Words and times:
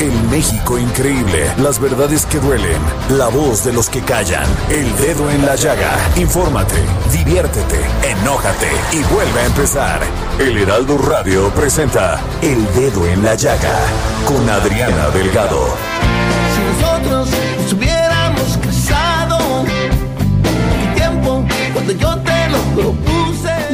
El 0.00 0.12
México 0.30 0.78
increíble. 0.78 1.50
Las 1.58 1.80
verdades 1.80 2.24
que 2.24 2.38
duelen. 2.38 2.80
La 3.10 3.26
voz 3.26 3.64
de 3.64 3.72
los 3.72 3.90
que 3.90 4.00
callan. 4.00 4.46
El 4.70 4.96
dedo 4.96 5.28
en 5.28 5.44
la 5.44 5.56
llaga. 5.56 5.90
Infórmate, 6.14 6.76
diviértete, 7.10 7.80
enójate 8.04 8.68
y 8.92 9.02
vuelve 9.12 9.40
a 9.40 9.46
empezar. 9.46 10.00
El 10.38 10.56
Heraldo 10.56 10.98
Radio 10.98 11.50
presenta 11.50 12.20
El 12.42 12.64
Dedo 12.74 13.08
en 13.08 13.24
la 13.24 13.34
Llaga 13.34 13.76
con 14.24 14.48
Adriana 14.48 15.08
Delgado. 15.08 15.66
Si 16.54 16.80
nosotros 16.80 17.28
nos 17.60 17.72
hubiéramos 17.72 18.58
casado, 18.58 19.64
¿qué 19.64 21.00
tiempo 21.00 21.44
cuando 21.72 21.92
yo 21.92 22.16
te 22.18 22.48
lo 22.50 22.58
propuse? 22.74 23.17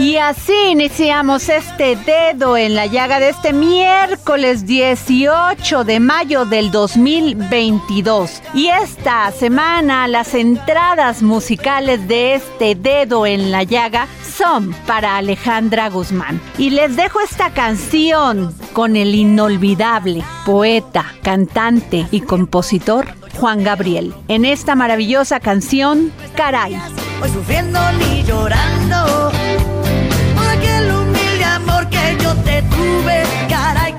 Y 0.05 0.19
así 0.19 0.53
iniciamos 0.69 1.49
este 1.49 1.97
dedo 1.97 2.59
en 2.59 2.75
la 2.75 2.85
llaga 2.85 3.21
de 3.21 3.31
este 3.31 3.55
miércoles 3.55 4.67
18 4.67 5.83
de 5.85 5.99
mayo 5.99 6.45
del 6.45 6.71
2022. 6.71 8.43
Y 8.53 8.67
esta 8.67 9.33
semana 9.33 10.07
las 10.07 10.35
entradas 10.35 11.23
musicales 11.23 12.07
de 12.07 12.35
este 12.35 12.75
dedo 12.75 13.25
en 13.25 13.51
la 13.51 13.63
llaga 13.63 14.07
son 14.23 14.75
para 14.87 15.17
Alejandra 15.17 15.89
Guzmán. 15.89 16.39
Y 16.59 16.69
les 16.69 16.97
dejo 16.97 17.23
esta 17.23 17.55
canción 17.55 18.55
con 18.75 18.97
el 18.97 19.15
inolvidable 19.15 20.23
poeta, 20.45 21.07
cantante 21.23 22.07
y 22.11 22.21
compositor 22.21 23.07
Juan 23.41 23.65
Gabriel. 23.65 24.13
En 24.29 24.45
esta 24.45 24.75
maravillosa 24.75 25.41
canción, 25.41 26.13
Caray. 26.37 26.79
Hoy 27.23 27.31
sufriendo 27.31 27.81
ni 27.93 28.23
llorando 28.23 29.34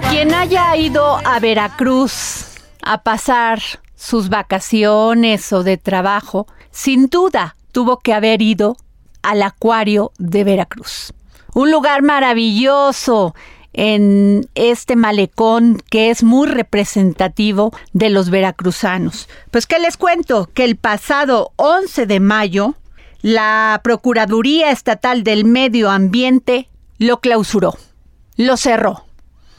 Quien 0.09 0.33
haya 0.33 0.75
ido 0.75 1.17
a 1.25 1.39
Veracruz 1.39 2.45
a 2.81 3.03
pasar 3.03 3.61
sus 3.95 4.29
vacaciones 4.29 5.51
o 5.51 5.63
de 5.63 5.77
trabajo, 5.77 6.47
sin 6.71 7.07
duda 7.07 7.55
tuvo 7.71 7.99
que 7.99 8.13
haber 8.13 8.41
ido 8.41 8.77
al 9.23 9.41
acuario 9.41 10.11
de 10.17 10.43
Veracruz. 10.43 11.13
Un 11.53 11.71
lugar 11.71 12.01
maravilloso 12.01 13.35
en 13.73 14.47
este 14.55 14.95
malecón 14.95 15.81
que 15.89 16.09
es 16.09 16.23
muy 16.23 16.47
representativo 16.47 17.73
de 17.91 18.09
los 18.09 18.29
veracruzanos. 18.29 19.27
Pues 19.51 19.67
que 19.67 19.79
les 19.79 19.97
cuento 19.97 20.49
que 20.53 20.63
el 20.63 20.77
pasado 20.77 21.51
11 21.57 22.05
de 22.05 22.19
mayo 22.19 22.75
la 23.21 23.81
Procuraduría 23.83 24.71
Estatal 24.71 25.23
del 25.23 25.45
Medio 25.45 25.89
Ambiente 25.89 26.69
lo 26.99 27.19
clausuró, 27.19 27.75
lo 28.37 28.57
cerró. 28.57 29.05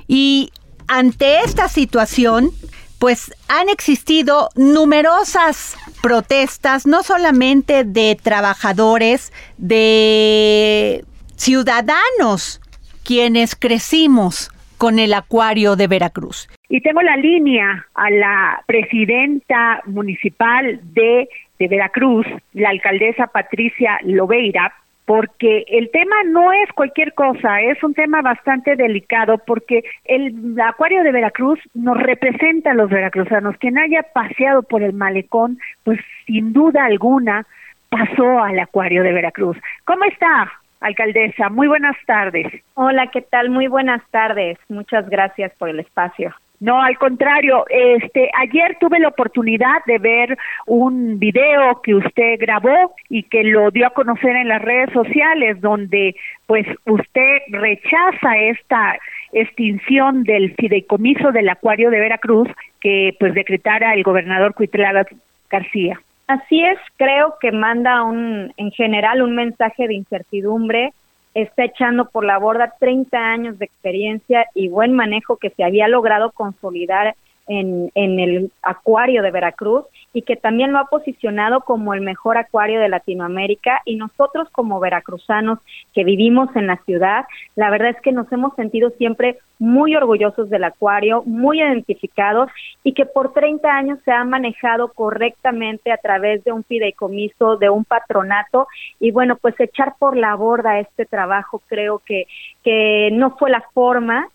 Y 0.08 0.50
ante 0.88 1.40
esta 1.40 1.68
situación, 1.68 2.50
pues 2.98 3.34
han 3.48 3.68
existido 3.68 4.48
numerosas 4.54 5.76
protestas, 6.02 6.86
no 6.86 7.02
solamente 7.02 7.84
de 7.84 8.16
trabajadores, 8.22 9.32
de 9.58 11.04
ciudadanos, 11.36 12.60
quienes 13.04 13.54
crecimos 13.54 14.50
con 14.78 14.98
el 14.98 15.14
acuario 15.14 15.76
de 15.76 15.86
Veracruz. 15.86 16.48
Y 16.68 16.80
tengo 16.80 17.00
la 17.02 17.16
línea 17.16 17.86
a 17.94 18.10
la 18.10 18.62
presidenta 18.66 19.82
municipal 19.86 20.80
de, 20.92 21.28
de 21.58 21.68
Veracruz, 21.68 22.26
la 22.52 22.70
alcaldesa 22.70 23.28
Patricia 23.28 23.98
Lobeira, 24.02 24.72
porque 25.06 25.64
el 25.68 25.88
tema 25.90 26.16
no 26.26 26.52
es 26.52 26.70
cualquier 26.74 27.14
cosa, 27.14 27.62
es 27.62 27.82
un 27.82 27.94
tema 27.94 28.22
bastante 28.22 28.74
delicado 28.74 29.38
porque 29.38 29.84
el 30.04 30.60
acuario 30.60 31.04
de 31.04 31.12
Veracruz 31.12 31.60
nos 31.74 31.96
representa 31.96 32.72
a 32.72 32.74
los 32.74 32.90
veracruzanos. 32.90 33.56
Quien 33.58 33.78
haya 33.78 34.02
paseado 34.02 34.64
por 34.64 34.82
el 34.82 34.92
malecón, 34.92 35.58
pues 35.84 36.00
sin 36.26 36.52
duda 36.52 36.84
alguna 36.84 37.46
pasó 37.88 38.42
al 38.42 38.58
acuario 38.58 39.04
de 39.04 39.12
Veracruz. 39.12 39.56
¿Cómo 39.84 40.04
está, 40.04 40.52
alcaldesa? 40.80 41.50
Muy 41.50 41.68
buenas 41.68 41.96
tardes. 42.04 42.52
Hola, 42.74 43.06
¿qué 43.12 43.22
tal? 43.22 43.50
Muy 43.50 43.68
buenas 43.68 44.02
tardes. 44.10 44.58
Muchas 44.68 45.08
gracias 45.08 45.52
por 45.56 45.68
el 45.68 45.78
espacio. 45.78 46.34
No, 46.58 46.80
al 46.80 46.96
contrario, 46.96 47.64
este 47.68 48.30
ayer 48.38 48.78
tuve 48.80 48.98
la 48.98 49.08
oportunidad 49.08 49.84
de 49.86 49.98
ver 49.98 50.38
un 50.66 51.18
video 51.18 51.82
que 51.82 51.94
usted 51.94 52.38
grabó 52.38 52.94
y 53.10 53.24
que 53.24 53.44
lo 53.44 53.70
dio 53.70 53.86
a 53.86 53.90
conocer 53.90 54.36
en 54.36 54.48
las 54.48 54.62
redes 54.62 54.90
sociales 54.92 55.60
donde 55.60 56.16
pues 56.46 56.66
usted 56.86 57.38
rechaza 57.48 58.38
esta 58.38 58.98
extinción 59.32 60.22
del 60.24 60.54
fideicomiso 60.54 61.30
del 61.30 61.48
acuario 61.48 61.90
de 61.90 62.00
Veracruz 62.00 62.48
que 62.80 63.14
pues 63.20 63.34
decretara 63.34 63.92
el 63.92 64.02
gobernador 64.02 64.54
Cuitlava 64.54 65.04
García. 65.50 66.00
Así 66.26 66.64
es, 66.64 66.78
creo 66.96 67.34
que 67.40 67.52
manda 67.52 68.02
un, 68.02 68.52
en 68.56 68.70
general 68.72 69.22
un 69.22 69.36
mensaje 69.36 69.86
de 69.86 69.94
incertidumbre, 69.94 70.92
está 71.42 71.64
echando 71.64 72.06
por 72.06 72.24
la 72.24 72.38
borda 72.38 72.74
30 72.80 73.18
años 73.18 73.58
de 73.58 73.66
experiencia 73.66 74.46
y 74.54 74.68
buen 74.68 74.94
manejo 74.94 75.36
que 75.36 75.50
se 75.50 75.64
había 75.64 75.86
logrado 75.86 76.32
consolidar 76.32 77.14
en, 77.46 77.92
en 77.94 78.18
el 78.18 78.50
acuario 78.62 79.22
de 79.22 79.30
Veracruz 79.30 79.84
y 80.14 80.22
que 80.22 80.36
también 80.36 80.72
lo 80.72 80.78
ha 80.78 80.86
posicionado 80.86 81.60
como 81.60 81.92
el 81.92 82.00
mejor 82.00 82.38
acuario 82.38 82.80
de 82.80 82.88
Latinoamérica. 82.88 83.82
Y 83.84 83.96
nosotros 83.96 84.48
como 84.50 84.80
veracruzanos 84.80 85.58
que 85.94 86.04
vivimos 86.04 86.48
en 86.56 86.68
la 86.68 86.78
ciudad, 86.86 87.26
la 87.54 87.68
verdad 87.70 87.90
es 87.90 88.00
que 88.00 88.12
nos 88.12 88.32
hemos 88.32 88.54
sentido 88.56 88.90
siempre 88.96 89.38
muy 89.58 89.96
orgullosos 89.96 90.50
del 90.50 90.64
acuario, 90.64 91.22
muy 91.24 91.60
identificados 91.60 92.50
y 92.84 92.92
que 92.92 93.06
por 93.06 93.32
30 93.32 93.68
años 93.68 93.98
se 94.04 94.12
ha 94.12 94.24
manejado 94.24 94.88
correctamente 94.88 95.92
a 95.92 95.96
través 95.96 96.44
de 96.44 96.52
un 96.52 96.64
fideicomiso, 96.64 97.56
de 97.56 97.70
un 97.70 97.84
patronato 97.84 98.68
y 99.00 99.10
bueno, 99.10 99.36
pues 99.36 99.58
echar 99.58 99.94
por 99.98 100.16
la 100.16 100.34
borda 100.34 100.78
este 100.78 101.06
trabajo 101.06 101.62
creo 101.68 102.00
que, 102.04 102.26
que 102.62 103.10
no 103.12 103.36
fue 103.36 103.50
la 103.50 103.62
forma, 103.72 104.28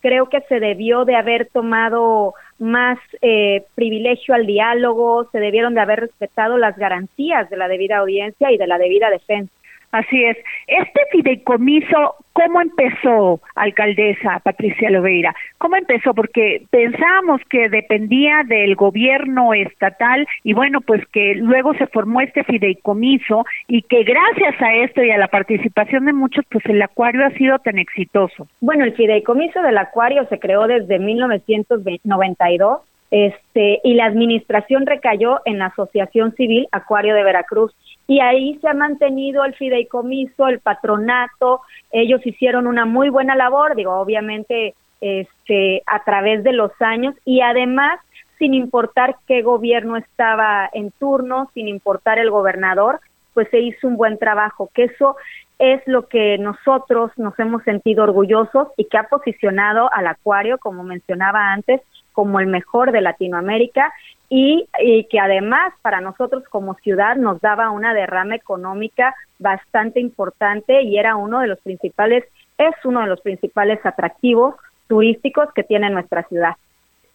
creo 0.00 0.28
que 0.28 0.40
se 0.42 0.60
debió 0.60 1.04
de 1.04 1.16
haber 1.16 1.48
tomado 1.48 2.34
más 2.58 2.98
eh, 3.20 3.64
privilegio 3.74 4.34
al 4.34 4.46
diálogo, 4.46 5.28
se 5.30 5.38
debieron 5.38 5.74
de 5.74 5.80
haber 5.80 6.00
respetado 6.00 6.58
las 6.58 6.76
garantías 6.76 7.48
de 7.50 7.56
la 7.56 7.68
debida 7.68 7.98
audiencia 7.98 8.50
y 8.52 8.58
de 8.58 8.66
la 8.66 8.78
debida 8.78 9.10
defensa. 9.10 9.52
Así 9.90 10.22
es. 10.22 10.36
Este 10.66 11.00
fideicomiso, 11.12 12.16
¿cómo 12.34 12.60
empezó, 12.60 13.40
alcaldesa 13.54 14.40
Patricia 14.40 14.90
Loveira? 14.90 15.34
¿Cómo 15.56 15.76
empezó? 15.76 16.12
Porque 16.12 16.62
pensábamos 16.70 17.40
que 17.48 17.70
dependía 17.70 18.42
del 18.46 18.74
gobierno 18.74 19.54
estatal 19.54 20.26
y 20.44 20.52
bueno, 20.52 20.82
pues 20.82 21.06
que 21.08 21.34
luego 21.36 21.74
se 21.74 21.86
formó 21.86 22.20
este 22.20 22.44
fideicomiso 22.44 23.46
y 23.66 23.82
que 23.82 24.02
gracias 24.04 24.60
a 24.60 24.74
esto 24.74 25.02
y 25.02 25.10
a 25.10 25.18
la 25.18 25.28
participación 25.28 26.04
de 26.04 26.12
muchos, 26.12 26.44
pues 26.50 26.64
el 26.66 26.82
acuario 26.82 27.24
ha 27.24 27.30
sido 27.30 27.58
tan 27.58 27.78
exitoso. 27.78 28.46
Bueno, 28.60 28.84
el 28.84 28.92
fideicomiso 28.94 29.62
del 29.62 29.78
acuario 29.78 30.26
se 30.28 30.38
creó 30.38 30.66
desde 30.66 30.98
1992 30.98 32.80
este, 33.10 33.80
y 33.84 33.94
la 33.94 34.06
administración 34.06 34.86
recayó 34.86 35.40
en 35.44 35.58
la 35.58 35.66
Asociación 35.66 36.34
Civil 36.34 36.68
Acuario 36.72 37.14
de 37.14 37.24
Veracruz. 37.24 37.74
Y 38.06 38.20
ahí 38.20 38.58
se 38.60 38.68
ha 38.68 38.74
mantenido 38.74 39.44
el 39.44 39.54
fideicomiso, 39.54 40.48
el 40.48 40.60
patronato, 40.60 41.60
ellos 41.90 42.24
hicieron 42.26 42.66
una 42.66 42.84
muy 42.84 43.08
buena 43.08 43.34
labor, 43.34 43.74
digo, 43.76 43.94
obviamente 43.94 44.74
este 45.00 45.82
a 45.86 46.02
través 46.04 46.42
de 46.42 46.52
los 46.52 46.72
años. 46.80 47.14
Y 47.24 47.40
además 47.40 48.00
sin 48.38 48.54
importar 48.54 49.16
qué 49.26 49.42
gobierno 49.42 49.96
estaba 49.96 50.70
en 50.72 50.90
turno, 50.92 51.50
sin 51.54 51.68
importar 51.68 52.18
el 52.18 52.30
gobernador, 52.30 53.00
pues 53.34 53.48
se 53.50 53.58
hizo 53.60 53.86
un 53.86 53.96
buen 53.96 54.18
trabajo, 54.18 54.70
que 54.74 54.84
eso 54.84 55.16
es 55.58 55.82
lo 55.86 56.06
que 56.06 56.38
nosotros 56.38 57.10
nos 57.16 57.36
hemos 57.38 57.64
sentido 57.64 58.04
orgullosos 58.04 58.68
y 58.76 58.84
que 58.84 58.96
ha 58.96 59.08
posicionado 59.08 59.92
al 59.92 60.06
acuario, 60.06 60.58
como 60.58 60.84
mencionaba 60.84 61.52
antes, 61.52 61.80
como 62.18 62.40
el 62.40 62.48
mejor 62.48 62.90
de 62.90 63.00
Latinoamérica 63.00 63.92
y, 64.28 64.66
que 65.08 65.20
además 65.20 65.72
para 65.82 66.00
nosotros 66.00 66.42
como 66.50 66.74
ciudad 66.74 67.14
nos 67.14 67.40
daba 67.40 67.70
una 67.70 67.94
derrama 67.94 68.34
económica 68.34 69.14
bastante 69.38 70.00
importante 70.00 70.82
y 70.82 70.98
era 70.98 71.14
uno 71.14 71.38
de 71.38 71.46
los 71.46 71.60
principales, 71.60 72.24
es 72.58 72.74
uno 72.82 73.02
de 73.02 73.06
los 73.06 73.20
principales 73.20 73.78
atractivos 73.86 74.56
turísticos 74.88 75.52
que 75.54 75.62
tiene 75.62 75.90
nuestra 75.90 76.24
ciudad. 76.24 76.56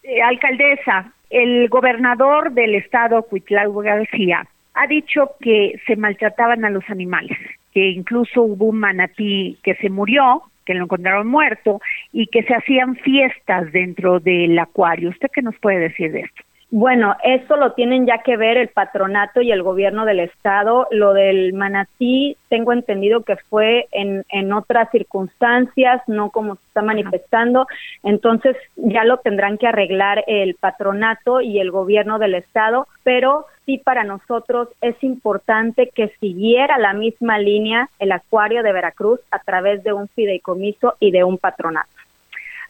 Eh, 0.04 0.22
alcaldesa, 0.22 1.12
el 1.28 1.68
gobernador 1.68 2.52
del 2.52 2.74
estado, 2.74 3.24
Cuitlao 3.24 3.74
García, 3.74 4.46
ha 4.72 4.86
dicho 4.86 5.32
que 5.38 5.78
se 5.86 5.96
maltrataban 5.96 6.64
a 6.64 6.70
los 6.70 6.88
animales, 6.88 7.36
que 7.74 7.90
incluso 7.90 8.42
hubo 8.42 8.66
un 8.66 8.78
manatí 8.78 9.58
que 9.62 9.74
se 9.74 9.90
murió, 9.90 10.44
que 10.64 10.74
lo 10.74 10.84
encontraron 10.84 11.26
muerto 11.26 11.80
y 12.12 12.28
que 12.28 12.44
se 12.44 12.54
hacían 12.54 12.96
fiestas 12.96 13.70
dentro 13.72 14.20
del 14.20 14.58
acuario. 14.58 15.10
¿Usted 15.10 15.28
qué 15.34 15.42
nos 15.42 15.56
puede 15.58 15.80
decir 15.80 16.12
de 16.12 16.20
esto? 16.20 16.42
Bueno, 16.70 17.14
eso 17.22 17.56
lo 17.56 17.72
tienen 17.72 18.06
ya 18.06 18.18
que 18.18 18.36
ver 18.36 18.56
el 18.56 18.68
patronato 18.68 19.40
y 19.40 19.52
el 19.52 19.62
gobierno 19.62 20.04
del 20.04 20.20
estado. 20.20 20.88
Lo 20.90 21.12
del 21.12 21.52
manatí, 21.52 22.36
tengo 22.48 22.72
entendido 22.72 23.22
que 23.22 23.36
fue 23.36 23.86
en, 23.92 24.24
en 24.30 24.52
otras 24.52 24.90
circunstancias, 24.90 26.02
no 26.08 26.30
como 26.30 26.56
se 26.56 26.62
está 26.66 26.82
manifestando. 26.82 27.66
Entonces 28.02 28.56
ya 28.76 29.04
lo 29.04 29.18
tendrán 29.18 29.56
que 29.58 29.68
arreglar 29.68 30.24
el 30.26 30.56
patronato 30.56 31.40
y 31.40 31.60
el 31.60 31.70
gobierno 31.70 32.18
del 32.18 32.34
estado, 32.34 32.88
pero 33.04 33.46
sí 33.66 33.78
para 33.78 34.02
nosotros 34.02 34.68
es 34.80 34.96
importante 35.04 35.90
que 35.94 36.08
siguiera 36.20 36.78
la 36.78 36.92
misma 36.92 37.38
línea 37.38 37.88
el 37.98 38.12
acuario 38.12 38.62
de 38.62 38.72
Veracruz 38.72 39.20
a 39.30 39.38
través 39.38 39.84
de 39.84 39.92
un 39.92 40.08
fideicomiso 40.08 40.94
y 40.98 41.10
de 41.10 41.24
un 41.24 41.38
patronato 41.38 41.93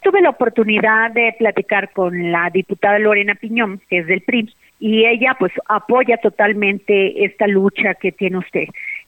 tuve 0.04 0.20
la 0.20 0.30
oportunidad 0.30 1.10
de 1.12 1.34
platicar 1.38 1.90
con 1.92 2.30
la 2.30 2.50
diputada 2.50 2.98
Lorena 2.98 3.34
Piñón, 3.34 3.80
que 3.88 3.98
es 3.98 4.06
del 4.06 4.20
PRI, 4.20 4.54
y 4.78 5.06
ella 5.06 5.34
pues 5.38 5.50
apoya 5.66 6.18
totalmente 6.18 7.24
esta 7.24 7.46
lucha 7.46 7.94
que 7.94 8.12
tiene 8.12 8.38
usted. 8.38 8.66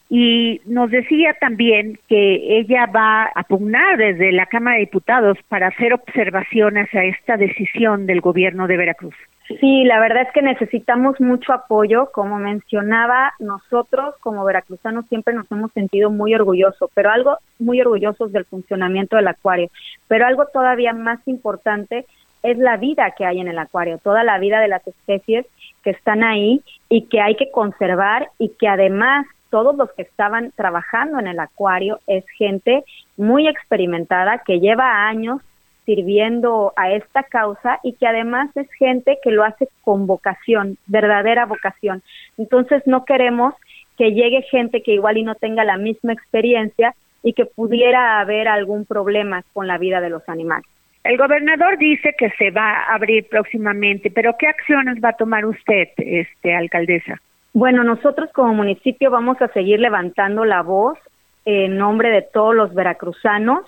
Y 0.09 0.61
nos 0.67 0.91
decía 0.91 1.35
también 1.41 1.99
que 2.09 2.59
ella 2.59 2.87
va 2.87 3.25
a 3.35 3.43
pugnar 3.43 3.97
desde 3.97 4.31
la 4.31 4.47
Cámara 4.47 4.77
de 4.77 4.85
Diputados 4.85 5.37
para 5.49 5.69
hacer 5.69 5.93
observaciones 5.93 6.93
a 6.95 7.05
esta 7.05 7.37
decisión 7.37 8.07
del 8.07 8.21
gobierno 8.21 8.69
de 8.69 8.77
Veracruz. 8.77 9.15
Sí, 9.61 9.85
la 9.85 10.01
verdad 10.01 10.23
es 10.23 10.33
que 10.33 10.43
necesitamos 10.43 11.21
mucho 11.21 11.53
apoyo. 11.53 12.11
Como 12.13 12.39
mencionaba, 12.39 13.33
nosotros 13.39 14.15
como 14.21 14.45
veracruzanos 14.45 15.07
siempre 15.07 15.35
nos 15.35 15.51
hemos 15.53 15.73
sentido 15.73 16.11
muy 16.11 16.35
orgullosos, 16.35 16.91
pero 16.95 17.11
algo 17.11 17.39
muy 17.59 17.81
orgullosos 17.81 18.33
del 18.33 18.45
funcionamiento 18.45 19.17
del 19.17 19.29
acuario. 19.29 19.71
Pero 20.09 20.27
algo 20.27 20.47
todavía 20.53 20.93
más 20.93 21.21
importante 21.27 22.07
es 22.43 22.59
la 22.59 22.77
vida 22.77 23.13
que 23.17 23.25
hay 23.25 23.41
en 23.41 23.49
el 23.49 23.59
acuario, 23.59 23.99
toda 23.99 24.25
la 24.25 24.39
vida 24.39 24.61
de 24.61 24.69
las 24.69 24.87
especies 24.87 25.47
que 25.83 25.91
están 25.91 26.23
ahí 26.25 26.61
y 26.89 27.03
que 27.03 27.21
hay 27.21 27.37
que 27.37 27.51
conservar 27.51 28.29
y 28.39 28.51
que 28.59 28.69
además 28.69 29.27
todos 29.57 29.75
los 29.75 29.91
que 29.93 30.03
estaban 30.03 30.53
trabajando 30.55 31.19
en 31.19 31.29
el 31.29 31.41
acuario 31.41 31.99
es 32.07 32.29
gente 32.37 32.85
muy 33.17 33.49
experimentada 33.49 34.43
que 34.45 34.61
lleva 34.61 35.09
años 35.09 35.41
sirviendo 35.87 36.75
a 36.77 36.91
esta 36.91 37.23
causa 37.23 37.81
y 37.83 37.95
que 37.95 38.07
además 38.07 38.55
es 38.55 38.71
gente 38.79 39.17
que 39.25 39.31
lo 39.31 39.45
hace 39.45 39.67
con 39.81 40.07
vocación, 40.07 40.77
verdadera 40.89 41.47
vocación. 41.47 42.03
Entonces 42.37 42.83
no 42.85 43.07
queremos 43.07 43.55
que 43.97 44.13
llegue 44.13 44.43
gente 44.43 44.83
que 44.83 44.93
igual 44.93 45.17
y 45.17 45.23
no 45.23 45.37
tenga 45.37 45.65
la 45.65 45.79
misma 45.79 46.13
experiencia 46.13 46.95
y 47.23 47.33
que 47.33 47.47
pudiera 47.47 48.21
haber 48.21 48.49
algún 48.49 48.85
problema 48.85 49.43
con 49.55 49.67
la 49.67 49.79
vida 49.79 50.03
de 50.03 50.11
los 50.11 50.29
animales. 50.29 50.67
El 51.03 51.17
gobernador 51.17 51.79
dice 51.79 52.15
que 52.19 52.29
se 52.33 52.51
va 52.51 52.73
a 52.73 52.95
abrir 52.95 53.27
próximamente, 53.31 54.11
pero 54.11 54.37
¿qué 54.39 54.49
acciones 54.49 55.03
va 55.03 55.11
a 55.11 55.17
tomar 55.17 55.47
usted, 55.47 55.89
este 55.97 56.55
alcaldesa? 56.55 57.23
Bueno, 57.59 57.85
nosotros 57.85 58.29
como 58.35 58.53
municipio 58.53 59.11
vamos 59.11 59.41
a 59.41 59.49
seguir 59.49 59.81
levantando 59.81 60.45
la 60.45 60.61
voz 60.61 60.99
en 61.47 61.79
nombre 61.79 62.11
de 62.11 62.21
todos 62.21 62.55
los 62.55 62.75
veracruzanos 62.75 63.65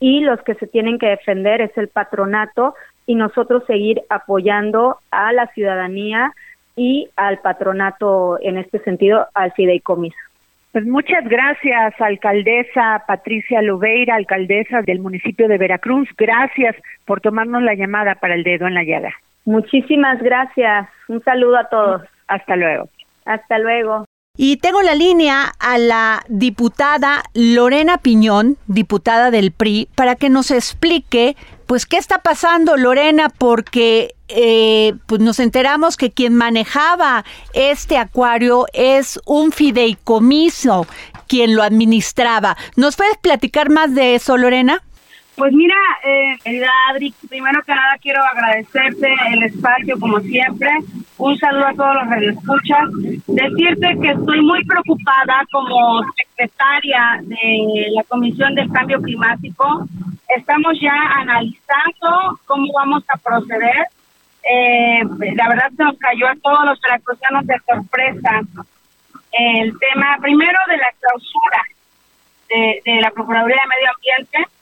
y 0.00 0.20
los 0.20 0.40
que 0.40 0.54
se 0.54 0.66
tienen 0.66 0.98
que 0.98 1.10
defender 1.10 1.60
es 1.60 1.76
el 1.76 1.88
patronato 1.88 2.74
y 3.04 3.14
nosotros 3.14 3.62
seguir 3.66 4.00
apoyando 4.08 5.00
a 5.10 5.34
la 5.34 5.48
ciudadanía 5.48 6.32
y 6.76 7.10
al 7.16 7.40
patronato 7.40 8.38
en 8.40 8.56
este 8.56 8.78
sentido, 8.78 9.26
al 9.34 9.52
fideicomiso. 9.52 10.16
Pues 10.72 10.86
muchas 10.86 11.28
gracias, 11.28 11.92
alcaldesa 12.00 13.04
Patricia 13.06 13.60
Lubeira, 13.60 14.14
alcaldesa 14.14 14.80
del 14.80 15.00
municipio 15.00 15.46
de 15.46 15.58
Veracruz. 15.58 16.08
Gracias 16.16 16.74
por 17.04 17.20
tomarnos 17.20 17.62
la 17.62 17.74
llamada 17.74 18.14
para 18.14 18.34
el 18.34 18.44
dedo 18.44 18.66
en 18.66 18.72
la 18.72 18.82
llaga. 18.82 19.12
Muchísimas 19.44 20.22
gracias. 20.22 20.88
Un 21.08 21.22
saludo 21.22 21.58
a 21.58 21.68
todos. 21.68 22.02
Hasta 22.28 22.56
luego. 22.56 22.88
Hasta 23.26 23.58
luego. 23.58 24.04
Y 24.38 24.58
tengo 24.58 24.82
la 24.82 24.94
línea 24.94 25.52
a 25.58 25.78
la 25.78 26.22
diputada 26.28 27.22
Lorena 27.32 27.98
Piñón, 27.98 28.58
diputada 28.66 29.30
del 29.30 29.50
PRI, 29.50 29.88
para 29.94 30.14
que 30.14 30.28
nos 30.28 30.50
explique, 30.50 31.36
pues, 31.66 31.86
qué 31.86 31.96
está 31.96 32.18
pasando, 32.18 32.76
Lorena, 32.76 33.30
porque 33.30 34.14
eh, 34.28 34.92
pues 35.06 35.20
nos 35.20 35.38
enteramos 35.38 35.96
que 35.96 36.10
quien 36.10 36.34
manejaba 36.34 37.24
este 37.54 37.96
acuario 37.96 38.66
es 38.72 39.20
un 39.24 39.52
fideicomiso, 39.52 40.86
quien 41.28 41.54
lo 41.54 41.62
administraba. 41.62 42.56
¿Nos 42.76 42.96
puedes 42.96 43.16
platicar 43.18 43.70
más 43.70 43.94
de 43.94 44.16
eso, 44.16 44.36
Lorena? 44.36 44.82
Pues 45.36 45.52
mira, 45.52 45.76
eh, 46.04 46.64
Adri, 46.90 47.14
primero 47.28 47.62
que 47.62 47.74
nada 47.74 47.98
quiero 48.00 48.22
agradecerte 48.24 49.14
el 49.32 49.42
espacio 49.44 49.98
como 50.00 50.20
siempre. 50.20 50.70
Un 51.18 51.38
saludo 51.38 51.66
a 51.66 51.74
todos 51.74 51.94
los 51.94 52.10
radioescuchas. 52.10 52.88
Decirte 53.26 53.98
que 54.00 54.10
estoy 54.10 54.40
muy 54.42 54.64
preocupada 54.64 55.42
como 55.50 56.02
secretaria 56.14 57.20
de 57.22 57.86
la 57.94 58.02
Comisión 58.04 58.54
del 58.54 58.70
Cambio 58.70 59.00
Climático. 59.00 59.86
Estamos 60.36 60.78
ya 60.80 60.94
analizando 61.14 62.38
cómo 62.44 62.70
vamos 62.74 63.02
a 63.08 63.16
proceder. 63.18 63.86
Eh, 64.42 65.02
la 65.34 65.48
verdad 65.48 65.70
se 65.76 65.84
nos 65.84 65.98
cayó 65.98 66.28
a 66.28 66.36
todos 66.42 66.66
los 66.66 66.80
veracruzanos 66.80 67.46
de 67.46 67.56
sorpresa 67.66 68.40
el 69.32 69.78
tema 69.78 70.16
primero 70.20 70.58
de 70.68 70.76
la 70.76 70.88
clausura 71.00 71.62
de, 72.48 72.80
de 72.84 73.00
la 73.00 73.10
Procuraduría 73.10 73.56
de 73.62 73.68
Medio 73.68 73.90
Ambiente 73.94 74.56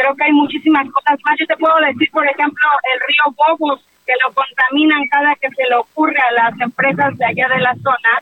creo 0.00 0.14
que 0.14 0.24
hay 0.24 0.32
muchísimas 0.32 0.88
cosas 0.90 1.18
más. 1.24 1.36
Yo 1.38 1.46
te 1.46 1.56
puedo 1.56 1.76
decir, 1.86 2.10
por 2.10 2.26
ejemplo, 2.26 2.68
el 2.94 3.00
río 3.00 3.36
Bobos, 3.36 3.80
que 4.10 4.16
lo 4.26 4.34
contaminan 4.34 5.06
cada 5.08 5.36
que 5.36 5.48
se 5.50 5.68
le 5.68 5.76
ocurre 5.76 6.18
a 6.18 6.32
las 6.32 6.60
empresas 6.60 7.16
de 7.16 7.24
allá 7.24 7.48
de 7.48 7.60
la 7.60 7.74
zona. 7.76 8.12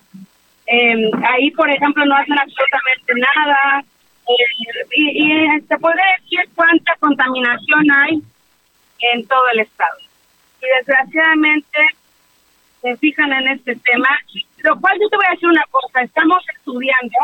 Eh, 0.66 1.10
ahí, 1.26 1.50
por 1.52 1.70
ejemplo, 1.70 2.04
no 2.04 2.14
hacen 2.14 2.38
absolutamente 2.38 3.14
nada. 3.16 3.84
Eh, 4.28 4.84
y, 4.96 5.56
y 5.56 5.60
se 5.62 5.78
puede 5.78 6.02
decir 6.20 6.40
cuánta 6.54 6.94
contaminación 7.00 7.90
hay 7.90 8.22
en 8.98 9.26
todo 9.26 9.48
el 9.54 9.60
estado. 9.60 9.98
Y 10.60 10.66
desgraciadamente 10.76 11.78
se 12.82 12.96
fijan 12.98 13.32
en 13.32 13.48
este 13.48 13.76
tema, 13.76 14.08
lo 14.58 14.78
cual 14.78 14.98
yo 15.00 15.08
te 15.08 15.16
voy 15.16 15.26
a 15.26 15.32
decir 15.32 15.48
una 15.48 15.64
cosa, 15.70 16.02
estamos 16.02 16.44
estudiando 16.54 17.18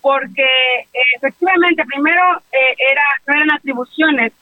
porque 0.00 0.42
eh, 0.42 1.00
efectivamente 1.16 1.84
primero 1.84 2.22
eh, 2.52 2.76
era 2.90 3.02
no 3.26 3.34
eran 3.34 3.50
atribuciones 3.52 4.32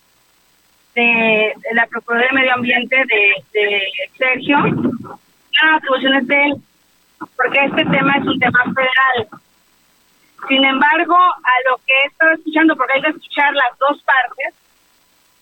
de, 0.95 1.55
la 1.73 1.87
Procuraduría 1.87 2.29
de 2.29 2.35
Medio 2.35 2.55
Ambiente 2.55 2.97
de, 2.97 3.83
Sergio, 4.17 4.59
eran 4.59 5.75
atribuciones 5.75 6.27
de 6.27 6.45
él, 6.45 6.55
porque 7.37 7.65
este 7.65 7.85
tema 7.85 8.15
es 8.19 8.27
un 8.27 8.39
tema 8.39 8.63
federal. 8.65 9.41
Sin 10.49 10.65
embargo, 10.65 11.17
a 11.17 11.71
lo 11.71 11.77
que 11.87 11.93
he 11.93 12.07
estado 12.09 12.33
escuchando, 12.33 12.77
porque 12.77 12.95
hay 12.95 13.03
que 13.03 13.11
escuchar 13.11 13.53
las 13.55 13.79
dos 13.79 14.03
partes, 14.03 14.55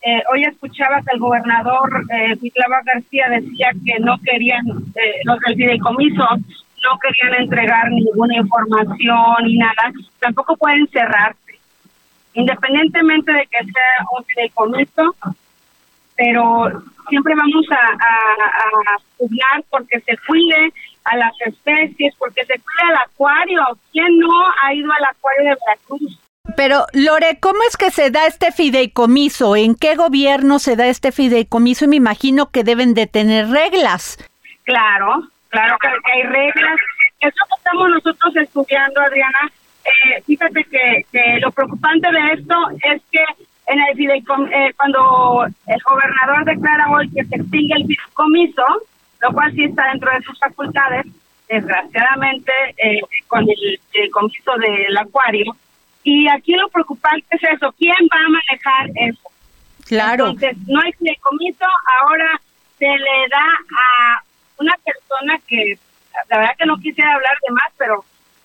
eh, 0.04 0.22
hoy 0.32 0.42
escuchaba 0.42 1.00
que 1.02 1.14
el 1.14 1.20
gobernador 1.20 1.88
eh, 2.10 2.36
García 2.84 3.28
decía 3.28 3.70
que 3.86 4.00
no 4.00 4.16
querían 4.18 4.66
eh, 4.96 5.20
los 5.24 5.38
del 5.40 5.54
fideicomiso 5.54 6.26
no 6.82 6.98
querían 6.98 7.42
entregar 7.42 7.90
ninguna 7.90 8.36
información 8.36 9.44
ni 9.44 9.56
nada, 9.56 9.92
tampoco 10.18 10.56
pueden 10.56 10.86
cerrarse. 10.88 11.38
Independientemente 12.34 13.32
de 13.32 13.46
que 13.46 13.64
sea 13.64 14.06
un 14.16 14.24
fideicomiso, 14.24 15.14
pero 16.16 16.70
siempre 17.08 17.34
vamos 17.34 17.66
a, 17.70 17.74
a, 17.74 19.60
porque 19.70 20.00
se 20.00 20.16
cuide 20.26 20.72
a 21.04 21.16
las 21.16 21.32
especies, 21.46 22.14
porque 22.16 22.44
se 22.44 22.54
cuide 22.54 22.90
al 22.90 22.96
acuario. 22.96 23.62
¿Quién 23.92 24.18
no 24.18 24.30
ha 24.62 24.74
ido 24.74 24.90
al 24.92 25.04
acuario 25.04 25.50
de 25.50 25.56
Veracruz? 25.66 26.18
Pero, 26.56 26.86
Lore, 26.92 27.38
¿cómo 27.40 27.58
es 27.68 27.76
que 27.76 27.90
se 27.90 28.10
da 28.10 28.26
este 28.26 28.52
fideicomiso? 28.52 29.56
¿En 29.56 29.74
qué 29.74 29.94
gobierno 29.94 30.58
se 30.58 30.76
da 30.76 30.86
este 30.86 31.12
fideicomiso? 31.12 31.84
Y 31.84 31.88
me 31.88 31.96
imagino 31.96 32.50
que 32.50 32.64
deben 32.64 32.94
de 32.94 33.06
tener 33.06 33.48
reglas. 33.48 34.18
Claro, 34.64 35.28
claro 35.48 35.76
que 35.80 36.12
hay 36.12 36.22
reglas. 36.24 36.76
Eso 37.20 37.44
que 37.48 37.54
estamos 37.56 37.88
nosotros 37.90 38.36
estudiando, 38.36 39.00
Adriana, 39.00 39.50
eh, 39.84 40.22
fíjate 40.26 40.64
que, 40.64 41.06
que, 41.10 41.40
lo 41.40 41.50
preocupante 41.52 42.08
de 42.10 42.32
esto 42.34 42.54
es 42.82 43.02
que 43.10 43.24
en 43.72 43.80
el 43.80 43.96
fideicomiso, 43.96 44.52
eh, 44.54 44.74
cuando 44.76 45.46
el 45.66 45.82
gobernador 45.82 46.44
declara 46.44 46.90
hoy 46.90 47.08
que 47.10 47.24
se 47.24 47.36
extingue 47.36 47.74
el 47.76 47.86
fideicomiso, 47.86 48.64
lo 49.20 49.32
cual 49.32 49.52
sí 49.52 49.64
está 49.64 49.88
dentro 49.92 50.10
de 50.12 50.22
sus 50.22 50.38
facultades, 50.38 51.06
desgraciadamente 51.48 52.52
eh, 52.76 53.00
con 53.28 53.42
el, 53.42 53.80
el 53.94 54.10
comiso 54.10 54.52
del 54.56 54.96
acuario. 54.96 55.56
Y 56.04 56.28
aquí 56.28 56.54
lo 56.54 56.68
preocupante 56.68 57.26
es 57.30 57.42
eso, 57.42 57.72
¿quién 57.78 57.94
va 58.12 58.18
a 58.18 58.28
manejar 58.28 58.90
eso? 58.94 59.30
Claro. 59.86 60.26
Entonces, 60.26 60.56
no 60.66 60.80
hay 60.80 60.92
fideicomiso, 60.92 61.64
ahora 62.00 62.40
se 62.78 62.86
le 62.86 63.28
da 63.30 63.44
a 63.44 64.22
una 64.58 64.74
persona 64.84 65.38
que, 65.46 65.78
la 66.28 66.38
verdad 66.38 66.56
que 66.58 66.66
no 66.66 66.76
quisiera 66.78 67.14
hablar 67.14 67.36
de 67.46 67.52
más, 67.54 67.72
pero 67.78 68.04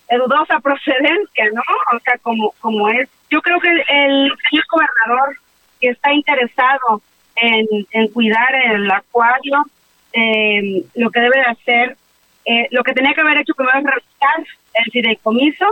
de 0.10 0.18
dudosa 0.18 0.60
procedencia, 0.64 1.46
¿no? 1.54 1.62
O 1.96 2.00
sea, 2.00 2.18
como, 2.20 2.54
como 2.60 2.90
es. 2.90 3.10
Yo 3.30 3.42
creo 3.42 3.60
que 3.60 3.70
el 3.70 4.32
señor 4.50 4.66
gobernador 4.72 5.38
que 5.80 5.90
está 5.90 6.14
interesado 6.14 7.02
en, 7.36 7.68
en 7.92 8.08
cuidar 8.10 8.54
el 8.74 8.90
acuario, 8.90 9.64
eh, 10.14 10.84
lo 10.96 11.12
que 11.12 11.20
debe 11.20 11.38
de 11.38 11.46
hacer, 11.46 11.98
eh, 12.46 12.68
lo 12.72 12.84
que 12.84 12.94
tenía 12.94 13.14
que 13.14 13.22
haber 13.22 13.38
hecho 13.38 13.54
primero 13.54 13.80
es 13.80 13.86
revisar 13.86 14.58
el 14.74 14.92
fideicomiso. 14.92 15.66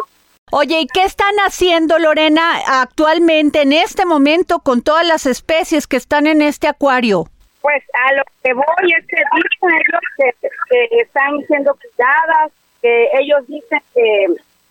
Oye, 0.51 0.81
¿y 0.81 0.87
qué 0.87 1.03
están 1.03 1.33
haciendo, 1.37 1.97
Lorena, 1.97 2.59
actualmente, 2.81 3.63
en 3.63 3.73
este 3.73 4.05
momento, 4.05 4.59
con 4.59 4.83
todas 4.83 5.05
las 5.05 5.25
especies 5.25 5.87
que 5.87 5.97
están 5.97 6.27
en 6.27 6.41
este 6.41 6.67
acuario? 6.67 7.25
Pues 7.61 7.83
a 8.07 8.13
lo 8.13 8.23
que 8.43 8.53
voy 8.53 8.93
es 8.95 9.07
que 9.07 9.15
dicen 9.15 9.69
ellos 9.71 10.01
que, 10.17 10.49
que 10.69 10.97
están 11.01 11.31
siendo 11.47 11.75
cuidadas, 11.75 12.51
que 12.79 13.09
ellos 13.19 13.47
dicen 13.47 13.81
que, 13.95 14.27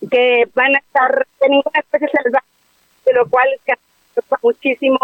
que 0.08 0.48
van 0.54 0.76
a 0.76 0.78
estar, 0.78 1.26
que 1.40 1.48
ninguna 1.48 1.80
especie 1.80 2.08
se 2.08 2.22
les 2.22 2.34
va, 2.34 2.44
de 3.04 3.12
lo 3.12 3.28
cual 3.28 3.48
es 3.54 3.60
que 3.62 3.74
muchísimo. 4.42 4.98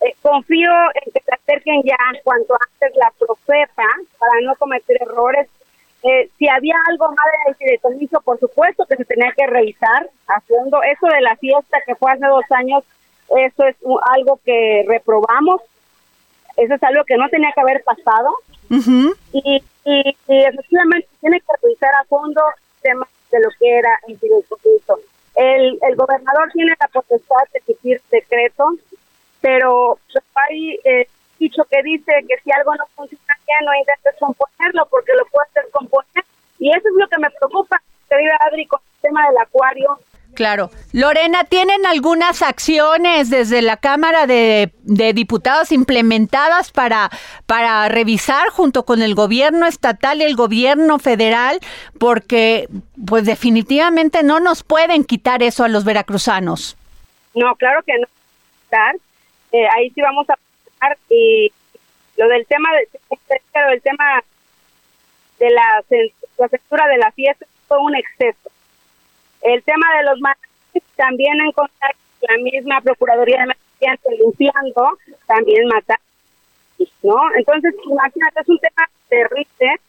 Eh, 0.00 0.14
confío 0.20 0.70
en 0.94 1.12
que 1.12 1.20
se 1.20 1.34
acerquen 1.34 1.82
ya 1.82 1.96
cuanto 2.22 2.54
antes 2.54 2.96
la 2.96 3.10
profepa 3.18 3.84
para 4.18 4.40
no 4.42 4.54
cometer 4.56 5.00
errores. 5.00 5.48
Eh, 6.02 6.30
si 6.38 6.48
había 6.48 6.76
algo 6.88 7.08
mal 7.08 7.26
en 7.40 7.50
el 7.50 7.54
fideicomiso, 7.56 8.20
por 8.20 8.38
supuesto 8.38 8.84
que 8.86 8.96
se 8.96 9.04
tenía 9.04 9.32
que 9.32 9.46
revisar 9.46 10.08
a 10.28 10.40
fondo. 10.42 10.82
Eso 10.82 11.06
de 11.06 11.20
la 11.22 11.36
fiesta 11.36 11.78
que 11.86 11.94
fue 11.94 12.12
hace 12.12 12.26
dos 12.26 12.44
años, 12.50 12.84
eso 13.36 13.64
es 13.64 13.76
algo 14.14 14.38
que 14.44 14.84
reprobamos. 14.86 15.62
Eso 16.56 16.74
es 16.74 16.82
algo 16.82 17.04
que 17.04 17.16
no 17.16 17.28
tenía 17.28 17.52
que 17.52 17.60
haber 17.60 17.84
pasado 17.84 18.30
y, 18.70 19.62
y, 19.84 20.16
y 20.26 20.44
efectivamente 20.44 21.06
tiene 21.20 21.40
que 21.40 21.52
revisar 21.62 21.94
a 21.94 22.04
fondo 22.04 22.40
temas 22.82 23.08
de 23.30 23.40
lo 23.40 23.50
que 23.58 23.78
era 23.78 23.90
el 24.08 24.18
fideicomiso. 24.18 24.98
El, 25.36 25.78
el 25.82 25.96
gobernador 25.96 26.50
tiene 26.52 26.74
la 26.80 26.88
potestad 26.88 27.44
de 27.52 27.60
emitir 27.66 28.00
decreto, 28.10 28.72
pero 29.40 29.98
hay 30.34 30.80
eh, 30.84 31.06
dicho 31.38 31.62
que 31.70 31.82
dice 31.82 32.12
que 32.28 32.38
si 32.42 32.50
algo 32.52 32.74
no 32.74 32.84
funciona 32.94 33.38
bien, 33.46 33.58
no 33.64 33.74
intentes 33.74 34.14
componerlo 34.18 34.86
porque 34.86 35.12
lo 35.14 35.24
puedes 35.26 35.52
descomponer. 35.54 36.24
Y 36.58 36.70
eso 36.70 36.88
es 36.88 36.94
lo 36.96 37.06
que 37.08 37.18
me 37.18 37.30
preocupa, 37.30 37.80
querida 38.08 38.36
Adri, 38.40 38.66
con 38.66 38.80
el 38.80 39.00
tema 39.02 39.28
del 39.28 39.38
acuario. 39.38 39.98
Claro. 40.36 40.70
Lorena, 40.92 41.44
¿tienen 41.44 41.86
algunas 41.86 42.42
acciones 42.42 43.30
desde 43.30 43.62
la 43.62 43.78
Cámara 43.78 44.26
de, 44.26 44.70
Diputados 45.14 45.72
implementadas 45.72 46.70
para, 46.70 47.10
para 47.46 47.88
revisar 47.88 48.50
junto 48.50 48.84
con 48.84 49.00
el 49.00 49.14
gobierno 49.14 49.66
estatal 49.66 50.20
y 50.20 50.24
el 50.24 50.36
gobierno 50.36 50.98
federal? 50.98 51.58
Porque, 51.98 52.68
pues 53.08 53.24
definitivamente 53.24 54.22
no 54.22 54.38
nos 54.38 54.62
pueden 54.62 55.04
quitar 55.04 55.42
eso 55.42 55.64
a 55.64 55.68
los 55.68 55.84
veracruzanos. 55.84 56.76
No, 57.34 57.56
claro 57.56 57.82
que 57.82 57.98
no. 57.98 58.06
Eh, 59.52 59.66
ahí 59.74 59.90
sí 59.90 60.02
vamos 60.02 60.28
a 60.28 60.34
hablar 60.80 60.98
y 61.08 61.50
lo 62.18 62.28
del 62.28 62.46
tema 62.46 62.68
de, 62.72 62.88
del 63.70 63.80
tema 63.80 64.22
de 65.38 65.50
la, 65.50 65.84
la 66.36 66.48
censura 66.48 66.86
de 66.88 66.98
la 66.98 67.10
fiesta 67.12 67.46
fue 67.68 67.78
un 67.78 67.96
exceso. 67.96 68.45
El 69.46 69.62
tema 69.62 69.86
de 69.96 70.04
los 70.04 70.20
mariachis 70.20 70.82
también 70.96 71.40
encontrar 71.40 71.94
la 72.22 72.36
misma 72.38 72.80
Procuraduría 72.80 73.36
de 73.36 73.42
Ambiente 73.42 74.16
limpiando, 74.18 74.98
también 75.26 75.68
matar, 75.68 76.00
¿no? 77.02 77.16
Entonces, 77.36 77.72
imagínate, 77.84 78.40
es 78.40 78.48
un 78.48 78.58
tema 78.58 78.88
terrible. 79.08 79.80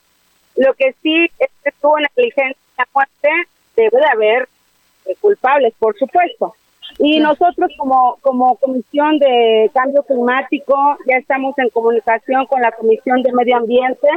Lo 0.57 0.73
que 0.75 0.93
sí 1.01 1.25
es 1.39 1.49
que 1.63 1.71
tuvo 1.81 1.97
negligencia 1.99 2.55
la 2.77 2.87
muerte, 2.93 3.29
debe 3.75 3.97
de 3.99 4.07
haber 4.11 4.49
culpables, 5.21 5.73
por 5.79 5.97
supuesto. 5.97 6.55
Y 7.00 7.20
nosotros 7.20 7.70
como, 7.77 8.18
como 8.22 8.56
Comisión 8.56 9.20
de 9.20 9.70
Cambio 9.74 10.04
Climático 10.04 10.75
ya 11.08 11.18
estamos 11.18 11.58
en 11.60 11.70
comunicación 11.70 12.46
con 12.48 12.62
la 12.62 12.72
Comisión 12.72 13.22
de 13.22 13.32
Medio 13.34 13.58
Ambiente 13.58 14.08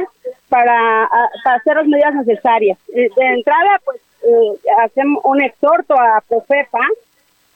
para, 0.49 1.07
para 1.43 1.57
hacer 1.57 1.75
las 1.75 1.87
medidas 1.87 2.15
necesarias. 2.15 2.77
De 2.87 3.11
entrada, 3.17 3.79
pues 3.85 4.01
eh, 4.23 4.59
hacemos 4.83 5.23
un 5.25 5.41
exhorto 5.43 5.93
a 5.93 6.23
Profepa 6.27 6.79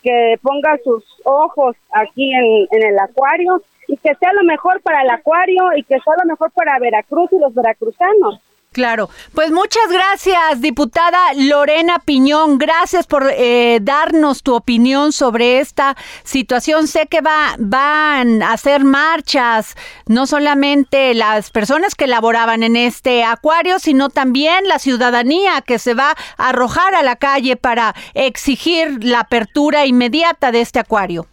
que 0.03 0.37
ponga 0.43 0.77
sus 0.83 1.03
ojos 1.23 1.75
aquí 1.91 2.31
en, 2.31 2.67
en 2.69 2.87
el 2.89 2.99
acuario 2.99 3.61
y 3.87 3.97
que 3.97 4.13
sea 4.15 4.33
lo 4.33 4.43
mejor 4.43 4.81
para 4.81 5.01
el 5.01 5.09
acuario 5.09 5.63
y 5.75 5.83
que 5.83 5.99
sea 5.99 6.13
lo 6.21 6.27
mejor 6.27 6.51
para 6.51 6.77
Veracruz 6.79 7.31
y 7.33 7.39
los 7.39 7.53
veracruzanos. 7.53 8.39
Claro, 8.75 9.09
pues 9.33 9.51
muchas 9.51 9.89
gracias, 9.89 10.59
diputada 10.59 11.17
Lorena 11.33 11.99
Piñón. 11.99 12.57
Gracias 12.57 13.07
por 13.07 13.25
eh, 13.31 13.79
darnos 13.81 14.43
tu 14.43 14.53
opinión 14.53 15.13
sobre 15.13 15.59
esta 15.59 15.95
situación. 16.25 16.87
Sé 16.87 17.07
que 17.07 17.21
va, 17.21 17.55
van 17.57 18.43
a 18.43 18.51
hacer 18.51 18.83
marchas, 18.83 19.77
no 20.07 20.27
solamente 20.27 21.13
las 21.13 21.51
personas 21.51 21.95
que 21.95 22.05
laboraban 22.05 22.63
en 22.63 22.75
este 22.75 23.23
acuario, 23.23 23.79
sino 23.79 24.09
también 24.09 24.67
la 24.67 24.77
ciudadanía 24.77 25.61
que 25.65 25.79
se 25.79 25.93
va 25.93 26.13
a 26.37 26.49
arrojar 26.49 26.95
a 26.95 27.03
la 27.03 27.15
calle 27.15 27.55
para 27.55 27.95
exigir 28.13 29.05
la 29.05 29.21
apertura 29.21 29.85
inmediata 29.85 30.51
de 30.51 30.59
este 30.59 30.79
acuario. 30.79 31.27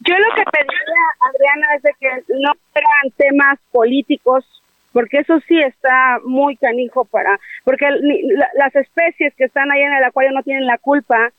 Yo 0.00 0.14
lo 0.14 0.34
que 0.36 0.44
pediría, 0.50 1.04
Adriana, 1.28 1.66
es 1.76 1.82
de 1.82 1.90
que 2.00 2.08
no 2.40 2.52
fueran 2.72 3.12
temas 3.18 3.58
políticos, 3.72 4.42
porque 4.98 5.18
eso 5.18 5.38
sí 5.46 5.56
está 5.60 6.18
muy 6.24 6.56
canijo 6.56 7.04
para, 7.04 7.38
porque 7.62 7.86
las 8.56 8.74
especies 8.74 9.32
que 9.36 9.44
están 9.44 9.70
ahí 9.70 9.80
en 9.82 9.92
el 9.92 10.02
acuario 10.02 10.32
no 10.32 10.42
tienen 10.42 10.66
la 10.66 10.76
culpa 10.76 11.30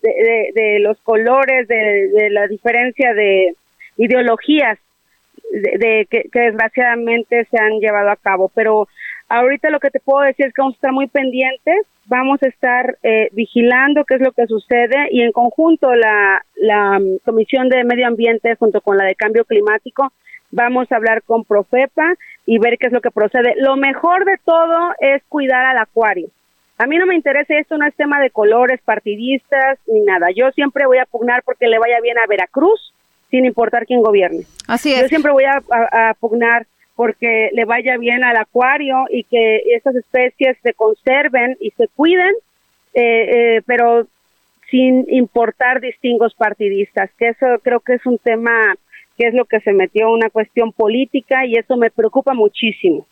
de, 0.00 0.52
de- 0.54 0.78
los 0.78 1.00
colores, 1.00 1.66
de, 1.66 2.28
la 2.30 2.46
diferencia 2.46 3.14
de 3.14 3.56
ideologías 3.96 4.78
de, 5.50 6.06
que, 6.08 6.28
que 6.32 6.40
desgraciadamente 6.42 7.44
se 7.50 7.58
han 7.60 7.80
llevado 7.80 8.08
a 8.10 8.14
cabo. 8.14 8.52
Pero 8.54 8.86
ahorita 9.28 9.68
lo 9.70 9.80
que 9.80 9.90
te 9.90 9.98
puedo 9.98 10.24
decir 10.24 10.46
es 10.46 10.54
que 10.54 10.62
vamos 10.62 10.74
a 10.74 10.76
estar 10.76 10.92
muy 10.92 11.08
pendientes, 11.08 11.86
vamos 12.06 12.40
a 12.44 12.46
estar 12.46 12.98
eh, 13.02 13.30
vigilando 13.32 14.04
qué 14.04 14.14
es 14.14 14.20
lo 14.20 14.30
que 14.30 14.46
sucede 14.46 15.08
y 15.10 15.22
en 15.22 15.32
conjunto 15.32 15.92
la, 15.92 16.40
la 16.54 17.00
Comisión 17.24 17.68
de 17.68 17.82
Medio 17.82 18.06
Ambiente 18.06 18.54
junto 18.54 18.80
con 18.80 18.96
la 18.96 19.06
de 19.06 19.16
Cambio 19.16 19.44
Climático 19.44 20.12
vamos 20.50 20.90
a 20.90 20.96
hablar 20.96 21.22
con 21.22 21.44
Profepa 21.44 22.14
y 22.46 22.58
ver 22.58 22.78
qué 22.78 22.86
es 22.86 22.92
lo 22.92 23.00
que 23.00 23.10
procede. 23.10 23.54
Lo 23.56 23.76
mejor 23.76 24.24
de 24.24 24.36
todo 24.44 24.94
es 25.00 25.22
cuidar 25.28 25.64
al 25.66 25.78
acuario. 25.78 26.28
A 26.78 26.86
mí 26.86 26.96
no 26.96 27.06
me 27.06 27.14
interesa 27.16 27.58
esto, 27.58 27.76
no 27.76 27.86
es 27.86 27.94
tema 27.96 28.20
de 28.20 28.30
colores 28.30 28.80
partidistas 28.84 29.78
ni 29.86 30.00
nada. 30.00 30.28
Yo 30.34 30.50
siempre 30.52 30.86
voy 30.86 30.98
a 30.98 31.06
pugnar 31.06 31.42
porque 31.44 31.66
le 31.66 31.78
vaya 31.78 32.00
bien 32.00 32.16
a 32.18 32.26
Veracruz, 32.28 32.92
sin 33.30 33.44
importar 33.44 33.84
quién 33.84 34.00
gobierne. 34.00 34.42
Así 34.68 34.90
Yo 34.94 35.02
es. 35.02 35.08
siempre 35.08 35.32
voy 35.32 35.44
a, 35.44 35.60
a- 35.70 36.10
a 36.10 36.14
pugnar 36.14 36.66
porque 36.94 37.50
le 37.52 37.64
vaya 37.64 37.96
bien 37.98 38.24
al 38.24 38.36
acuario 38.36 39.04
y 39.10 39.24
que 39.24 39.58
esas 39.74 39.94
especies 39.96 40.56
se 40.62 40.72
conserven 40.74 41.56
y 41.60 41.70
se 41.72 41.88
cuiden, 41.94 42.32
eh, 42.94 43.56
eh, 43.56 43.62
pero 43.66 44.06
sin 44.70 45.04
importar 45.08 45.80
distingos 45.80 46.34
partidistas, 46.34 47.10
que 47.18 47.28
eso 47.28 47.46
creo 47.62 47.80
que 47.80 47.94
es 47.94 48.04
un 48.06 48.18
tema 48.18 48.74
que 49.18 49.26
es 49.26 49.34
lo 49.34 49.44
que 49.44 49.60
se 49.60 49.72
metió 49.72 50.10
una 50.10 50.30
cuestión 50.30 50.72
política 50.72 51.44
y 51.44 51.56
eso 51.56 51.76
me 51.76 51.90
preocupa 51.90 52.34
muchísimo. 52.34 53.06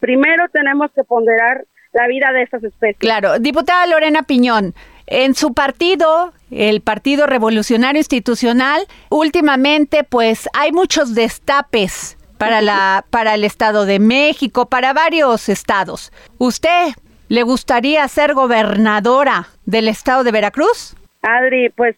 Primero 0.00 0.48
tenemos 0.52 0.90
que 0.92 1.04
ponderar 1.04 1.64
la 1.92 2.06
vida 2.06 2.32
de 2.32 2.42
estas 2.42 2.62
especies. 2.62 2.98
Claro, 2.98 3.38
diputada 3.38 3.86
Lorena 3.86 4.22
Piñón, 4.22 4.74
en 5.06 5.34
su 5.34 5.54
partido, 5.54 6.32
el 6.50 6.80
Partido 6.80 7.26
Revolucionario 7.26 7.98
Institucional, 7.98 8.82
últimamente 9.10 10.04
pues 10.04 10.48
hay 10.52 10.70
muchos 10.70 11.14
destapes 11.14 12.16
para 12.36 12.60
la 12.60 13.04
para 13.10 13.34
el 13.34 13.42
Estado 13.44 13.84
de 13.84 13.98
México, 13.98 14.66
para 14.66 14.92
varios 14.92 15.48
estados. 15.48 16.12
¿Usted 16.38 16.92
le 17.28 17.42
gustaría 17.42 18.06
ser 18.08 18.34
gobernadora 18.34 19.48
del 19.66 19.88
estado 19.88 20.24
de 20.24 20.32
Veracruz? 20.32 20.94
Adri, 21.22 21.70
pues 21.70 21.96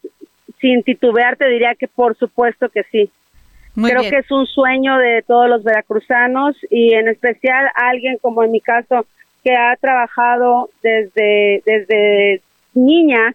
sin 0.61 0.83
titubear 0.83 1.37
te 1.37 1.49
diría 1.49 1.75
que 1.75 1.89
por 1.89 2.17
supuesto 2.17 2.69
que 2.69 2.85
sí. 2.91 3.11
Creo 3.75 4.03
que 4.03 4.19
es 4.19 4.31
un 4.31 4.47
sueño 4.47 4.99
de 4.99 5.23
todos 5.27 5.49
los 5.49 5.63
veracruzanos 5.63 6.57
y 6.71 6.95
en 6.95 7.09
especial 7.09 7.67
alguien 7.75 8.19
como 8.21 8.43
en 8.43 8.51
mi 8.51 8.61
caso 8.61 9.07
que 9.45 9.55
ha 9.55 9.77
trabajado 9.77 10.71
desde, 10.83 11.63
desde 11.65 12.43
niña 12.75 13.33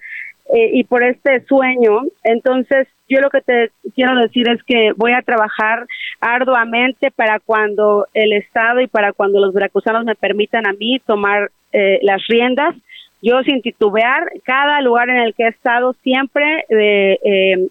eh, 0.54 0.72
y 0.74 0.84
por 0.84 1.04
este 1.04 1.42
sueño. 1.46 2.04
Entonces, 2.24 2.88
yo 3.08 3.22
lo 3.22 3.30
que 3.30 3.42
te 3.42 3.72
quiero 3.96 4.20
decir 4.20 4.50
es 4.50 4.62
que 4.64 4.92
voy 4.96 5.14
a 5.14 5.22
trabajar 5.22 5.86
arduamente 6.20 7.12
para 7.12 7.40
cuando 7.40 8.08
el 8.14 8.34
Estado 8.34 8.82
y 8.82 8.88
para 8.88 9.14
cuando 9.14 9.40
los 9.40 9.54
veracruzanos 9.54 10.06
me 10.06 10.16
permitan 10.16 10.68
a 10.68 10.74
mí 10.74 11.00
tomar 11.06 11.50
eh, 11.72 12.00
las 12.02 12.26
riendas. 12.28 12.76
Yo 13.22 13.42
sin 13.44 13.62
titubear, 13.62 14.32
cada 14.44 14.82
lugar 14.82 15.10
en 15.10 15.18
el 15.18 15.34
que 15.34 15.44
he 15.44 15.48
estado 15.48 15.94
siempre 16.04 16.66
eh, 16.70 17.18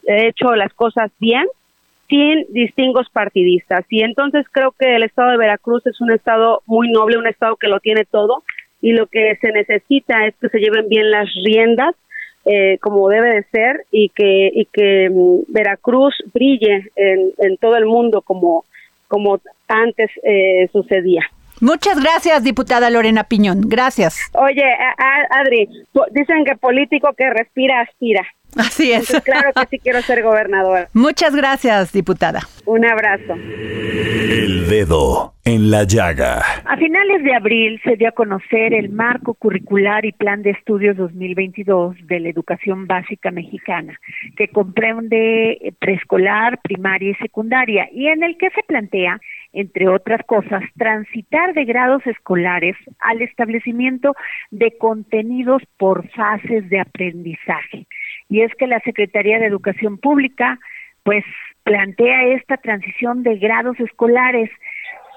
he 0.06 0.26
hecho 0.26 0.56
las 0.56 0.73
cosas 0.73 1.12
bien 1.21 1.47
sin 2.08 2.44
distingos 2.50 3.08
partidistas. 3.11 3.84
Y 3.88 4.02
entonces 4.02 4.46
creo 4.50 4.73
que 4.78 4.96
el 4.96 5.02
estado 5.02 5.30
de 5.30 5.38
Veracruz 5.38 5.87
es 5.87 6.00
un 6.00 6.12
estado 6.12 6.62
muy 6.66 6.90
noble, 6.90 7.18
un 7.18 7.26
estado 7.26 7.56
que 7.56 7.68
lo 7.68 7.80
tiene 7.80 8.04
todo 8.04 8.42
y 8.80 8.92
lo 8.92 9.06
que 9.06 9.37
se 9.40 9.50
necesita 9.52 10.26
es 10.26 10.34
que 10.40 10.49
se 10.49 10.58
lleven 10.58 10.88
bien 10.88 11.11
las 11.11 11.28
riendas 11.44 11.94
eh, 12.44 12.76
como 12.82 13.08
debe 13.08 13.37
de 13.37 13.42
ser 13.44 13.87
y 13.90 14.11
que 14.11 14.50
y 14.52 14.66
que 14.66 15.08
mm, 15.11 15.50
Veracruz 15.50 16.14
brille 16.34 16.90
en, 16.94 17.30
en, 17.38 17.56
todo 17.56 17.76
el 17.76 17.87
mundo 17.87 18.20
como 18.20 18.66
como 19.08 19.40
antes 19.66 20.11
eh, 20.23 20.68
sucedía. 20.70 21.23
Muchas 21.62 21.99
gracias, 22.02 22.44
diputada 22.44 22.90
Lorena 22.90 23.25
Piñón. 23.25 23.62
Gracias. 23.62 24.30
Oye, 24.34 24.64
Adri, 25.30 25.68
dicen 26.11 26.44
que 26.44 26.56
político 26.56 27.14
que 27.16 27.30
respira, 27.30 27.80
aspira. 27.80 28.26
Así 28.56 28.92
es. 28.92 29.08
claro 29.25 29.50
que 29.54 29.66
sí 29.70 29.78
quiero 29.78 30.02
ser 30.02 30.23
gobernadora. 30.23 30.88
Muchas 30.92 31.34
gracias, 31.34 31.92
diputada. 31.92 32.40
Un 32.66 32.84
abrazo. 32.84 33.34
El 33.34 34.68
dedo 34.68 35.34
en 35.44 35.70
la 35.70 35.84
llaga. 35.84 36.38
A 36.64 36.76
finales 36.76 37.23
de 37.23 37.34
abril 37.34 37.80
se 37.84 37.96
dio 37.96 38.08
a 38.08 38.12
conocer 38.12 38.73
el 38.73 38.88
marco 38.88 39.34
curricular 39.34 40.06
y 40.06 40.12
plan 40.12 40.42
de 40.42 40.50
estudios 40.50 40.96
2022 40.96 41.96
de 42.06 42.20
la 42.20 42.28
educación 42.30 42.87
básica 42.87 43.30
mexicana, 43.30 43.99
que 44.37 44.49
comprende 44.49 45.75
preescolar, 45.78 46.61
primaria 46.62 47.11
y 47.11 47.14
secundaria, 47.16 47.88
y 47.92 48.06
en 48.08 48.23
el 48.23 48.38
que 48.38 48.49
se 48.50 48.62
plantea 48.62 49.20
entre 49.54 49.88
otras 49.88 50.20
cosas, 50.26 50.62
transitar 50.76 51.54
de 51.54 51.64
grados 51.64 52.04
escolares 52.06 52.76
al 52.99 53.23
establecimiento 53.23 54.14
de 54.50 54.76
contenidos 54.76 55.62
por 55.78 56.08
fases 56.11 56.68
de 56.68 56.80
aprendizaje. 56.80 57.87
Y 58.28 58.43
es 58.43 58.52
que 58.54 58.66
la 58.66 58.81
Secretaría 58.81 59.38
de 59.38 59.47
Educación 59.47 59.99
Pública, 59.99 60.59
pues, 61.02 61.25
plantea 61.64 62.25
esta 62.35 62.57
transición 62.59 63.23
de 63.23 63.37
grados 63.37 63.78
escolares 63.81 64.50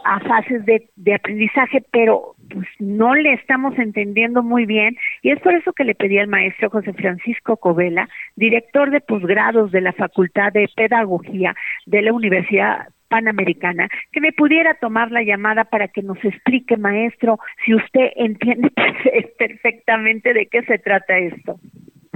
a 0.06 0.20
fases 0.22 0.66
de, 0.66 0.90
de, 0.96 1.16
aprendizaje, 1.16 1.84
pero 1.92 2.36
pues 2.50 2.68
no 2.80 3.14
le 3.14 3.34
estamos 3.34 3.78
entendiendo 3.78 4.42
muy 4.42 4.66
bien 4.66 4.96
y 5.22 5.32
es 5.32 5.40
por 5.42 5.54
eso 5.54 5.74
que 5.74 5.84
le 5.84 5.96
pedí 5.96 6.18
al 6.18 6.28
maestro 6.30 6.70
José 6.70 6.94
Francisco 6.94 7.58
Covela, 7.58 8.08
director 8.36 8.90
de 8.90 9.02
posgrados 9.02 9.72
de 9.72 9.82
la 9.82 9.92
Facultad 9.92 10.54
de 10.54 10.70
Pedagogía 10.74 11.56
de 11.86 12.02
la 12.04 12.14
Universidad 12.14 12.88
Panamericana, 13.10 13.90
que 14.12 14.22
me 14.22 14.32
pudiera 14.32 14.76
tomar 14.76 15.12
la 15.12 15.24
llamada 15.24 15.66
para 15.66 15.88
que 15.88 16.02
nos 16.02 16.24
explique, 16.24 16.78
maestro, 16.78 17.40
si 17.66 17.74
usted 17.74 18.12
entiende 18.16 18.72
perfectamente 19.38 20.34
de 20.34 20.48
qué 20.48 20.62
se 20.64 20.78
trata 20.78 21.18
esto. 21.18 21.60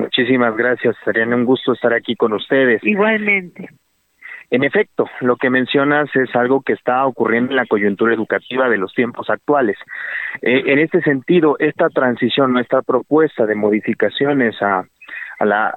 Muchísimas 0.02 0.58
gracias, 0.58 0.96
sería 1.06 1.28
un 1.28 1.46
gusto 1.46 1.74
estar 1.74 1.94
aquí 1.94 2.16
con 2.16 2.34
ustedes. 2.34 2.84
Igualmente. 2.84 3.70
En 4.50 4.64
efecto, 4.64 5.06
lo 5.22 5.38
que 5.38 5.52
mencionas 5.52 6.10
es 6.16 6.36
algo 6.36 6.62
que 6.62 6.74
está 6.74 7.06
ocurriendo 7.06 7.52
en 7.52 7.58
la 7.58 7.68
coyuntura 7.68 8.14
educativa 8.14 8.68
de 8.68 8.80
los 8.80 8.94
tiempos 8.96 9.30
actuales. 9.30 9.78
Eh, 10.42 10.64
en 10.66 10.80
este 10.80 11.02
sentido, 11.02 11.56
esta 11.60 11.88
transición, 11.90 12.52
nuestra 12.52 12.82
propuesta 12.82 13.46
de 13.46 13.54
modificaciones 13.54 14.60
a, 14.62 14.84
a 15.40 15.46
la, 15.46 15.74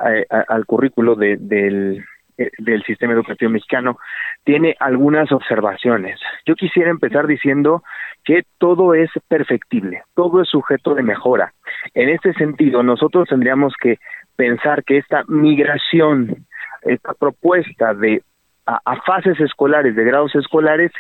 al 0.49 0.65
currículo 0.65 1.17
de, 1.17 1.37
del, 1.39 2.03
eh, 2.37 2.51
del 2.59 2.83
sistema 2.83 3.13
educativo 3.13 3.49
mexicano 3.49 3.97
tiene 4.43 4.75
algunas 4.81 5.31
observaciones. 5.31 6.19
Yo 6.45 6.57
quisiera 6.57 6.91
empezar 6.91 7.29
diciendo 7.29 7.85
que 8.25 8.43
todo 8.59 8.95
es 8.95 9.09
perfectible, 9.29 10.03
todo 10.15 10.43
es 10.43 10.49
sujeto 10.49 10.95
de 10.97 11.05
mejora. 11.05 11.53
En 11.95 12.09
este 12.09 12.33
sentido, 12.33 12.83
nosotros 12.83 13.29
tendríamos 13.29 13.75
que 13.81 13.99
pensar 14.37 14.85
que 14.85 14.99
esta 14.99 15.25
migración, 15.29 16.47
esta 16.83 17.15
propuesta 17.15 17.95
de 17.95 18.23
a, 18.67 18.81
a, 18.85 18.97
fases 19.03 19.39
escolares, 19.41 19.95
de 19.95 20.05
grados 20.05 20.35
escolares, 20.35 20.91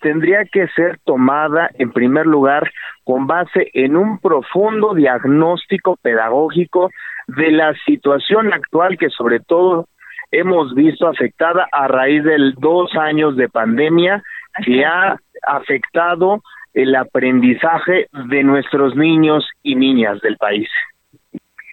tendría 0.00 0.44
que 0.44 0.66
ser 0.68 0.98
tomada 1.04 1.70
en 1.74 1.92
primer 1.92 2.26
lugar 2.26 2.70
con 3.04 3.26
base 3.26 3.70
en 3.74 3.96
un 3.96 4.18
profundo 4.18 4.94
diagnóstico 4.94 5.96
pedagógico 6.02 6.90
de 7.28 7.52
la 7.52 7.74
situación 7.86 8.52
actual 8.52 8.98
que 8.98 9.10
sobre 9.10 9.38
todo 9.40 9.86
hemos 10.32 10.74
visto 10.74 11.06
afectada 11.06 11.68
a 11.70 11.86
raíz 11.86 12.24
de 12.24 12.36
dos 12.58 12.94
años 12.96 13.36
de 13.36 13.48
pandemia 13.48 14.22
que 14.64 14.84
ha 14.84 15.16
afectado 15.46 16.42
el 16.74 16.94
aprendizaje 16.96 18.06
de 18.30 18.42
nuestros 18.42 18.96
niños 18.96 19.46
y 19.62 19.74
niñas 19.74 20.20
del 20.20 20.36
país. 20.38 20.68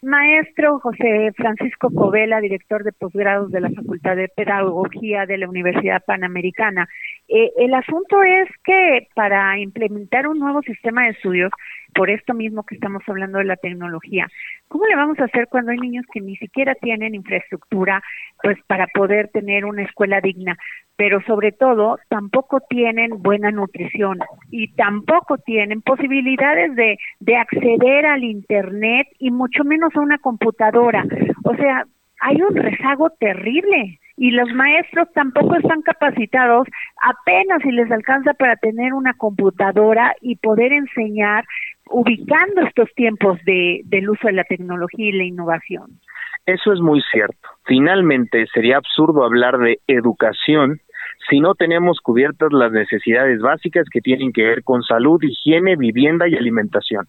Maestro 0.02 0.80
José 0.80 1.32
Francisco 1.36 1.90
Covela, 1.90 2.40
director 2.40 2.84
de 2.84 2.94
posgrados 2.94 3.52
de 3.52 3.60
la 3.60 3.70
Facultad 3.70 4.16
de 4.16 4.30
Pedagogía 4.30 5.26
de 5.26 5.38
la 5.38 5.50
Universidad 5.50 6.04
Panamericana. 6.06 6.88
Eh, 7.28 7.52
el 7.58 7.74
asunto 7.74 8.24
es 8.24 8.48
que 8.64 9.08
para 9.14 9.60
implementar 9.60 10.28
un 10.28 10.40
nuevo 10.40 10.62
sistema 10.62 11.04
de 11.04 11.12
estudios, 11.12 11.52
por 11.94 12.10
esto 12.10 12.34
mismo 12.34 12.64
que 12.64 12.76
estamos 12.76 13.04
hablando 13.08 13.40
de 13.40 13.46
la 13.46 13.58
tecnología, 13.58 14.28
¿cómo 14.70 14.86
le 14.86 14.96
vamos 14.96 15.20
a 15.20 15.26
hacer 15.26 15.48
cuando 15.50 15.72
hay 15.72 15.78
niños 15.78 16.06
que 16.14 16.22
ni 16.22 16.38
siquiera 16.38 16.76
tienen 16.76 17.16
infraestructura 17.16 18.02
pues 18.42 18.58
para 18.68 18.88
poder 18.88 19.28
tener 19.30 19.66
una 19.66 19.84
escuela 19.84 20.22
digna? 20.22 20.58
Pero 21.00 21.22
sobre 21.22 21.54
todo, 21.54 21.98
tampoco 22.10 22.60
tienen 22.70 23.22
buena 23.22 23.52
nutrición 23.52 24.20
y 24.52 24.74
tampoco 24.74 25.38
tienen 25.38 25.82
posibilidades 25.82 26.76
de, 26.76 26.98
de 27.22 27.38
acceder 27.38 28.06
al 28.06 28.26
Internet 28.26 29.08
y 29.18 29.32
mucho 29.32 29.64
menos 29.64 29.96
a 29.96 30.02
una 30.02 30.18
computadora. 30.18 31.06
O 31.46 31.56
sea, 31.56 31.86
hay 32.20 32.42
un 32.42 32.54
rezago 32.54 33.12
terrible 33.12 33.98
y 34.18 34.32
los 34.32 34.52
maestros 34.54 35.08
tampoco 35.14 35.56
están 35.56 35.84
capacitados 35.84 36.68
apenas 37.02 37.62
si 37.64 37.72
les 37.72 37.90
alcanza 37.90 38.34
para 38.34 38.58
tener 38.58 38.94
una 38.94 39.14
computadora 39.14 40.14
y 40.20 40.36
poder 40.36 40.74
enseñar 40.74 41.46
ubicando 41.90 42.64
estos 42.68 42.94
tiempos 42.96 43.40
de, 43.46 43.84
del 43.86 44.10
uso 44.10 44.28
de 44.28 44.34
la 44.34 44.44
tecnología 44.44 45.08
y 45.08 45.14
la 45.14 45.24
innovación. 45.24 46.02
Eso 46.46 46.74
es 46.74 46.82
muy 46.82 47.02
cierto. 47.10 47.48
Finalmente, 47.66 48.46
sería 48.54 48.76
absurdo 48.76 49.24
hablar 49.24 49.60
de 49.60 49.80
educación 49.88 50.82
si 51.30 51.40
no 51.40 51.56
tenemos 51.56 52.00
cubiertas 52.02 52.52
las 52.52 52.72
necesidades 52.72 53.40
básicas 53.42 53.88
que 53.92 54.02
tienen 54.02 54.32
que 54.32 54.44
ver 54.44 54.64
con 54.64 54.84
salud, 54.84 55.20
higiene, 55.22 55.76
vivienda 55.76 56.28
y 56.28 56.36
alimentación, 56.36 57.08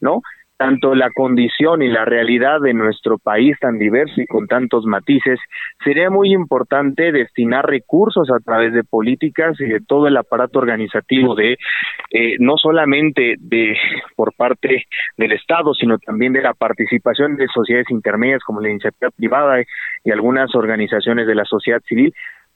¿no? 0.00 0.22
tanto 0.62 0.94
la 0.94 1.10
condición 1.10 1.82
y 1.82 1.88
la 1.88 2.04
realidad 2.04 2.60
de 2.60 2.72
nuestro 2.72 3.18
país 3.18 3.56
tan 3.58 3.78
diverso 3.78 4.20
y 4.20 4.26
con 4.26 4.46
tantos 4.46 4.84
matices, 4.84 5.40
sería 5.82 6.08
muy 6.08 6.32
importante 6.32 7.10
destinar 7.10 7.66
recursos 7.66 8.30
a 8.30 8.38
través 8.38 8.72
de 8.72 8.84
políticas 8.84 9.60
y 9.60 9.64
de 9.64 9.80
todo 9.80 10.06
el 10.06 10.16
aparato 10.16 10.60
organizativo 10.60 11.34
de 11.34 11.56
eh, 12.10 12.36
no 12.38 12.56
solamente 12.58 13.34
de 13.40 13.76
por 14.14 14.34
parte 14.36 14.84
del 15.16 15.32
Estado, 15.32 15.74
sino 15.74 15.98
también 15.98 16.32
de 16.32 16.42
la 16.42 16.54
participación 16.54 17.36
de 17.36 17.48
sociedades 17.48 17.90
intermedias 17.90 18.44
como 18.44 18.60
la 18.60 18.70
iniciativa 18.70 19.10
privada 19.10 19.64
y 20.04 20.10
algunas 20.12 20.54
organizaciones 20.54 21.26
de 21.26 21.34
la 21.34 21.44
sociedad 21.44 21.80
civil 21.88 22.14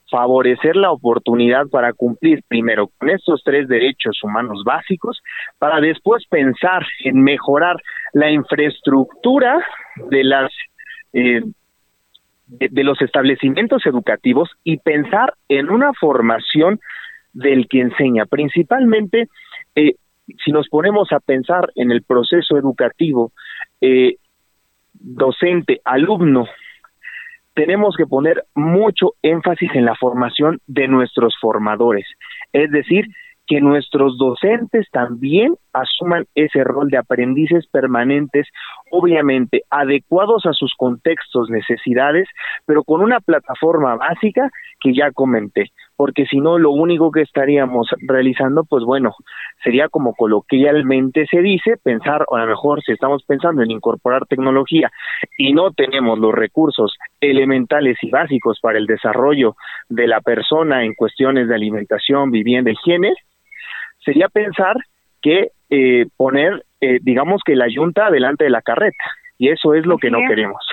favorecer 0.09 0.75
la 0.75 0.91
oportunidad 0.91 1.67
para 1.67 1.93
cumplir 1.93 2.43
primero 2.47 2.89
con 2.97 3.09
estos 3.09 3.41
tres 3.43 3.67
derechos 3.67 4.23
humanos 4.23 4.63
básicos, 4.65 5.21
para 5.59 5.79
después 5.79 6.25
pensar 6.29 6.85
en 7.03 7.21
mejorar 7.21 7.75
la 8.13 8.31
infraestructura 8.31 9.59
de 10.09 10.23
las 10.23 10.51
eh, 11.13 11.41
de, 12.47 12.83
los 12.83 13.01
establecimientos 13.01 13.85
educativos 13.85 14.49
y 14.63 14.77
pensar 14.77 15.33
en 15.49 15.69
una 15.69 15.91
formación 15.93 16.79
del 17.33 17.67
que 17.67 17.81
enseña, 17.81 18.25
principalmente 18.25 19.27
eh, 19.75 19.95
si 20.43 20.51
nos 20.51 20.67
ponemos 20.69 21.11
a 21.11 21.19
pensar 21.19 21.69
en 21.75 21.91
el 21.91 22.03
proceso 22.03 22.57
educativo 22.57 23.31
eh, 23.81 24.15
docente, 24.93 25.81
alumno, 25.83 26.47
tenemos 27.57 27.95
que 27.97 28.05
poner 28.05 28.43
mucho 28.53 29.13
énfasis 29.23 29.71
en 29.73 29.85
la 29.85 29.95
formación 29.95 30.59
de 30.67 30.87
nuestros 30.87 31.33
formadores, 31.41 32.05
es 32.53 32.69
decir, 32.69 33.07
que 33.47 33.61
nuestros 33.61 34.15
docentes 34.19 34.85
también 34.91 35.55
asuman 35.73 36.25
ese 36.35 36.63
rol 36.63 36.89
de 36.89 36.97
aprendices 36.97 37.65
permanentes, 37.71 38.45
obviamente 38.91 39.63
adecuados 39.71 40.45
a 40.45 40.53
sus 40.53 40.73
contextos, 40.77 41.49
necesidades, 41.49 42.27
pero 42.67 42.83
con 42.83 43.01
una 43.01 43.21
plataforma 43.21 43.95
básica 43.95 44.51
que 44.79 44.93
ya 44.93 45.11
comenté, 45.11 45.71
porque 45.97 46.27
si 46.27 46.37
no 46.37 46.59
lo 46.59 46.71
único 46.71 47.11
que 47.11 47.21
estaríamos 47.21 47.89
realizando, 48.07 48.63
pues 48.63 48.83
bueno, 48.83 49.15
sería 49.63 49.89
como 49.89 50.13
coloquialmente 50.13 51.25
se 51.25 51.41
dice, 51.41 51.75
pensar, 51.83 52.23
o 52.27 52.35
a 52.35 52.41
lo 52.41 52.47
mejor 52.47 52.83
si 52.83 52.91
estamos 52.91 53.23
pensando 53.23 53.63
en 53.63 53.71
incorporar 53.71 54.27
tecnología 54.27 54.91
y 55.37 55.53
no 55.53 55.71
tenemos 55.71 56.19
los 56.19 56.33
recursos 56.33 56.95
elementales 57.19 57.97
y 58.01 58.11
básicos 58.11 58.59
para 58.61 58.77
el 58.77 58.85
desarrollo 58.85 59.55
de 59.89 60.07
la 60.07 60.21
persona 60.21 60.85
en 60.85 60.93
cuestiones 60.93 61.47
de 61.47 61.55
alimentación, 61.55 62.29
vivienda, 62.29 62.71
higiene, 62.71 63.13
sería 64.05 64.29
pensar 64.29 64.77
que 65.21 65.49
eh, 65.71 66.05
poner, 66.15 66.63
eh, 66.79 66.99
digamos 67.01 67.41
que 67.43 67.55
la 67.55 67.67
yunta 67.67 68.11
delante 68.11 68.43
de 68.43 68.51
la 68.51 68.61
carreta, 68.61 69.03
y 69.39 69.49
eso 69.49 69.73
es 69.73 69.85
lo 69.87 69.97
que 69.97 70.11
no 70.11 70.19
queremos. 70.27 70.63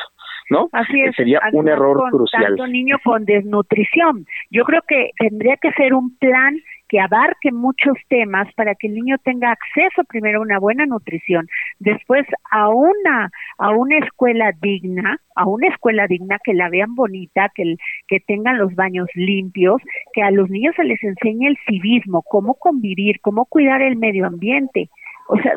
¿No? 0.50 0.68
Así 0.72 1.00
es. 1.00 1.14
Sería 1.16 1.40
un 1.52 1.68
error 1.68 1.98
con 1.98 2.11
crucial. 2.11 2.44
Tanto 2.44 2.66
niño 2.66 2.96
con 3.04 3.24
desnutrición. 3.24 4.26
Yo 4.50 4.64
creo 4.64 4.83
que 4.87 5.11
tendría 5.18 5.57
que 5.57 5.72
ser 5.72 5.94
un 5.94 6.16
plan 6.18 6.57
que 6.88 7.00
abarque 7.00 7.50
muchos 7.50 7.96
temas 8.09 8.46
para 8.54 8.74
que 8.74 8.88
el 8.88 8.94
niño 8.94 9.16
tenga 9.24 9.50
acceso 9.50 10.04
primero 10.04 10.38
a 10.38 10.42
una 10.42 10.59
buena 10.59 10.87
nutrición, 10.87 11.48
después 11.78 12.26
a 12.50 12.68
una 12.68 13.30
a 13.59 13.70
una 13.70 13.98
escuela 13.98 14.52
digna, 14.61 15.18
a 15.35 15.46
una 15.46 15.68
escuela 15.68 16.07
digna 16.07 16.38
que 16.44 16.54
la 16.54 16.68
vean 16.68 16.94
bonita, 16.94 17.50
que 17.54 17.76
que 18.07 18.20
tengan 18.20 18.59
los 18.59 18.74
baños 18.74 19.09
limpios, 19.14 19.80
que 20.12 20.22
a 20.22 20.30
los 20.30 20.50
niños 20.50 20.74
se 20.76 20.85
les 20.85 21.02
enseñe 21.02 21.48
el 21.48 21.59
civismo, 21.66 22.22
cómo 22.22 22.54
convivir, 22.54 23.20
cómo 23.20 23.46
cuidar 23.46 23.80
el 23.83 23.96
medio 23.96 24.26
ambiente. 24.26 24.90
O 25.28 25.37
sea, 25.38 25.52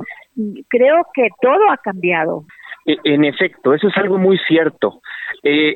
creo 0.69 1.05
que 1.13 1.27
todo 1.41 1.69
ha 1.69 1.77
cambiado. 1.77 2.45
E, 2.87 2.97
en 3.03 3.25
efecto, 3.25 3.73
eso 3.73 3.89
es 3.89 3.97
algo 3.97 4.17
muy 4.17 4.39
cierto. 4.47 5.01
Eh, 5.43 5.75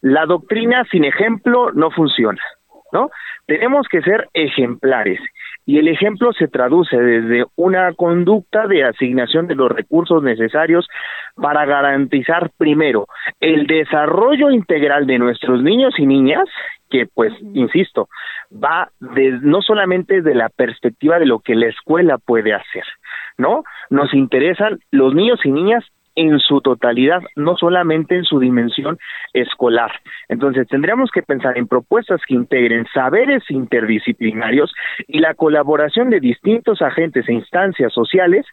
la 0.00 0.24
doctrina 0.26 0.84
sin 0.90 1.04
ejemplo 1.04 1.72
no 1.72 1.90
funciona, 1.90 2.40
¿no? 2.92 3.10
Tenemos 3.46 3.86
que 3.88 4.00
ser 4.00 4.28
ejemplares 4.32 5.20
y 5.66 5.78
el 5.78 5.88
ejemplo 5.88 6.32
se 6.32 6.48
traduce 6.48 6.96
desde 6.96 7.44
una 7.56 7.92
conducta 7.94 8.66
de 8.66 8.84
asignación 8.84 9.46
de 9.46 9.54
los 9.54 9.70
recursos 9.70 10.22
necesarios 10.22 10.86
para 11.36 11.64
garantizar 11.64 12.50
primero 12.56 13.06
el 13.40 13.66
desarrollo 13.66 14.50
integral 14.50 15.06
de 15.06 15.18
nuestros 15.18 15.62
niños 15.62 15.94
y 15.98 16.06
niñas 16.06 16.44
que 16.90 17.06
pues 17.12 17.32
insisto 17.54 18.08
va 18.52 18.90
de, 19.00 19.38
no 19.40 19.62
solamente 19.62 20.16
desde 20.16 20.34
la 20.34 20.50
perspectiva 20.50 21.18
de 21.18 21.26
lo 21.26 21.40
que 21.40 21.54
la 21.54 21.68
escuela 21.68 22.18
puede 22.18 22.52
hacer 22.52 22.84
no 23.38 23.64
nos 23.90 24.12
interesan 24.12 24.78
los 24.90 25.14
niños 25.14 25.40
y 25.44 25.50
niñas 25.50 25.84
en 26.16 26.38
su 26.38 26.60
totalidad, 26.60 27.22
no 27.36 27.56
solamente 27.56 28.16
en 28.16 28.24
su 28.24 28.38
dimensión 28.38 28.98
escolar. 29.32 29.90
Entonces, 30.28 30.68
tendríamos 30.68 31.10
que 31.10 31.22
pensar 31.22 31.58
en 31.58 31.66
propuestas 31.66 32.20
que 32.26 32.34
integren 32.34 32.86
saberes 32.92 33.42
interdisciplinarios 33.50 34.72
y 35.08 35.18
la 35.18 35.34
colaboración 35.34 36.10
de 36.10 36.20
distintos 36.20 36.82
agentes 36.82 37.28
e 37.28 37.32
instancias 37.32 37.92
sociales 37.92 38.46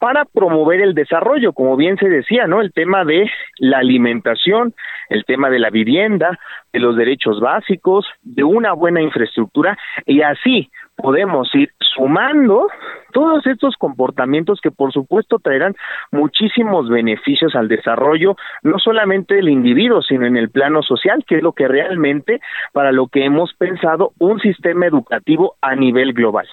para 0.00 0.24
promover 0.24 0.80
el 0.80 0.94
desarrollo, 0.94 1.52
como 1.52 1.76
bien 1.76 1.98
se 1.98 2.08
decía, 2.08 2.46
¿no? 2.46 2.62
El 2.62 2.72
tema 2.72 3.04
de 3.04 3.30
la 3.58 3.78
alimentación, 3.78 4.74
el 5.10 5.26
tema 5.26 5.50
de 5.50 5.58
la 5.58 5.68
vivienda, 5.68 6.38
de 6.72 6.80
los 6.80 6.96
derechos 6.96 7.38
básicos, 7.38 8.06
de 8.22 8.42
una 8.42 8.72
buena 8.72 9.02
infraestructura 9.02 9.76
y 10.06 10.22
así 10.22 10.70
podemos 11.02 11.52
ir 11.54 11.70
sumando 11.78 12.68
todos 13.12 13.46
estos 13.46 13.76
comportamientos 13.76 14.60
que 14.60 14.70
por 14.70 14.92
supuesto 14.92 15.38
traerán 15.38 15.74
muchísimos 16.12 16.88
beneficios 16.88 17.54
al 17.54 17.68
desarrollo, 17.68 18.36
no 18.62 18.78
solamente 18.78 19.34
del 19.34 19.48
individuo, 19.48 20.02
sino 20.02 20.26
en 20.26 20.36
el 20.36 20.50
plano 20.50 20.82
social, 20.82 21.24
que 21.26 21.36
es 21.36 21.42
lo 21.42 21.52
que 21.52 21.68
realmente 21.68 22.40
para 22.72 22.92
lo 22.92 23.08
que 23.08 23.24
hemos 23.24 23.52
pensado 23.54 24.12
un 24.18 24.40
sistema 24.40 24.86
educativo 24.86 25.56
a 25.60 25.74
nivel 25.74 26.12
global. 26.12 26.46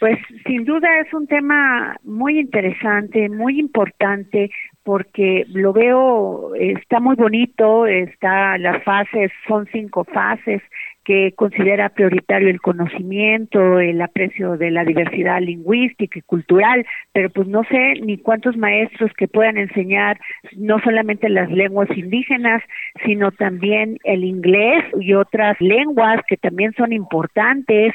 Pues 0.00 0.18
sin 0.46 0.64
duda 0.64 0.88
es 1.00 1.12
un 1.12 1.26
tema 1.26 1.94
muy 2.04 2.40
interesante, 2.40 3.28
muy 3.28 3.60
importante, 3.60 4.50
porque 4.82 5.44
lo 5.48 5.74
veo, 5.74 6.54
está 6.54 7.00
muy 7.00 7.16
bonito, 7.16 7.86
está 7.86 8.56
las 8.56 8.82
fases, 8.82 9.30
son 9.46 9.66
cinco 9.70 10.04
fases, 10.04 10.62
que 11.10 11.32
considera 11.34 11.88
prioritario 11.88 12.48
el 12.48 12.60
conocimiento, 12.60 13.80
el 13.80 14.00
aprecio 14.00 14.56
de 14.56 14.70
la 14.70 14.84
diversidad 14.84 15.40
lingüística 15.40 16.16
y 16.16 16.22
cultural, 16.22 16.86
pero 17.12 17.30
pues 17.30 17.48
no 17.48 17.64
sé 17.64 17.94
ni 18.00 18.16
cuántos 18.16 18.56
maestros 18.56 19.10
que 19.16 19.26
puedan 19.26 19.58
enseñar 19.58 20.20
no 20.56 20.78
solamente 20.78 21.28
las 21.28 21.50
lenguas 21.50 21.88
indígenas, 21.96 22.62
sino 23.04 23.32
también 23.32 23.98
el 24.04 24.22
inglés 24.22 24.84
y 25.00 25.14
otras 25.14 25.60
lenguas 25.60 26.20
que 26.28 26.36
también 26.36 26.74
son 26.74 26.92
importantes, 26.92 27.92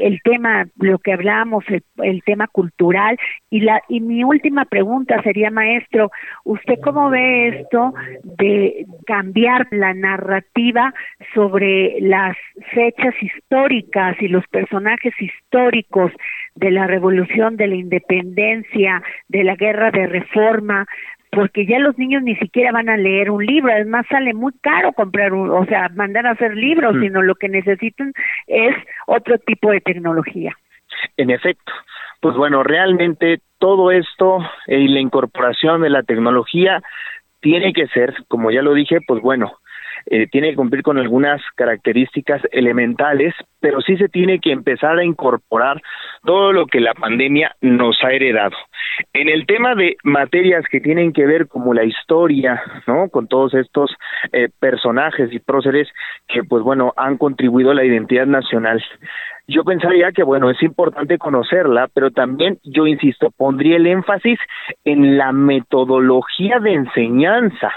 el 0.00 0.20
tema, 0.22 0.66
lo 0.78 0.98
que 0.98 1.12
hablamos, 1.12 1.64
el, 1.98 2.22
tema 2.24 2.46
cultural. 2.48 3.18
Y, 3.50 3.60
la, 3.60 3.82
y 3.88 4.00
mi 4.00 4.24
última 4.24 4.64
pregunta 4.64 5.22
sería, 5.22 5.50
maestro, 5.50 6.10
¿usted 6.44 6.78
cómo 6.82 7.10
ve 7.10 7.48
esto 7.48 7.94
de 8.22 8.86
cambiar 9.06 9.66
la 9.70 9.94
narrativa 9.94 10.92
sobre 11.34 12.00
las 12.00 12.36
fechas 12.72 13.14
históricas 13.20 14.16
y 14.20 14.28
los 14.28 14.46
personajes 14.48 15.14
históricos 15.20 16.12
de 16.54 16.70
la 16.70 16.86
revolución, 16.86 17.56
de 17.56 17.68
la 17.68 17.76
independencia, 17.76 19.02
de 19.28 19.44
la 19.44 19.56
guerra 19.56 19.90
de 19.90 20.06
reforma, 20.06 20.86
porque 21.30 21.66
ya 21.66 21.78
los 21.78 21.96
niños 21.96 22.22
ni 22.22 22.34
siquiera 22.36 22.72
van 22.72 22.88
a 22.88 22.96
leer 22.96 23.30
un 23.30 23.44
libro, 23.44 23.72
además 23.72 24.06
sale 24.10 24.34
muy 24.34 24.52
caro 24.60 24.92
comprar 24.92 25.32
un, 25.32 25.50
o 25.50 25.64
sea, 25.66 25.88
mandar 25.94 26.26
a 26.26 26.32
hacer 26.32 26.56
libros, 26.56 26.96
mm. 26.96 27.00
sino 27.00 27.22
lo 27.22 27.34
que 27.36 27.48
necesitan 27.48 28.12
es 28.46 28.74
otro 29.06 29.38
tipo 29.38 29.70
de 29.70 29.80
tecnología. 29.80 30.56
En 31.16 31.30
efecto, 31.30 31.72
pues 32.20 32.36
bueno, 32.36 32.62
realmente 32.62 33.40
todo 33.58 33.90
esto 33.90 34.38
y 34.66 34.88
la 34.88 35.00
incorporación 35.00 35.82
de 35.82 35.90
la 35.90 36.02
tecnología 36.02 36.82
tiene 37.40 37.72
que 37.72 37.86
ser, 37.88 38.14
como 38.28 38.50
ya 38.50 38.62
lo 38.62 38.74
dije, 38.74 38.98
pues 39.06 39.22
bueno, 39.22 39.52
eh, 40.06 40.26
tiene 40.28 40.50
que 40.50 40.56
cumplir 40.56 40.82
con 40.82 40.98
algunas 40.98 41.40
características 41.56 42.42
elementales, 42.52 43.34
pero 43.60 43.80
sí 43.80 43.96
se 43.96 44.08
tiene 44.08 44.38
que 44.38 44.52
empezar 44.52 44.98
a 44.98 45.04
incorporar 45.04 45.80
todo 46.24 46.52
lo 46.52 46.66
que 46.66 46.80
la 46.80 46.94
pandemia 46.94 47.54
nos 47.60 47.96
ha 48.02 48.12
heredado. 48.12 48.56
En 49.12 49.28
el 49.28 49.46
tema 49.46 49.74
de 49.74 49.96
materias 50.02 50.64
que 50.70 50.80
tienen 50.80 51.12
que 51.12 51.26
ver 51.26 51.48
como 51.48 51.74
la 51.74 51.84
historia, 51.84 52.62
¿no? 52.86 53.08
Con 53.08 53.28
todos 53.28 53.54
estos 53.54 53.94
eh, 54.32 54.48
personajes 54.58 55.32
y 55.32 55.38
próceres 55.38 55.88
que, 56.28 56.42
pues 56.44 56.62
bueno, 56.62 56.92
han 56.96 57.16
contribuido 57.16 57.70
a 57.70 57.74
la 57.74 57.84
identidad 57.84 58.26
nacional 58.26 58.82
yo 59.50 59.64
pensaría 59.64 60.12
que, 60.12 60.22
bueno, 60.22 60.48
es 60.48 60.62
importante 60.62 61.18
conocerla, 61.18 61.88
pero 61.92 62.12
también, 62.12 62.58
yo 62.62 62.86
insisto, 62.86 63.32
pondría 63.36 63.76
el 63.76 63.86
énfasis 63.88 64.38
en 64.84 65.18
la 65.18 65.32
metodología 65.32 66.60
de 66.60 66.74
enseñanza. 66.74 67.72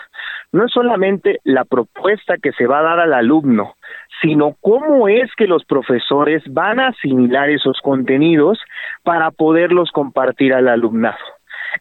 No 0.54 0.66
es 0.66 0.72
solamente 0.72 1.40
la 1.44 1.66
propuesta 1.66 2.38
que 2.38 2.52
se 2.54 2.68
va 2.68 2.80
a 2.80 2.84
dar 2.84 3.00
al 3.00 3.14
alumno, 3.14 3.74
sino 4.22 4.56
cómo 4.62 5.08
es 5.08 5.30
que 5.36 5.48
los 5.48 5.66
profesores 5.66 6.44
van 6.48 6.80
a 6.80 6.90
asimilar 6.90 7.50
esos 7.50 7.80
contenidos 7.82 8.60
para 9.04 9.32
poderlos 9.32 9.92
compartir 9.92 10.54
al 10.54 10.68
alumnado. 10.68 11.18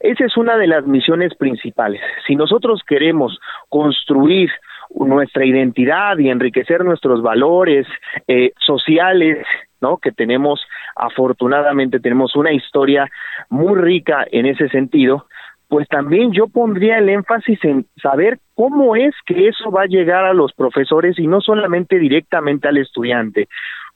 Esa 0.00 0.24
es 0.24 0.36
una 0.38 0.56
de 0.56 0.66
las 0.66 0.86
misiones 0.86 1.34
principales. 1.34 2.00
Si 2.26 2.34
nosotros 2.34 2.80
queremos 2.86 3.38
construir 3.68 4.50
nuestra 4.94 5.44
identidad 5.44 6.18
y 6.18 6.30
enriquecer 6.30 6.82
nuestros 6.82 7.22
valores 7.22 7.86
eh, 8.26 8.52
sociales 8.58 9.46
¿no? 9.82 9.98
Que 9.98 10.12
tenemos, 10.12 10.64
afortunadamente, 10.96 12.00
tenemos 12.00 12.34
una 12.36 12.52
historia 12.52 13.10
muy 13.50 13.74
rica 13.78 14.24
en 14.30 14.46
ese 14.46 14.68
sentido, 14.68 15.26
pues 15.72 15.88
también 15.88 16.32
yo 16.32 16.48
pondría 16.48 16.98
el 16.98 17.08
énfasis 17.08 17.58
en 17.64 17.86
saber 18.02 18.40
cómo 18.54 18.94
es 18.94 19.14
que 19.24 19.48
eso 19.48 19.70
va 19.70 19.84
a 19.84 19.86
llegar 19.86 20.26
a 20.26 20.34
los 20.34 20.52
profesores 20.52 21.18
y 21.18 21.26
no 21.26 21.40
solamente 21.40 21.98
directamente 21.98 22.68
al 22.68 22.76
estudiante, 22.76 23.48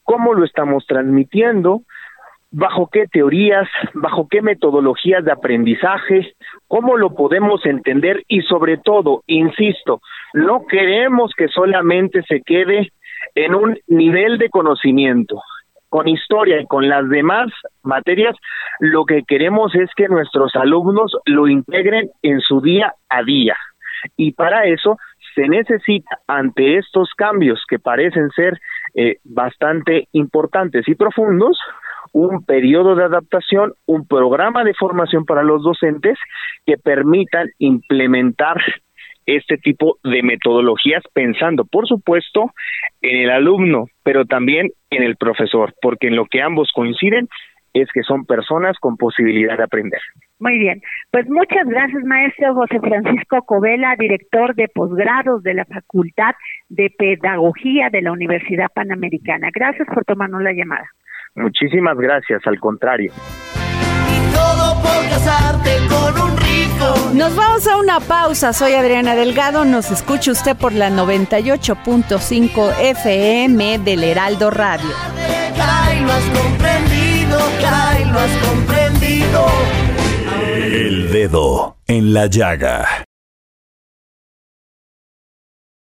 cómo 0.02 0.32
lo 0.32 0.46
estamos 0.46 0.86
transmitiendo, 0.86 1.82
bajo 2.50 2.88
qué 2.90 3.06
teorías, 3.08 3.68
bajo 3.92 4.26
qué 4.26 4.40
metodologías 4.40 5.22
de 5.22 5.32
aprendizaje, 5.32 6.32
cómo 6.66 6.96
lo 6.96 7.14
podemos 7.14 7.66
entender 7.66 8.24
y 8.26 8.40
sobre 8.40 8.78
todo, 8.78 9.22
insisto, 9.26 10.00
no 10.32 10.64
queremos 10.66 11.34
que 11.36 11.48
solamente 11.48 12.22
se 12.22 12.40
quede 12.40 12.90
en 13.34 13.54
un 13.54 13.78
nivel 13.86 14.38
de 14.38 14.48
conocimiento, 14.48 15.42
con 15.88 16.08
historia 16.08 16.60
y 16.60 16.66
con 16.66 16.88
las 16.88 17.08
demás 17.08 17.48
materias, 17.82 18.36
lo 18.80 19.04
que 19.04 19.22
queremos 19.26 19.74
es 19.74 19.90
que 19.96 20.08
nuestros 20.08 20.54
alumnos 20.56 21.16
lo 21.26 21.48
integren 21.48 22.10
en 22.22 22.40
su 22.40 22.60
día 22.60 22.94
a 23.08 23.22
día. 23.22 23.56
Y 24.16 24.32
para 24.32 24.66
eso 24.66 24.98
se 25.34 25.48
necesita, 25.48 26.18
ante 26.26 26.78
estos 26.78 27.10
cambios 27.16 27.62
que 27.68 27.78
parecen 27.78 28.30
ser 28.30 28.58
eh, 28.94 29.18
bastante 29.24 30.08
importantes 30.12 30.88
y 30.88 30.94
profundos, 30.94 31.58
un 32.12 32.44
periodo 32.44 32.94
de 32.94 33.04
adaptación, 33.04 33.74
un 33.84 34.06
programa 34.06 34.64
de 34.64 34.74
formación 34.74 35.26
para 35.26 35.42
los 35.42 35.62
docentes 35.62 36.18
que 36.64 36.78
permitan 36.78 37.48
implementar 37.58 38.56
este 39.26 39.58
tipo 39.58 39.98
de 40.04 40.22
metodologías 40.22 41.02
pensando, 41.12 41.64
por 41.64 41.86
supuesto, 41.86 42.52
en 43.02 43.24
el 43.24 43.30
alumno, 43.30 43.86
pero 44.02 44.24
también 44.24 44.70
en 44.90 45.02
el 45.02 45.16
profesor, 45.16 45.74
porque 45.82 46.06
en 46.06 46.16
lo 46.16 46.26
que 46.26 46.40
ambos 46.40 46.70
coinciden 46.74 47.28
es 47.74 47.88
que 47.92 48.02
son 48.02 48.24
personas 48.24 48.76
con 48.80 48.96
posibilidad 48.96 49.58
de 49.58 49.64
aprender. 49.64 50.00
Muy 50.38 50.58
bien, 50.58 50.80
pues 51.10 51.28
muchas 51.28 51.66
gracias 51.66 52.02
maestro 52.04 52.54
José 52.54 52.80
Francisco 52.80 53.42
Covela, 53.42 53.96
director 53.98 54.54
de 54.54 54.68
posgrados 54.68 55.42
de 55.42 55.54
la 55.54 55.64
Facultad 55.64 56.34
de 56.68 56.90
Pedagogía 56.96 57.90
de 57.90 58.02
la 58.02 58.12
Universidad 58.12 58.68
Panamericana. 58.74 59.48
Gracias 59.52 59.86
por 59.92 60.04
tomarnos 60.04 60.42
la 60.42 60.52
llamada. 60.52 60.88
Muchísimas 61.34 61.98
gracias, 61.98 62.40
al 62.46 62.58
contrario. 62.58 63.12
Nos 67.14 67.34
vamos 67.34 67.66
a 67.66 67.76
una 67.76 68.00
pausa. 68.00 68.52
Soy 68.52 68.74
Adriana 68.74 69.14
Delgado. 69.14 69.64
Nos 69.64 69.90
escucha 69.90 70.32
usted 70.32 70.56
por 70.56 70.72
la 70.72 70.90
98.5 70.90 72.74
FM 72.80 73.78
del 73.78 74.04
Heraldo 74.04 74.50
Radio. 74.50 74.90
El 80.72 81.10
dedo 81.10 81.76
en 81.86 82.12
la 82.12 82.26
llaga. 82.26 83.04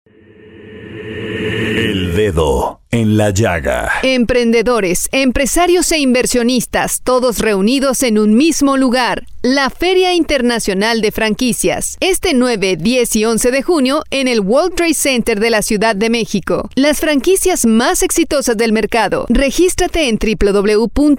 El 0.07 2.15
dedo 2.15 2.78
en 2.91 3.17
la 3.17 3.31
llaga. 3.31 3.91
Emprendedores, 4.03 5.09
empresarios 5.13 5.93
e 5.93 5.99
inversionistas, 5.99 7.01
todos 7.03 7.39
reunidos 7.39 8.03
en 8.03 8.19
un 8.19 8.35
mismo 8.35 8.77
lugar. 8.77 9.27
La 9.43 9.71
Feria 9.71 10.15
Internacional 10.15 11.01
de 11.01 11.13
Franquicias. 11.13 11.97
Este 12.01 12.35
9, 12.35 12.77
10 12.77 13.17
y 13.17 13.25
11 13.25 13.51
de 13.51 13.63
junio 13.63 14.03
en 14.11 14.29
el 14.29 14.41
World 14.41 14.75
Trade 14.75 14.95
Center 14.95 15.39
de 15.41 15.51
la 15.51 15.63
Ciudad 15.63 15.95
de 15.95 16.11
México. 16.11 16.69
Las 16.75 17.01
franquicias 17.01 17.67
más 17.67 18.03
exitosas 18.03 18.57
del 18.57 18.73
mercado. 18.73 19.27
Regístrate 19.29 20.09
en 20.09 20.19
www.fif.com.mx. 20.19 21.19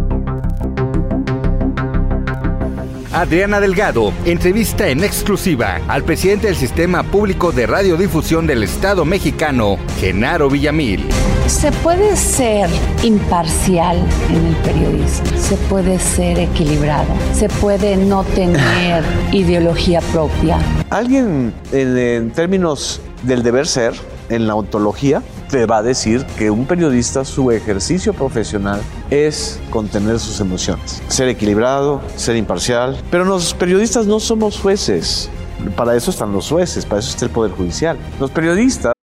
Adriana 3.13 3.59
Delgado 3.59 4.13
entrevista 4.23 4.87
en 4.87 5.03
exclusiva 5.03 5.81
al 5.89 6.03
presidente 6.03 6.47
del 6.47 6.55
Sistema 6.55 7.03
Público 7.03 7.51
de 7.51 7.67
Radiodifusión 7.67 8.47
del 8.47 8.63
Estado 8.63 9.03
mexicano, 9.03 9.77
Genaro 9.99 10.49
Villamil. 10.49 11.09
Se 11.47 11.73
puede 11.73 12.15
ser 12.15 12.69
imparcial 13.03 13.97
en 14.29 14.45
el 14.45 14.55
periodismo, 14.57 15.25
se 15.37 15.57
puede 15.57 15.99
ser 15.99 16.39
equilibrado, 16.39 17.13
se 17.33 17.49
puede 17.49 17.97
no 17.97 18.23
tener 18.23 19.03
ideología 19.33 19.99
propia. 20.13 20.59
Alguien 20.89 21.53
en, 21.73 22.31
términos 22.31 23.01
del 23.23 23.43
deber 23.43 23.67
ser, 23.67 23.93
en 24.31 24.47
la 24.47 24.55
ontología, 24.55 25.21
te 25.49 25.65
va 25.65 25.77
a 25.77 25.83
decir 25.83 26.25
que 26.37 26.49
un 26.49 26.65
periodista, 26.65 27.25
su 27.25 27.51
ejercicio 27.51 28.13
profesional 28.13 28.81
es 29.09 29.59
contener 29.69 30.19
sus 30.19 30.39
emociones, 30.39 31.01
ser 31.07 31.29
equilibrado, 31.29 32.01
ser 32.15 32.35
imparcial. 32.35 32.97
Pero 33.11 33.25
los 33.25 33.53
periodistas 33.53 34.07
no 34.07 34.19
somos 34.19 34.59
jueces. 34.59 35.29
Para 35.75 35.95
eso 35.95 36.11
están 36.11 36.33
los 36.33 36.49
jueces, 36.49 36.85
para 36.85 36.99
eso 36.99 37.09
está 37.09 37.25
el 37.25 37.31
Poder 37.31 37.51
Judicial. 37.51 37.97
Los 38.19 38.31
periodistas. 38.31 38.93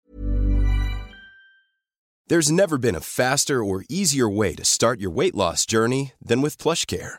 There's 2.26 2.52
never 2.52 2.76
been 2.76 2.94
a 2.94 3.00
faster 3.00 3.64
or 3.64 3.84
easier 3.88 4.28
way 4.28 4.54
to 4.54 4.64
start 4.64 5.00
your 5.00 5.10
weight 5.10 5.34
loss 5.34 5.64
journey 5.64 6.12
than 6.22 6.42
with 6.42 6.58
PlushCare. 6.58 7.18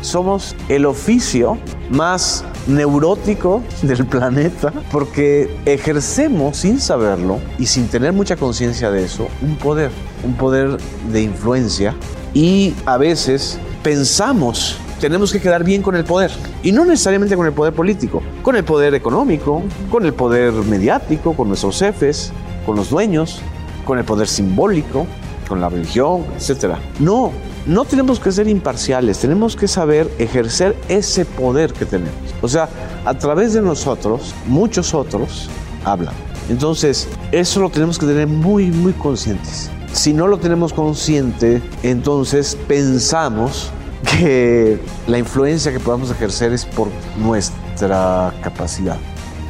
Somos 0.00 0.54
el 0.68 0.86
oficio 0.86 1.58
más 1.90 2.44
neurótico 2.66 3.62
del 3.82 4.06
planeta 4.06 4.72
porque 4.90 5.54
ejercemos 5.64 6.58
sin 6.58 6.80
saberlo 6.80 7.38
y 7.58 7.66
sin 7.66 7.88
tener 7.88 8.12
mucha 8.12 8.36
conciencia 8.36 8.90
de 8.90 9.04
eso 9.04 9.28
un 9.42 9.56
poder, 9.56 9.90
un 10.24 10.34
poder 10.34 10.78
de 11.12 11.22
influencia 11.22 11.94
y 12.34 12.74
a 12.84 12.96
veces 12.96 13.58
pensamos 13.82 14.78
tenemos 15.00 15.30
que 15.30 15.40
quedar 15.40 15.62
bien 15.62 15.82
con 15.82 15.94
el 15.94 16.04
poder. 16.04 16.30
Y 16.62 16.72
no 16.72 16.84
necesariamente 16.84 17.36
con 17.36 17.46
el 17.46 17.52
poder 17.52 17.74
político, 17.74 18.22
con 18.42 18.56
el 18.56 18.64
poder 18.64 18.94
económico, 18.94 19.62
con 19.90 20.06
el 20.06 20.14
poder 20.14 20.52
mediático, 20.52 21.34
con 21.34 21.48
nuestros 21.48 21.78
jefes, 21.78 22.32
con 22.64 22.76
los 22.76 22.90
dueños, 22.90 23.40
con 23.84 23.98
el 23.98 24.04
poder 24.04 24.26
simbólico, 24.26 25.06
con 25.46 25.60
la 25.60 25.68
religión, 25.68 26.24
etc. 26.36 26.76
No, 26.98 27.32
no 27.66 27.84
tenemos 27.84 28.20
que 28.20 28.32
ser 28.32 28.48
imparciales, 28.48 29.18
tenemos 29.18 29.56
que 29.56 29.68
saber 29.68 30.10
ejercer 30.18 30.76
ese 30.88 31.24
poder 31.24 31.72
que 31.72 31.86
tenemos. 31.86 32.14
O 32.42 32.48
sea, 32.48 32.68
a 33.04 33.14
través 33.14 33.54
de 33.54 33.62
nosotros, 33.62 34.34
muchos 34.46 34.94
otros 34.94 35.48
hablan. 35.84 36.14
Entonces, 36.48 37.08
eso 37.32 37.60
lo 37.60 37.70
tenemos 37.70 37.98
que 37.98 38.06
tener 38.06 38.26
muy, 38.26 38.66
muy 38.70 38.92
conscientes. 38.92 39.70
Si 39.92 40.12
no 40.12 40.26
lo 40.26 40.38
tenemos 40.38 40.72
consciente, 40.72 41.62
entonces 41.82 42.56
pensamos 42.68 43.70
que 44.02 44.78
la 45.06 45.18
influencia 45.18 45.72
que 45.72 45.80
podamos 45.80 46.10
ejercer 46.10 46.52
es 46.52 46.64
por 46.64 46.88
nuestra 47.18 48.32
capacidad. 48.42 48.98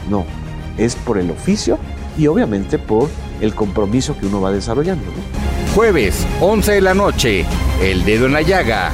No, 0.09 0.24
es 0.78 0.94
por 0.94 1.18
el 1.18 1.30
oficio 1.30 1.78
y 2.16 2.26
obviamente 2.28 2.78
por 2.78 3.09
el 3.40 3.54
compromiso 3.54 4.16
que 4.18 4.26
uno 4.26 4.40
va 4.40 4.52
desarrollando. 4.52 5.04
Jueves, 5.76 6.26
11 6.40 6.72
de 6.72 6.80
la 6.80 6.94
noche, 6.94 7.44
El 7.82 8.02
Dedo 8.06 8.24
en 8.24 8.32
la 8.32 8.40
Llaga, 8.40 8.90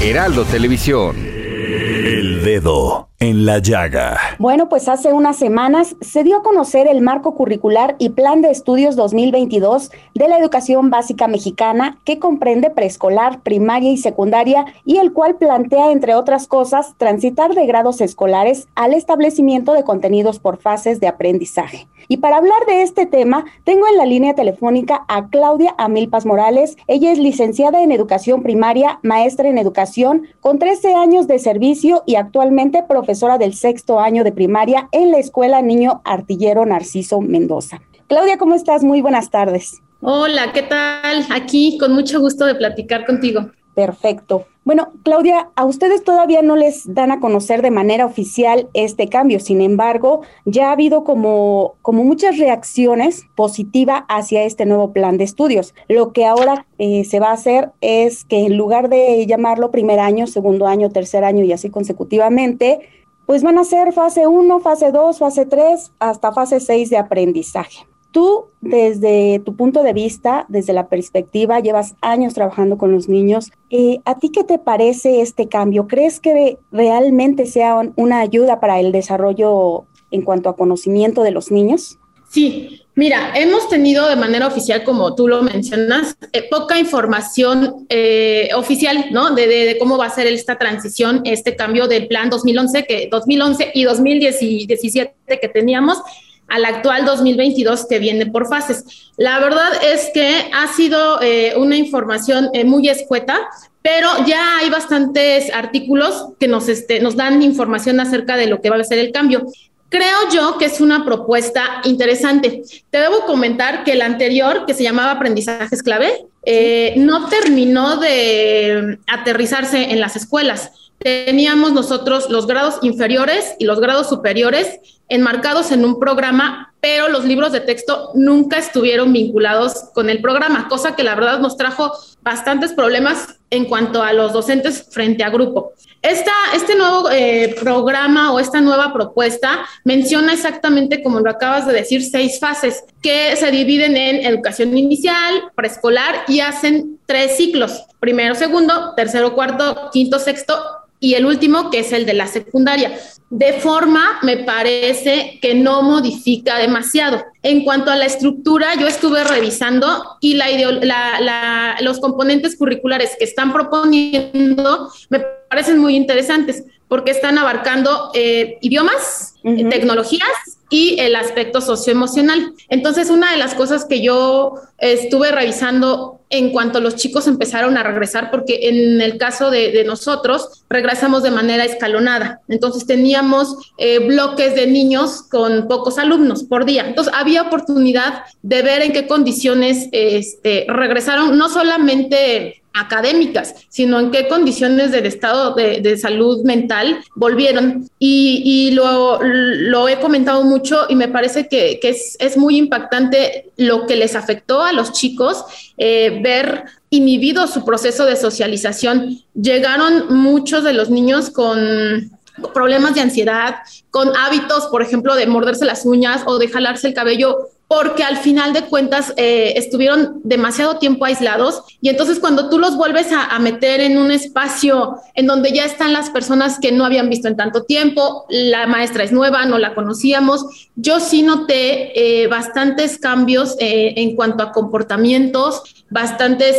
Heraldo 0.00 0.44
Televisión. 0.44 1.16
El 1.16 2.44
Dedo 2.44 3.09
en 3.20 3.44
la 3.44 3.58
llaga. 3.58 4.18
Bueno, 4.38 4.70
pues 4.70 4.88
hace 4.88 5.12
unas 5.12 5.36
semanas 5.36 5.94
se 6.00 6.24
dio 6.24 6.38
a 6.38 6.42
conocer 6.42 6.86
el 6.88 7.02
marco 7.02 7.34
curricular 7.34 7.94
y 7.98 8.08
plan 8.08 8.40
de 8.40 8.50
estudios 8.50 8.96
2022 8.96 9.90
de 10.14 10.28
la 10.28 10.38
educación 10.38 10.88
básica 10.88 11.28
mexicana 11.28 11.98
que 12.04 12.18
comprende 12.18 12.70
preescolar, 12.70 13.42
primaria 13.42 13.92
y 13.92 13.98
secundaria 13.98 14.64
y 14.86 14.96
el 14.96 15.12
cual 15.12 15.36
plantea, 15.36 15.92
entre 15.92 16.14
otras 16.14 16.46
cosas, 16.46 16.94
transitar 16.96 17.54
de 17.54 17.66
grados 17.66 18.00
escolares 18.00 18.68
al 18.74 18.94
establecimiento 18.94 19.74
de 19.74 19.84
contenidos 19.84 20.38
por 20.38 20.56
fases 20.56 20.98
de 20.98 21.08
aprendizaje. 21.08 21.88
Y 22.08 22.16
para 22.16 22.38
hablar 22.38 22.64
de 22.66 22.80
este 22.80 23.04
tema, 23.04 23.44
tengo 23.64 23.86
en 23.86 23.98
la 23.98 24.06
línea 24.06 24.34
telefónica 24.34 25.04
a 25.08 25.28
Claudia 25.28 25.74
Amilpas 25.76 26.24
Morales. 26.24 26.78
Ella 26.86 27.12
es 27.12 27.18
licenciada 27.18 27.82
en 27.82 27.92
educación 27.92 28.42
primaria, 28.42 28.98
maestra 29.02 29.48
en 29.48 29.58
educación, 29.58 30.26
con 30.40 30.58
13 30.58 30.94
años 30.94 31.28
de 31.28 31.38
servicio 31.38 32.02
y 32.06 32.14
actualmente 32.14 32.82
profesora 32.82 33.09
del 33.10 33.54
sexto 33.54 33.98
año 33.98 34.22
de 34.22 34.30
primaria 34.30 34.88
en 34.92 35.10
la 35.10 35.18
Escuela 35.18 35.60
Niño 35.62 36.00
Artillero 36.04 36.64
Narciso 36.64 37.20
Mendoza. 37.20 37.80
Claudia, 38.06 38.38
¿cómo 38.38 38.54
estás? 38.54 38.84
Muy 38.84 39.00
buenas 39.00 39.30
tardes. 39.30 39.80
Hola, 40.00 40.52
¿qué 40.52 40.62
tal? 40.62 41.26
Aquí 41.30 41.76
con 41.78 41.92
mucho 41.92 42.20
gusto 42.20 42.46
de 42.46 42.54
platicar 42.54 43.04
contigo. 43.06 43.50
Perfecto. 43.74 44.46
Bueno, 44.62 44.92
Claudia, 45.02 45.48
a 45.56 45.64
ustedes 45.64 46.04
todavía 46.04 46.42
no 46.42 46.54
les 46.54 46.94
dan 46.94 47.10
a 47.10 47.18
conocer 47.18 47.62
de 47.62 47.70
manera 47.70 48.06
oficial 48.06 48.68
este 48.74 49.08
cambio. 49.08 49.40
Sin 49.40 49.60
embargo, 49.62 50.20
ya 50.44 50.68
ha 50.68 50.72
habido 50.72 51.02
como, 51.02 51.74
como 51.82 52.04
muchas 52.04 52.38
reacciones 52.38 53.24
positivas 53.34 54.04
hacia 54.08 54.44
este 54.44 54.66
nuevo 54.66 54.92
plan 54.92 55.16
de 55.16 55.24
estudios. 55.24 55.74
Lo 55.88 56.12
que 56.12 56.26
ahora 56.26 56.66
eh, 56.78 57.04
se 57.04 57.20
va 57.20 57.30
a 57.30 57.34
hacer 57.34 57.70
es 57.80 58.24
que 58.24 58.44
en 58.46 58.56
lugar 58.56 58.90
de 58.90 59.26
llamarlo 59.26 59.70
primer 59.70 59.98
año, 59.98 60.26
segundo 60.26 60.66
año, 60.66 60.90
tercer 60.90 61.24
año 61.24 61.42
y 61.42 61.52
así 61.52 61.70
consecutivamente, 61.70 62.80
pues 63.30 63.44
van 63.44 63.58
a 63.58 63.64
ser 63.64 63.92
fase 63.92 64.26
1, 64.26 64.58
fase 64.58 64.90
2, 64.90 65.20
fase 65.20 65.46
3, 65.46 65.92
hasta 66.00 66.32
fase 66.32 66.58
6 66.58 66.90
de 66.90 66.96
aprendizaje. 66.96 67.86
Tú, 68.10 68.46
desde 68.60 69.38
tu 69.44 69.54
punto 69.54 69.84
de 69.84 69.92
vista, 69.92 70.46
desde 70.48 70.72
la 70.72 70.88
perspectiva, 70.88 71.60
llevas 71.60 71.94
años 72.00 72.34
trabajando 72.34 72.76
con 72.76 72.90
los 72.90 73.08
niños. 73.08 73.52
Eh, 73.70 74.00
¿A 74.04 74.18
ti 74.18 74.30
qué 74.30 74.42
te 74.42 74.58
parece 74.58 75.20
este 75.20 75.46
cambio? 75.46 75.86
¿Crees 75.86 76.18
que 76.18 76.58
realmente 76.72 77.46
sea 77.46 77.80
una 77.94 78.18
ayuda 78.18 78.58
para 78.58 78.80
el 78.80 78.90
desarrollo 78.90 79.84
en 80.10 80.22
cuanto 80.22 80.48
a 80.48 80.56
conocimiento 80.56 81.22
de 81.22 81.30
los 81.30 81.52
niños? 81.52 81.99
Sí, 82.30 82.82
mira, 82.94 83.32
hemos 83.34 83.68
tenido 83.68 84.08
de 84.08 84.14
manera 84.14 84.46
oficial, 84.46 84.84
como 84.84 85.16
tú 85.16 85.26
lo 85.26 85.42
mencionas, 85.42 86.16
eh, 86.32 86.46
poca 86.48 86.78
información 86.78 87.86
eh, 87.88 88.50
oficial, 88.54 89.06
¿no? 89.10 89.34
De, 89.34 89.76
cómo 89.80 89.98
va 89.98 90.06
a 90.06 90.10
ser 90.10 90.28
esta 90.28 90.56
transición, 90.56 91.22
este 91.24 91.56
cambio 91.56 91.88
del 91.88 92.06
plan 92.06 92.30
2011, 92.30 92.84
que 92.84 93.08
2011 93.10 93.72
y 93.74 93.82
2017 93.82 95.12
que 95.40 95.48
teníamos 95.48 95.98
al 96.46 96.64
actual 96.64 97.04
2022 97.04 97.86
que 97.86 97.98
viene 97.98 98.26
por 98.26 98.46
fases. 98.48 98.84
La 99.16 99.40
verdad 99.40 99.72
es 99.82 100.10
que 100.14 100.48
ha 100.52 100.72
sido 100.72 101.20
eh, 101.22 101.54
una 101.56 101.76
información 101.76 102.50
muy 102.64 102.88
escueta, 102.88 103.48
pero 103.82 104.08
ya 104.24 104.58
hay 104.58 104.70
bastantes 104.70 105.52
artículos 105.52 106.28
que 106.38 106.46
nos, 106.46 106.68
este, 106.68 107.00
nos 107.00 107.16
dan 107.16 107.42
información 107.42 107.98
acerca 107.98 108.36
de 108.36 108.46
lo 108.46 108.60
que 108.60 108.70
va 108.70 108.76
a 108.76 108.84
ser 108.84 108.98
el 108.98 109.10
cambio. 109.10 109.46
Creo 109.90 110.30
yo 110.32 110.56
que 110.56 110.66
es 110.66 110.80
una 110.80 111.04
propuesta 111.04 111.82
interesante. 111.82 112.62
Te 112.90 112.98
debo 112.98 113.26
comentar 113.26 113.82
que 113.82 113.92
el 113.92 114.02
anterior, 114.02 114.64
que 114.64 114.72
se 114.72 114.84
llamaba 114.84 115.10
Aprendizajes 115.10 115.82
Clave, 115.82 116.26
eh, 116.46 116.94
no 116.96 117.28
terminó 117.28 117.96
de 117.96 118.98
aterrizarse 119.08 119.90
en 119.90 120.00
las 120.00 120.14
escuelas. 120.14 120.70
Teníamos 120.98 121.72
nosotros 121.72 122.30
los 122.30 122.46
grados 122.46 122.78
inferiores 122.82 123.56
y 123.58 123.64
los 123.64 123.80
grados 123.80 124.08
superiores 124.08 124.78
enmarcados 125.08 125.72
en 125.72 125.84
un 125.84 125.98
programa, 125.98 126.72
pero 126.80 127.08
los 127.08 127.24
libros 127.24 127.50
de 127.50 127.60
texto 127.60 128.12
nunca 128.14 128.58
estuvieron 128.58 129.12
vinculados 129.12 129.86
con 129.92 130.08
el 130.08 130.20
programa, 130.20 130.68
cosa 130.68 130.94
que 130.94 131.02
la 131.02 131.16
verdad 131.16 131.40
nos 131.40 131.56
trajo 131.56 131.92
bastantes 132.22 132.74
problemas 132.74 133.39
en 133.50 133.64
cuanto 133.64 134.02
a 134.02 134.12
los 134.12 134.32
docentes 134.32 134.86
frente 134.90 135.24
a 135.24 135.30
grupo. 135.30 135.72
Esta, 136.02 136.32
este 136.54 136.76
nuevo 136.76 137.10
eh, 137.10 137.54
programa 137.60 138.32
o 138.32 138.40
esta 138.40 138.60
nueva 138.60 138.92
propuesta 138.92 139.66
menciona 139.84 140.32
exactamente, 140.32 141.02
como 141.02 141.20
lo 141.20 141.30
acabas 141.30 141.66
de 141.66 141.74
decir, 141.74 142.02
seis 142.02 142.38
fases 142.40 142.84
que 143.02 143.36
se 143.36 143.50
dividen 143.50 143.96
en 143.96 144.24
educación 144.24 144.78
inicial, 144.78 145.50
preescolar 145.54 146.24
y 146.26 146.40
hacen 146.40 146.98
tres 147.04 147.36
ciclos, 147.36 147.84
primero, 147.98 148.34
segundo, 148.34 148.94
tercero, 148.94 149.34
cuarto, 149.34 149.90
quinto, 149.92 150.18
sexto 150.18 150.62
y 151.00 151.14
el 151.14 151.26
último, 151.26 151.70
que 151.70 151.80
es 151.80 151.92
el 151.92 152.06
de 152.06 152.14
la 152.14 152.26
secundaria. 152.26 152.98
De 153.30 153.52
forma, 153.54 154.18
me 154.22 154.38
parece 154.38 155.38
que 155.40 155.54
no 155.54 155.82
modifica 155.82 156.58
demasiado. 156.58 157.24
En 157.44 157.62
cuanto 157.62 157.92
a 157.92 157.96
la 157.96 158.06
estructura, 158.06 158.74
yo 158.74 158.88
estuve 158.88 159.22
revisando 159.22 160.16
y 160.20 160.34
la, 160.34 161.76
los 161.80 162.00
componentes 162.00 162.56
curriculares 162.56 163.12
que 163.16 163.24
están 163.24 163.52
proponiendo 163.52 164.90
me 165.10 165.20
parecen 165.48 165.78
muy 165.78 165.94
interesantes 165.94 166.64
porque 166.88 167.12
están 167.12 167.38
abarcando 167.38 168.10
eh, 168.14 168.58
idiomas, 168.62 169.34
tecnologías 169.42 170.58
y 170.70 170.98
el 171.00 171.16
aspecto 171.16 171.60
socioemocional. 171.60 172.54
Entonces, 172.68 173.10
una 173.10 173.32
de 173.32 173.38
las 173.38 173.54
cosas 173.54 173.84
que 173.84 174.00
yo 174.00 174.54
estuve 174.78 175.32
revisando 175.32 176.20
en 176.30 176.50
cuanto 176.50 176.80
los 176.80 176.94
chicos 176.94 177.26
empezaron 177.26 177.76
a 177.76 177.82
regresar, 177.82 178.30
porque 178.30 178.68
en 178.68 179.00
el 179.00 179.18
caso 179.18 179.50
de, 179.50 179.82
nosotros 179.84 180.62
regresamos 180.70 181.24
de 181.24 181.32
manera 181.32 181.64
escalonada. 181.64 182.40
Entonces 182.46 182.86
teníamos 182.86 183.56
eh, 183.78 183.98
bloques 183.98 184.54
de 184.54 184.68
niños 184.68 185.22
con 185.22 185.66
pocos 185.66 185.98
alumnos 185.98 186.44
por 186.44 186.64
día. 186.64 186.86
Entonces 186.86 187.12
había 187.16 187.42
oportunidad 187.42 188.22
de 188.42 188.62
ver 188.62 188.82
en 188.82 188.92
qué 188.92 189.08
condiciones 189.08 189.88
este, 189.90 190.66
regresaron, 190.68 191.36
no 191.36 191.48
solamente 191.48 192.59
académicas, 192.72 193.54
sino 193.68 193.98
en 193.98 194.10
qué 194.10 194.28
condiciones 194.28 194.92
del 194.92 195.06
estado 195.06 195.54
de, 195.54 195.96
salud 195.96 196.42
mental 196.44 197.02
volvieron. 197.14 197.88
Y, 197.98 198.70
lo, 198.72 199.88
he 199.88 199.98
comentado 200.00 200.44
mucho 200.44 200.86
y 200.88 200.94
me 200.94 201.08
parece 201.08 201.48
que, 201.48 201.80
es, 201.82 202.36
muy 202.36 202.56
impactante 202.56 203.50
lo 203.56 203.86
que 203.86 203.96
les 203.96 204.14
afectó 204.14 204.62
a 204.62 204.72
los 204.72 204.92
chicos, 204.92 205.44
eh, 205.76 206.20
ver 206.22 206.64
inhibido 206.90 207.46
su 207.46 207.64
proceso 207.64 208.06
de 208.06 208.16
socialización. 208.16 209.18
Llegaron 209.34 210.14
muchos 210.14 210.64
de 210.64 210.72
los 210.72 210.90
niños 210.90 211.30
con 211.30 212.10
problemas 212.54 212.94
de 212.94 213.02
ansiedad, 213.02 213.56
con 213.90 214.16
hábitos, 214.16 214.66
por 214.66 214.82
ejemplo, 214.82 215.14
de 215.14 215.26
morderse 215.26 215.64
las 215.64 215.84
uñas 215.84 216.22
o 216.26 216.38
de 216.38 216.48
jalarse 216.48 216.88
el 216.88 216.94
cabello 216.94 217.48
porque 217.70 218.02
al 218.02 218.16
final 218.16 218.52
de 218.52 218.62
cuentas 218.62 219.14
eh, 219.16 219.52
estuvieron 219.54 220.20
demasiado 220.24 220.78
tiempo 220.78 221.04
aislados 221.04 221.62
y 221.80 221.88
entonces 221.88 222.18
cuando 222.18 222.50
tú 222.50 222.58
los 222.58 222.76
vuelves 222.76 223.12
a, 223.12 223.38
meter 223.38 223.80
en 223.80 223.96
un 223.96 224.10
espacio 224.10 224.96
en 225.14 225.28
donde 225.28 225.52
ya 225.52 225.66
están 225.66 225.92
las 225.92 226.10
personas 226.10 226.58
que 226.58 226.72
no 226.72 226.84
habían 226.84 227.08
visto 227.08 227.28
en 227.28 227.36
tanto 227.36 227.62
tiempo, 227.62 228.26
la 228.28 228.66
maestra 228.66 229.04
es 229.04 229.12
nueva, 229.12 229.46
no 229.46 229.56
la 229.56 229.76
conocíamos, 229.76 230.70
yo 230.74 230.98
sí 230.98 231.22
noté 231.22 232.22
eh, 232.22 232.26
bastantes 232.26 232.98
cambios 232.98 233.54
eh, 233.60 233.94
en 233.98 234.16
cuanto 234.16 234.42
a 234.42 234.50
comportamientos, 234.50 235.62
bastantes 235.90 236.56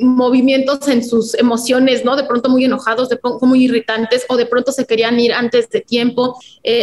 movimientos 0.00 0.88
en 0.88 1.04
sus 1.04 1.34
emociones, 1.34 2.04
¿no? 2.04 2.16
De 2.16 2.24
pronto 2.24 2.48
muy 2.48 2.64
enojados, 2.64 3.08
de 3.08 3.16
pronto 3.16 3.46
muy 3.46 3.64
irritantes 3.64 4.24
o 4.28 4.36
de 4.36 4.46
pronto 4.46 4.72
se 4.72 4.84
querían 4.84 5.18
ir 5.20 5.32
antes 5.32 5.70
de 5.70 5.80
tiempo. 5.80 6.36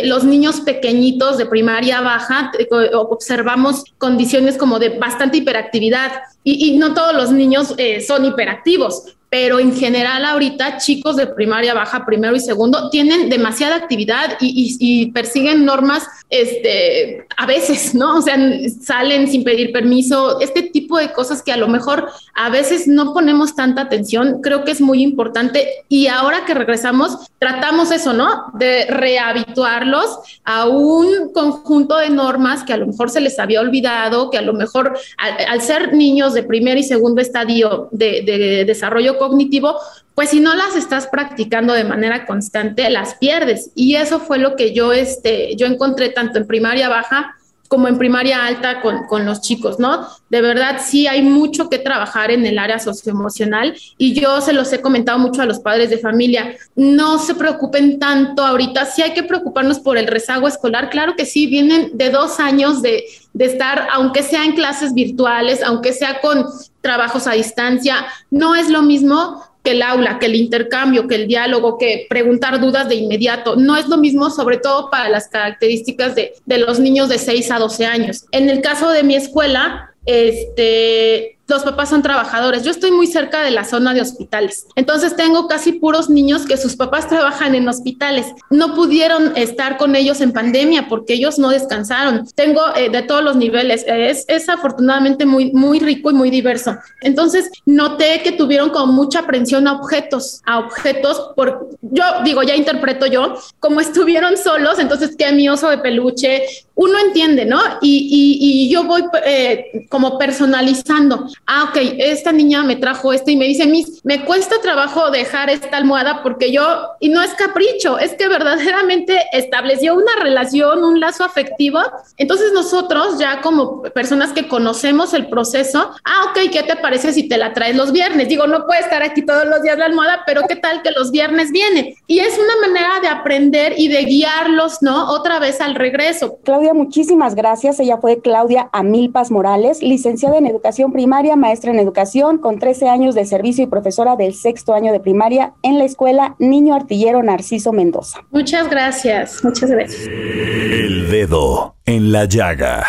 los 0.04 0.24
niños 0.24 0.62
pequeñitos 0.62 1.38
de 1.38 1.46
primaria 1.46 2.00
baja 2.00 2.52
observamos 2.94 3.61
condiciones 3.98 4.58
como 4.58 4.80
de 4.80 4.98
bastante 4.98 5.38
hiperactividad 5.38 6.12
y, 6.44 6.78
no 6.78 6.94
todos 6.94 7.14
los 7.14 7.32
niños 7.32 7.74
eh, 7.78 8.02
son 8.02 8.26
hiperactivos, 8.26 9.16
pero 9.32 9.60
en 9.60 9.74
general 9.74 10.26
ahorita 10.26 10.78
chicos 10.78 11.16
de 11.16 11.26
primaria 11.26 11.74
baja, 11.74 12.06
primero 12.06 12.36
y 12.36 12.42
segundo, 12.42 12.90
tienen 12.90 13.30
demasiada 13.30 13.78
actividad 13.78 14.36
y, 14.42 15.10
persiguen 15.14 15.64
normas, 15.64 16.06
este, 16.30 17.26
a 17.38 17.46
veces, 17.46 17.96
¿no? 17.96 18.18
O 18.18 18.22
sea, 18.22 18.38
salen 18.84 19.30
sin 19.30 19.46
pedir 19.46 19.72
permiso, 19.72 20.42
este 20.42 20.64
tipo 20.64 20.98
de 20.98 21.14
cosas 21.14 21.42
que 21.42 21.54
a 21.54 21.58
lo 21.58 21.70
mejor 21.70 22.10
a 22.36 22.50
veces 22.50 22.90
no 22.90 23.14
ponemos 23.14 23.56
tanta 23.56 23.84
atención, 23.84 24.42
creo 24.42 24.66
que 24.66 24.72
es 24.72 24.82
muy 24.82 25.02
importante 25.02 25.66
y 25.88 26.08
ahora 26.08 26.44
que 26.44 26.54
regresamos, 26.54 27.32
tratamos 27.40 27.92
eso, 27.92 28.12
¿no? 28.12 28.52
De 28.56 28.86
rehabituarlos 28.88 30.18
a 30.44 30.68
un 30.68 31.32
conjunto 31.32 31.96
de 31.96 32.10
normas 32.10 32.64
que 32.64 32.74
a 32.74 32.78
lo 32.78 32.88
mejor 32.88 33.10
se 33.10 33.22
les 33.22 33.40
había 33.40 33.62
olvidado, 33.62 34.30
que 34.30 34.38
a 34.38 34.42
lo 34.42 34.52
mejor 34.52 35.00
al, 35.18 35.62
ser 35.62 35.94
niños 35.94 36.31
de 36.34 36.44
primer 36.44 36.78
y 36.78 36.84
segundo 36.84 37.22
estadio 37.22 37.90
de, 37.92 38.22
de 38.24 38.66
desarrollo 38.66 39.18
cognitivo, 39.18 39.76
pues 40.16 40.30
si 40.30 40.40
no 40.40 40.56
las 40.56 40.76
estás 40.76 41.08
practicando 41.08 41.74
de 41.74 41.84
manera 41.84 42.26
constante, 42.26 42.90
las 42.90 43.16
pierdes. 43.16 43.72
Y 43.76 43.96
eso 43.96 44.20
fue 44.20 44.38
lo 44.38 44.56
que 44.56 44.74
yo, 44.74 44.94
este, 44.94 45.56
yo 45.56 45.66
encontré 45.68 46.10
tanto 46.10 46.38
en 46.38 46.48
primaria 46.48 46.90
baja 46.90 47.36
como 47.72 47.88
en 47.88 47.98
primaria 47.98 48.46
alta 48.46 48.82
con, 48.82 49.06
con, 49.08 49.26
los 49.26 49.40
chicos, 49.40 49.80
¿no? 49.80 50.06
De 50.30 50.42
verdad, 50.42 50.82
sí 50.86 51.08
hay 51.08 51.22
mucho 51.22 51.70
que 51.70 51.80
trabajar 51.80 52.30
en 52.30 52.46
el 52.46 52.60
área 52.60 52.80
socioemocional 52.80 53.78
y 53.98 54.12
yo 54.12 54.42
se 54.42 54.52
los 54.52 54.74
he 54.74 54.82
comentado 54.82 55.18
mucho 55.20 55.42
a 55.42 55.46
los 55.46 55.60
padres 55.60 55.90
de 55.90 55.98
familia, 55.98 56.54
no 56.76 57.18
se 57.18 57.34
preocupen 57.34 57.98
tanto 57.98 58.46
ahorita, 58.46 58.86
sí 58.88 59.02
hay 59.04 59.14
que 59.14 59.24
preocuparnos 59.24 59.80
por 59.80 59.98
el 59.98 60.08
rezago 60.08 60.50
escolar, 60.50 60.90
claro 60.90 61.16
que 61.16 61.26
sí, 61.26 61.48
vienen 61.48 61.92
de 61.94 62.10
dos 62.10 62.42
años 62.42 62.82
de, 62.82 63.06
de 63.32 63.46
estar, 63.46 63.88
aunque 63.94 64.22
sea 64.22 64.44
en 64.44 64.52
clases 64.52 64.94
virtuales, 64.94 65.64
aunque 65.64 65.94
sea 65.94 66.20
con 66.20 66.46
trabajos 66.82 67.26
a 67.26 67.34
distancia, 67.34 68.06
no 68.30 68.54
es 68.54 68.70
lo 68.70 68.82
mismo 68.82 69.42
que 69.64 69.72
el 69.72 69.82
aula, 69.82 70.18
que 70.20 70.26
el 70.26 70.36
intercambio, 70.36 71.08
que 71.08 71.16
el 71.16 71.28
diálogo, 71.28 71.78
que 71.78 72.08
preguntar 72.10 72.60
dudas 72.60 72.90
de 72.90 72.96
inmediato. 72.96 73.56
No 73.56 73.78
es 73.78 73.88
lo 73.88 73.98
mismo, 73.98 74.30
sobre 74.30 74.58
todo 74.58 74.90
para 74.90 75.10
las 75.10 75.28
características 75.28 76.16
de, 76.16 76.34
de 76.46 76.58
los 76.58 76.80
niños 76.80 77.10
de 77.10 77.20
6 77.20 77.52
a 77.52 77.60
12 77.60 77.86
años. 77.86 78.26
En 78.32 78.50
el 78.50 78.62
caso 78.62 78.90
de 78.90 79.04
mi 79.04 79.16
escuela, 79.16 79.94
este, 80.06 81.38
los 81.52 81.64
papás 81.64 81.90
son 81.90 82.02
trabajadores. 82.02 82.64
Yo 82.64 82.72
estoy 82.72 82.92
muy 82.92 83.08
cerca 83.08 83.44
de 83.44 83.52
la 83.52 83.66
zona 83.66 83.94
de 83.94 84.02
hospitales. 84.02 84.68
Entonces 84.76 85.16
tengo 85.16 85.48
casi 85.48 85.74
puros 85.74 86.10
niños 86.10 86.46
que 86.46 86.58
sus 86.58 86.76
papás 86.76 87.08
trabajan 87.08 87.54
en 87.56 87.68
hospitales. 87.68 88.28
No 88.50 88.74
pudieron 88.74 89.34
estar 89.36 89.78
con 89.78 89.96
ellos 89.96 90.22
en 90.22 90.32
pandemia 90.32 90.88
porque 90.88 91.14
ellos 91.14 91.38
no 91.38 91.50
descansaron. 91.50 92.26
Tengo 92.36 92.62
eh, 92.76 92.90
de 92.90 93.02
todos 93.04 93.24
los 93.24 93.36
niveles. 93.36 93.84
Es, 93.88 94.26
afortunadamente 94.50 95.26
muy, 95.26 95.52
muy 95.52 95.80
rico 95.80 96.10
y 96.10 96.14
muy 96.14 96.30
diverso. 96.30 96.78
Entonces 97.02 97.50
noté 97.66 98.22
que 98.24 98.32
tuvieron 98.32 98.70
como 98.70 98.94
mucha 98.94 99.20
aprensión 99.20 99.68
a 99.68 99.74
objetos, 99.74 100.42
a 100.46 100.60
objetos 100.60 101.32
por, 101.36 101.70
yo 101.82 102.04
digo, 102.24 102.44
ya 102.44 102.56
interpreto 102.56 103.06
yo, 103.06 103.36
como 103.60 103.82
estuvieron 103.82 104.38
solos, 104.38 104.80
entonces 104.80 105.16
que 105.16 105.32
mi 105.32 105.50
oso 105.50 105.70
de 105.70 105.78
peluche, 105.78 106.44
uno 106.82 106.98
entiende, 106.98 107.46
¿no? 107.46 107.62
Y, 107.82 108.68
yo 108.72 108.84
voy 108.86 109.04
eh, 109.26 109.86
como 109.90 110.18
personalizando. 110.18 111.28
Ah, 111.46 111.66
ok, 111.70 111.78
esta 112.00 112.32
niña 112.32 112.64
me 112.64 112.76
trajo 112.76 113.14
esto 113.14 113.30
y 113.30 113.36
me 113.36 113.46
dice, 113.46 113.68
Miss, 113.68 114.02
me 114.04 114.26
cuesta 114.26 114.56
trabajo 114.62 115.12
dejar 115.12 115.50
esta 115.50 115.78
almohada 115.78 116.24
porque 116.24 116.52
yo, 116.52 116.64
y 117.00 117.10
no 117.10 117.22
es 117.22 117.34
capricho, 117.34 118.00
es 118.00 118.14
que 118.14 118.28
verdaderamente 118.28 119.22
estableció 119.32 119.94
una 119.94 120.16
relación, 120.24 120.84
un 120.84 121.00
lazo 121.00 121.24
afectivo. 121.24 121.80
Entonces 122.18 122.52
nosotros 122.54 123.20
ya 123.20 123.42
como 123.42 123.84
personas 123.84 124.32
que 124.32 124.48
conocemos 124.48 125.14
el 125.14 125.28
proceso, 125.28 125.92
ah, 126.04 126.32
ok, 126.32 126.52
¿qué 126.52 126.64
te 126.64 126.78
parece 126.78 127.14
si 127.14 127.28
te 127.28 127.38
la 127.38 127.54
traes 127.54 127.76
los 127.76 127.92
viernes? 127.92 128.28
Digo, 128.28 128.48
no 128.48 128.66
puede 128.66 128.82
estar 128.82 129.04
aquí 129.04 129.24
todos 129.24 129.46
los 129.46 129.62
días 129.62 129.78
la 129.78 129.86
almohada, 129.86 130.24
pero 130.26 130.42
¿qué 130.48 130.56
tal 130.56 130.82
que 130.82 130.92
los 130.92 131.12
viernes 131.12 131.52
viene? 131.52 131.96
Y 132.08 132.20
es 132.20 132.40
una 132.40 132.68
manera 132.68 133.00
de 133.02 133.08
aprender 133.08 133.76
y 133.78 133.88
de 133.88 134.04
guiarlos, 134.04 134.82
¿no? 134.82 135.12
Otra 135.12 135.38
vez 135.38 135.62
al 135.62 135.76
regreso. 135.76 136.40
Claudia, 136.44 136.71
muchísimas 136.74 137.36
gracias. 137.36 137.80
Ella 137.80 137.98
fue 137.98 138.20
Claudia 138.20 138.70
Amilpas 138.72 139.32
Morales, 139.32 139.82
licenciada 139.82 140.38
en 140.38 140.48
educación 140.48 140.92
primaria, 140.92 141.36
maestra 141.36 141.72
en 141.72 141.80
educación, 141.80 142.38
con 142.38 142.60
13 142.60 142.90
años 142.90 143.16
de 143.16 143.26
servicio 143.26 143.64
y 143.64 143.68
profesora 143.68 144.16
del 144.16 144.34
sexto 144.34 144.74
año 144.74 144.92
de 144.92 145.00
primaria 145.00 145.54
en 145.64 145.78
la 145.78 145.86
escuela 145.86 146.36
Niño 146.40 146.76
Artillero 146.76 147.24
Narciso 147.24 147.72
Mendoza. 147.72 148.20
Muchas 148.32 148.70
gracias, 148.70 149.44
muchas 149.44 149.70
gracias. 149.70 150.08
El 150.08 151.10
dedo 151.10 151.76
en 151.86 152.12
la 152.12 152.26
llaga. 152.26 152.86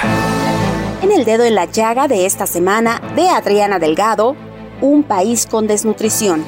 En 1.03 1.11
el 1.11 1.25
dedo 1.25 1.45
en 1.45 1.55
la 1.55 1.65
llaga 1.65 2.09
de 2.09 2.27
esta 2.27 2.47
semana 2.47 3.01
de 3.17 3.29
Adriana 3.29 3.79
Delgado, 3.79 4.37
un 4.81 5.03
país 5.03 5.47
con 5.47 5.67
desnutrición. 5.67 6.45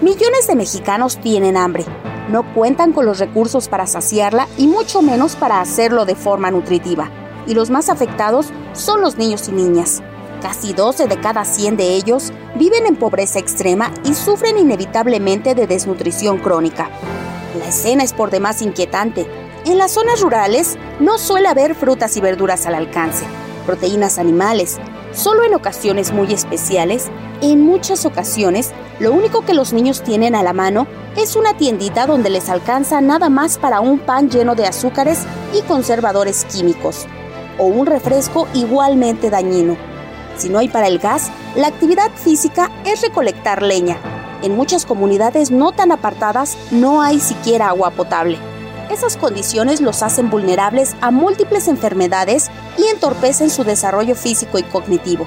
Millones 0.00 0.46
de 0.46 0.56
mexicanos 0.56 1.18
tienen 1.18 1.56
hambre, 1.56 1.84
no 2.28 2.54
cuentan 2.54 2.92
con 2.92 3.06
los 3.06 3.18
recursos 3.18 3.68
para 3.68 3.86
saciarla 3.86 4.48
y 4.56 4.66
mucho 4.66 5.02
menos 5.02 5.36
para 5.36 5.60
hacerlo 5.60 6.04
de 6.04 6.14
forma 6.14 6.50
nutritiva. 6.50 7.10
Y 7.46 7.54
los 7.54 7.70
más 7.70 7.88
afectados 7.88 8.50
son 8.72 9.00
los 9.00 9.16
niños 9.16 9.48
y 9.48 9.52
niñas. 9.52 10.02
Casi 10.40 10.72
12 10.72 11.06
de 11.06 11.20
cada 11.20 11.44
100 11.44 11.76
de 11.76 11.94
ellos 11.94 12.32
viven 12.54 12.86
en 12.86 12.96
pobreza 12.96 13.38
extrema 13.38 13.90
y 14.04 14.14
sufren 14.14 14.58
inevitablemente 14.58 15.54
de 15.54 15.66
desnutrición 15.66 16.38
crónica. 16.38 16.90
La 17.58 17.68
escena 17.68 18.02
es 18.02 18.12
por 18.12 18.30
demás 18.30 18.62
inquietante. 18.62 19.26
En 19.64 19.78
las 19.78 19.92
zonas 19.92 20.20
rurales 20.20 20.76
no 21.00 21.18
suele 21.18 21.48
haber 21.48 21.74
frutas 21.74 22.16
y 22.16 22.20
verduras 22.20 22.66
al 22.66 22.74
alcance 22.74 23.24
proteínas 23.64 24.18
animales. 24.18 24.78
Solo 25.14 25.44
en 25.44 25.54
ocasiones 25.54 26.12
muy 26.12 26.32
especiales, 26.32 27.08
en 27.40 27.60
muchas 27.60 28.04
ocasiones, 28.04 28.72
lo 28.98 29.12
único 29.12 29.44
que 29.44 29.54
los 29.54 29.72
niños 29.72 30.02
tienen 30.02 30.34
a 30.34 30.42
la 30.42 30.52
mano 30.52 30.88
es 31.16 31.36
una 31.36 31.56
tiendita 31.56 32.06
donde 32.06 32.30
les 32.30 32.48
alcanza 32.48 33.00
nada 33.00 33.28
más 33.28 33.56
para 33.56 33.80
un 33.80 34.00
pan 34.00 34.28
lleno 34.28 34.56
de 34.56 34.66
azúcares 34.66 35.20
y 35.56 35.62
conservadores 35.62 36.44
químicos, 36.46 37.06
o 37.58 37.66
un 37.66 37.86
refresco 37.86 38.48
igualmente 38.54 39.30
dañino. 39.30 39.76
Si 40.36 40.48
no 40.48 40.58
hay 40.58 40.68
para 40.68 40.88
el 40.88 40.98
gas, 40.98 41.30
la 41.54 41.68
actividad 41.68 42.10
física 42.16 42.72
es 42.84 43.00
recolectar 43.00 43.62
leña. 43.62 43.98
En 44.42 44.56
muchas 44.56 44.84
comunidades 44.84 45.52
no 45.52 45.70
tan 45.70 45.92
apartadas 45.92 46.58
no 46.72 47.02
hay 47.02 47.20
siquiera 47.20 47.68
agua 47.68 47.92
potable. 47.92 48.36
Esas 48.90 49.16
condiciones 49.16 49.80
los 49.80 50.02
hacen 50.02 50.28
vulnerables 50.30 50.94
a 51.00 51.10
múltiples 51.10 51.68
enfermedades 51.68 52.50
y 52.76 52.88
entorpecen 52.88 53.48
su 53.50 53.64
desarrollo 53.64 54.14
físico 54.14 54.58
y 54.58 54.62
cognitivo. 54.62 55.26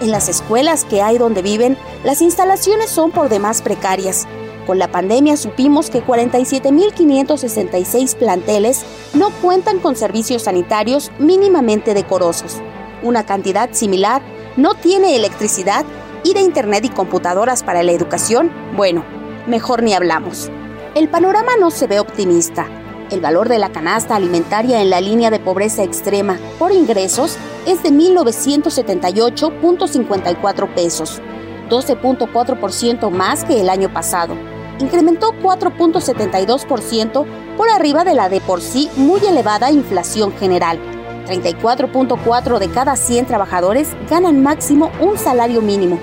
En 0.00 0.10
las 0.10 0.28
escuelas 0.28 0.84
que 0.84 1.02
hay 1.02 1.18
donde 1.18 1.42
viven, 1.42 1.76
las 2.04 2.22
instalaciones 2.22 2.90
son 2.90 3.10
por 3.10 3.28
demás 3.28 3.62
precarias. 3.62 4.28
Con 4.66 4.78
la 4.78 4.86
pandemia 4.88 5.36
supimos 5.36 5.90
que 5.90 6.04
47.566 6.04 8.16
planteles 8.16 8.84
no 9.12 9.30
cuentan 9.42 9.80
con 9.80 9.96
servicios 9.96 10.44
sanitarios 10.44 11.10
mínimamente 11.18 11.94
decorosos. 11.94 12.62
Una 13.02 13.26
cantidad 13.26 13.72
similar 13.72 14.22
no 14.56 14.74
tiene 14.74 15.16
electricidad 15.16 15.84
y 16.22 16.32
de 16.32 16.40
Internet 16.40 16.84
y 16.84 16.90
computadoras 16.90 17.62
para 17.62 17.82
la 17.82 17.92
educación, 17.92 18.50
bueno, 18.76 19.04
mejor 19.46 19.82
ni 19.82 19.94
hablamos. 19.94 20.50
El 20.94 21.08
panorama 21.08 21.52
no 21.60 21.70
se 21.70 21.86
ve 21.86 22.00
optimista. 22.00 22.66
El 23.14 23.20
valor 23.20 23.48
de 23.48 23.58
la 23.60 23.70
canasta 23.70 24.16
alimentaria 24.16 24.82
en 24.82 24.90
la 24.90 25.00
línea 25.00 25.30
de 25.30 25.38
pobreza 25.38 25.84
extrema 25.84 26.36
por 26.58 26.72
ingresos 26.72 27.36
es 27.64 27.80
de 27.84 27.90
1.978.54 27.90 30.74
pesos, 30.74 31.22
12.4% 31.70 33.10
más 33.10 33.44
que 33.44 33.60
el 33.60 33.68
año 33.68 33.92
pasado. 33.92 34.34
Incrementó 34.80 35.30
4.72% 35.40 37.24
por 37.56 37.70
arriba 37.70 38.02
de 38.02 38.14
la 38.14 38.28
de 38.28 38.40
por 38.40 38.60
sí 38.60 38.90
muy 38.96 39.24
elevada 39.24 39.70
inflación 39.70 40.36
general. 40.36 40.80
34.4 41.28 42.58
de 42.58 42.68
cada 42.68 42.96
100 42.96 43.26
trabajadores 43.26 43.90
ganan 44.10 44.42
máximo 44.42 44.90
un 45.00 45.16
salario 45.18 45.62
mínimo. 45.62 46.00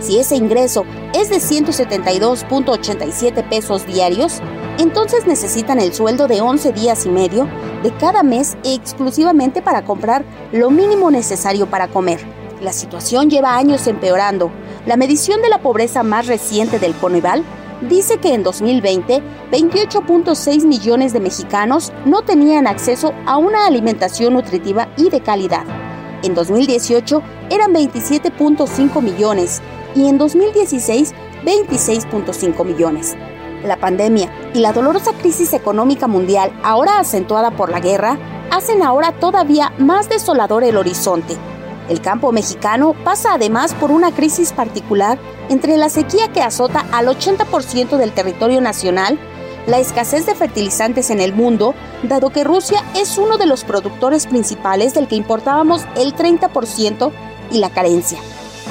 Si 0.00 0.18
ese 0.18 0.36
ingreso 0.36 0.86
es 1.12 1.28
de 1.28 1.36
172.87 1.36 3.46
pesos 3.50 3.86
diarios, 3.86 4.40
entonces 4.78 5.26
necesitan 5.26 5.78
el 5.78 5.94
sueldo 5.94 6.26
de 6.26 6.40
11 6.40 6.72
días 6.72 7.06
y 7.06 7.08
medio 7.08 7.48
de 7.82 7.94
cada 7.96 8.22
mes 8.22 8.56
exclusivamente 8.64 9.62
para 9.62 9.84
comprar 9.84 10.24
lo 10.52 10.70
mínimo 10.70 11.10
necesario 11.10 11.66
para 11.66 11.88
comer. 11.88 12.20
La 12.60 12.72
situación 12.72 13.30
lleva 13.30 13.56
años 13.56 13.86
empeorando. 13.86 14.50
La 14.86 14.96
medición 14.96 15.42
de 15.42 15.48
la 15.48 15.58
pobreza 15.58 16.02
más 16.02 16.26
reciente 16.26 16.78
del 16.78 16.94
Coneval 16.94 17.44
dice 17.88 18.18
que 18.18 18.34
en 18.34 18.42
2020 18.42 19.22
28.6 19.52 20.64
millones 20.64 21.12
de 21.12 21.20
mexicanos 21.20 21.92
no 22.04 22.22
tenían 22.22 22.66
acceso 22.66 23.12
a 23.26 23.36
una 23.36 23.66
alimentación 23.66 24.34
nutritiva 24.34 24.88
y 24.96 25.10
de 25.10 25.20
calidad. 25.20 25.64
En 26.22 26.34
2018 26.34 27.22
eran 27.50 27.74
27.5 27.74 29.02
millones 29.02 29.60
y 29.94 30.08
en 30.08 30.18
2016 30.18 31.14
26.5 31.44 32.64
millones 32.64 33.14
la 33.64 33.76
pandemia 33.76 34.30
y 34.54 34.60
la 34.60 34.72
dolorosa 34.72 35.12
crisis 35.12 35.52
económica 35.52 36.06
mundial, 36.06 36.52
ahora 36.62 36.98
acentuada 36.98 37.50
por 37.50 37.70
la 37.70 37.80
guerra, 37.80 38.18
hacen 38.50 38.82
ahora 38.82 39.12
todavía 39.12 39.72
más 39.78 40.08
desolador 40.08 40.64
el 40.64 40.76
horizonte. 40.76 41.36
El 41.88 42.00
campo 42.00 42.32
mexicano 42.32 42.94
pasa 43.04 43.34
además 43.34 43.74
por 43.74 43.90
una 43.90 44.12
crisis 44.12 44.52
particular 44.52 45.18
entre 45.48 45.76
la 45.76 45.88
sequía 45.88 46.32
que 46.32 46.40
azota 46.40 46.86
al 46.92 47.06
80% 47.08 47.96
del 47.96 48.12
territorio 48.12 48.60
nacional, 48.60 49.18
la 49.66 49.78
escasez 49.78 50.26
de 50.26 50.34
fertilizantes 50.34 51.10
en 51.10 51.20
el 51.20 51.34
mundo, 51.34 51.74
dado 52.02 52.30
que 52.30 52.44
Rusia 52.44 52.82
es 52.94 53.18
uno 53.18 53.38
de 53.38 53.46
los 53.46 53.64
productores 53.64 54.26
principales 54.26 54.94
del 54.94 55.08
que 55.08 55.16
importábamos 55.16 55.84
el 55.96 56.14
30%, 56.14 57.12
y 57.50 57.58
la 57.58 57.70
carencia 57.70 58.18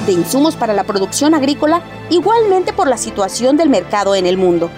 de 0.06 0.12
insumos 0.12 0.56
para 0.56 0.74
la 0.74 0.84
producción 0.84 1.34
agrícola, 1.34 1.82
igualmente 2.10 2.72
por 2.72 2.88
la 2.88 2.98
situación 2.98 3.56
del 3.56 3.68
mercado 3.68 4.14
en 4.14 4.26
el 4.26 4.36
mundo. 4.36 4.70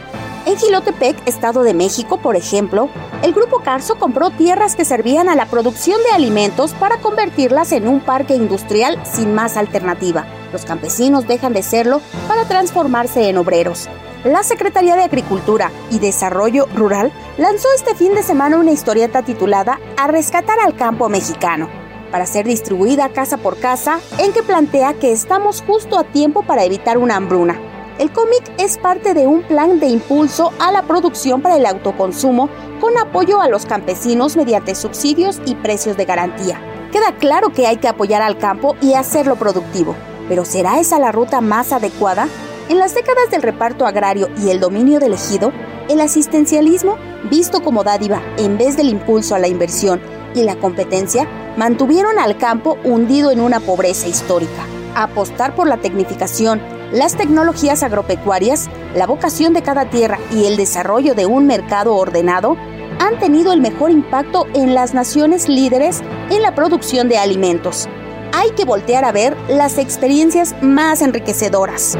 En 0.46 0.56
Gilotepec, 0.56 1.26
Estado 1.26 1.64
de 1.64 1.74
México, 1.74 2.18
por 2.18 2.36
ejemplo, 2.36 2.88
el 3.24 3.32
Grupo 3.32 3.60
Carso 3.60 3.96
compró 3.98 4.30
tierras 4.30 4.76
que 4.76 4.84
servían 4.84 5.28
a 5.28 5.34
la 5.34 5.46
producción 5.46 6.00
de 6.04 6.14
alimentos 6.14 6.72
para 6.74 6.98
convertirlas 6.98 7.72
en 7.72 7.88
un 7.88 7.98
parque 7.98 8.36
industrial 8.36 9.02
sin 9.04 9.34
más 9.34 9.56
alternativa. 9.56 10.24
Los 10.52 10.64
campesinos 10.64 11.26
dejan 11.26 11.52
de 11.52 11.64
serlo 11.64 12.00
para 12.28 12.44
transformarse 12.44 13.28
en 13.28 13.38
obreros. 13.38 13.88
La 14.22 14.42
Secretaría 14.44 14.96
de 14.96 15.02
Agricultura 15.02 15.70
y 15.90 15.98
Desarrollo 15.98 16.66
Rural 16.74 17.12
lanzó 17.38 17.68
este 17.74 17.94
fin 17.94 18.14
de 18.14 18.22
semana 18.22 18.58
una 18.58 18.72
historieta 18.72 19.22
titulada 19.22 19.80
A 19.96 20.06
rescatar 20.06 20.58
al 20.60 20.76
campo 20.76 21.08
mexicano, 21.08 21.68
para 22.10 22.26
ser 22.26 22.46
distribuida 22.46 23.08
casa 23.10 23.36
por 23.36 23.58
casa, 23.58 24.00
en 24.18 24.32
que 24.32 24.42
plantea 24.42 24.94
que 24.94 25.12
estamos 25.12 25.62
justo 25.62 25.98
a 25.98 26.04
tiempo 26.04 26.42
para 26.42 26.64
evitar 26.64 26.98
una 26.98 27.16
hambruna 27.16 27.60
el 27.98 28.12
cómic 28.12 28.42
es 28.58 28.76
parte 28.76 29.14
de 29.14 29.26
un 29.26 29.42
plan 29.42 29.80
de 29.80 29.86
impulso 29.86 30.52
a 30.58 30.70
la 30.70 30.82
producción 30.82 31.40
para 31.40 31.56
el 31.56 31.64
autoconsumo 31.64 32.50
con 32.78 32.96
apoyo 32.98 33.40
a 33.40 33.48
los 33.48 33.64
campesinos 33.64 34.36
mediante 34.36 34.74
subsidios 34.74 35.40
y 35.46 35.54
precios 35.54 35.96
de 35.96 36.04
garantía. 36.04 36.60
Queda 36.92 37.16
claro 37.18 37.52
que 37.54 37.66
hay 37.66 37.78
que 37.78 37.88
apoyar 37.88 38.20
al 38.20 38.36
campo 38.36 38.76
y 38.82 38.92
hacerlo 38.92 39.36
productivo, 39.36 39.94
pero 40.28 40.44
¿será 40.44 40.78
esa 40.78 40.98
la 40.98 41.10
ruta 41.10 41.40
más 41.40 41.72
adecuada? 41.72 42.28
En 42.68 42.78
las 42.78 42.94
décadas 42.94 43.30
del 43.30 43.42
reparto 43.42 43.86
agrario 43.86 44.28
y 44.44 44.50
el 44.50 44.60
dominio 44.60 45.00
del 45.00 45.14
ejido, 45.14 45.52
el 45.88 46.00
asistencialismo, 46.00 46.96
visto 47.30 47.62
como 47.62 47.82
dádiva 47.82 48.20
en 48.36 48.58
vez 48.58 48.76
del 48.76 48.88
impulso 48.88 49.34
a 49.34 49.38
la 49.38 49.48
inversión 49.48 50.00
y 50.36 50.44
la 50.44 50.56
competencia, 50.56 51.26
mantuvieron 51.56 52.18
al 52.18 52.38
campo 52.38 52.78
hundido 52.84 53.30
en 53.32 53.40
una 53.40 53.58
pobreza 53.58 54.06
histórica. 54.06 54.66
Apostar 54.94 55.54
por 55.56 55.66
la 55.66 55.78
tecnificación 55.78 56.60
las 56.92 57.16
tecnologías 57.16 57.82
agropecuarias, 57.82 58.70
la 58.94 59.06
vocación 59.06 59.52
de 59.52 59.62
cada 59.62 59.90
tierra 59.90 60.18
y 60.32 60.46
el 60.46 60.56
desarrollo 60.56 61.14
de 61.14 61.26
un 61.26 61.46
mercado 61.46 61.96
ordenado 61.96 62.56
han 63.00 63.18
tenido 63.18 63.52
el 63.52 63.60
mejor 63.60 63.90
impacto 63.90 64.46
en 64.54 64.74
las 64.74 64.94
naciones 64.94 65.48
líderes 65.48 66.02
en 66.30 66.42
la 66.42 66.54
producción 66.54 67.08
de 67.08 67.18
alimentos. 67.18 67.88
Hay 68.32 68.50
que 68.50 68.64
voltear 68.64 69.04
a 69.04 69.12
ver 69.12 69.36
las 69.48 69.78
experiencias 69.78 70.54
más 70.62 71.02
enriquecedoras. 71.02 71.98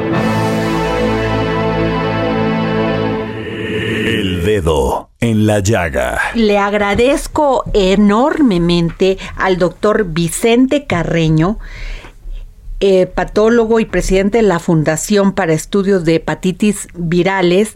Dedo 4.46 5.10
en 5.20 5.44
la 5.44 5.58
llaga. 5.58 6.20
Le 6.34 6.56
agradezco 6.56 7.64
enormemente 7.74 9.18
al 9.36 9.58
doctor 9.58 10.04
Vicente 10.04 10.86
Carreño, 10.86 11.58
patólogo 13.16 13.80
y 13.80 13.86
presidente 13.86 14.38
de 14.38 14.44
la 14.44 14.60
Fundación 14.60 15.32
para 15.32 15.52
Estudios 15.52 16.04
de 16.04 16.14
Hepatitis 16.14 16.86
Virales 16.94 17.72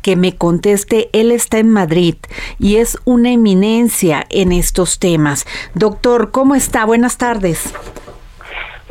que 0.00 0.14
me 0.14 0.36
conteste. 0.36 1.10
Él 1.12 1.32
está 1.32 1.58
en 1.58 1.70
Madrid 1.70 2.14
y 2.58 2.76
es 2.76 2.98
una 3.04 3.32
eminencia 3.32 4.24
en 4.30 4.52
estos 4.52 5.00
temas. 5.00 5.44
Doctor, 5.74 6.30
¿cómo 6.30 6.54
está? 6.54 6.84
Buenas 6.84 7.18
tardes. 7.18 7.72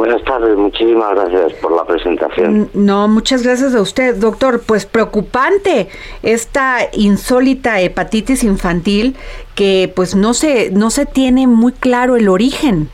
Buenas 0.02 0.24
tardes, 0.24 0.58
muchísimas 0.58 1.14
gracias 1.14 1.54
por 1.62 1.74
la 1.74 1.84
presentación. 1.84 2.72
No, 2.74 3.08
muchas 3.08 3.44
gracias 3.44 3.76
a 3.76 3.82
usted, 3.82 4.16
doctor. 4.16 4.64
Pues 4.66 4.88
preocupante 4.88 5.90
esta 6.24 6.80
insólita 6.94 7.80
hepatitis 7.82 8.44
infantil 8.44 9.16
que 9.54 9.94
pues 9.96 10.16
no 10.16 10.34
se 10.34 10.72
no 10.72 10.90
se 10.90 11.06
tiene 11.06 11.46
muy 11.46 11.72
claro 11.72 12.16
el 12.16 12.30
origen. 12.30 12.90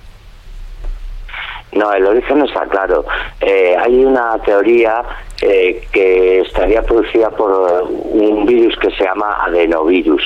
No, 1.71 1.93
el 1.93 2.05
origen 2.05 2.39
no 2.39 2.45
está 2.45 2.65
claro. 2.65 3.05
Eh, 3.39 3.77
hay 3.79 4.03
una 4.03 4.37
teoría 4.39 5.01
eh, 5.41 5.87
que 5.93 6.41
estaría 6.41 6.81
producida 6.81 7.29
por 7.29 7.87
un 7.89 8.45
virus 8.45 8.75
que 8.79 8.91
se 8.91 9.05
llama 9.05 9.45
adenovirus, 9.45 10.23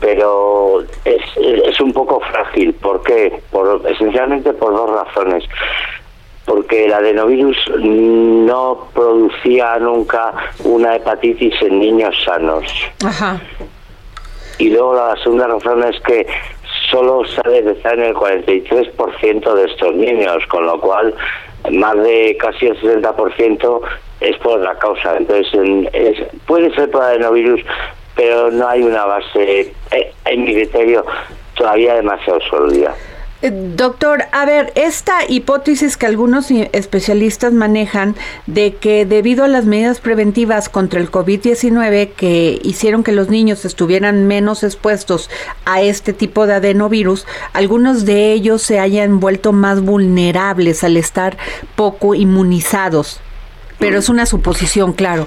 pero 0.00 0.82
es, 1.04 1.22
es, 1.36 1.80
un 1.80 1.92
poco 1.92 2.20
frágil. 2.20 2.72
¿Por 2.74 3.02
qué? 3.02 3.40
Por, 3.50 3.82
esencialmente 3.88 4.52
por 4.54 4.72
dos 4.74 4.90
razones. 4.90 5.44
Porque 6.46 6.86
el 6.86 6.92
adenovirus 6.92 7.56
no 7.78 8.88
producía 8.94 9.78
nunca 9.78 10.32
una 10.64 10.96
hepatitis 10.96 11.54
en 11.62 11.78
niños 11.78 12.14
sanos. 12.24 12.64
Ajá. 13.04 13.40
Y 14.58 14.70
luego 14.70 14.94
la 14.94 15.16
segunda 15.22 15.46
razón 15.46 15.84
es 15.84 16.00
que 16.00 16.26
solo 16.90 17.24
se 17.24 17.40
ha 17.44 17.50
detectado 17.50 17.94
en 17.96 18.04
el 18.04 18.14
43% 18.14 19.54
de 19.54 19.64
estos 19.64 19.94
niños, 19.94 20.46
con 20.48 20.66
lo 20.66 20.80
cual 20.80 21.14
más 21.70 21.96
de 21.96 22.36
casi 22.38 22.66
el 22.66 22.80
60% 22.80 23.80
es 24.20 24.36
por 24.38 24.58
otra 24.58 24.78
causa. 24.78 25.16
Entonces, 25.16 26.26
puede 26.46 26.74
ser 26.74 26.90
por 26.90 27.02
adenovirus, 27.02 27.60
pero 28.20 28.50
no 28.50 28.68
hay 28.68 28.82
una 28.82 29.06
base, 29.06 29.72
eh, 29.92 30.12
en 30.26 30.44
mi 30.44 30.52
criterio, 30.52 31.06
todavía 31.54 31.94
demasiado 31.94 32.38
sólida. 32.50 32.94
Eh, 33.40 33.50
doctor, 33.50 34.24
a 34.32 34.44
ver, 34.44 34.74
esta 34.74 35.20
hipótesis 35.26 35.96
que 35.96 36.04
algunos 36.04 36.50
especialistas 36.50 37.54
manejan 37.54 38.14
de 38.46 38.74
que 38.74 39.06
debido 39.06 39.42
a 39.42 39.48
las 39.48 39.64
medidas 39.64 40.00
preventivas 40.00 40.68
contra 40.68 41.00
el 41.00 41.10
COVID-19 41.10 42.10
que 42.10 42.60
hicieron 42.62 43.04
que 43.04 43.12
los 43.12 43.30
niños 43.30 43.64
estuvieran 43.64 44.26
menos 44.26 44.64
expuestos 44.64 45.30
a 45.64 45.80
este 45.80 46.12
tipo 46.12 46.46
de 46.46 46.56
adenovirus, 46.56 47.26
algunos 47.54 48.04
de 48.04 48.32
ellos 48.32 48.60
se 48.60 48.80
hayan 48.80 49.18
vuelto 49.18 49.52
más 49.52 49.80
vulnerables 49.80 50.84
al 50.84 50.98
estar 50.98 51.38
poco 51.74 52.14
inmunizados. 52.14 53.22
Pero 53.78 53.98
es 53.98 54.10
una 54.10 54.26
suposición, 54.26 54.92
claro. 54.92 55.26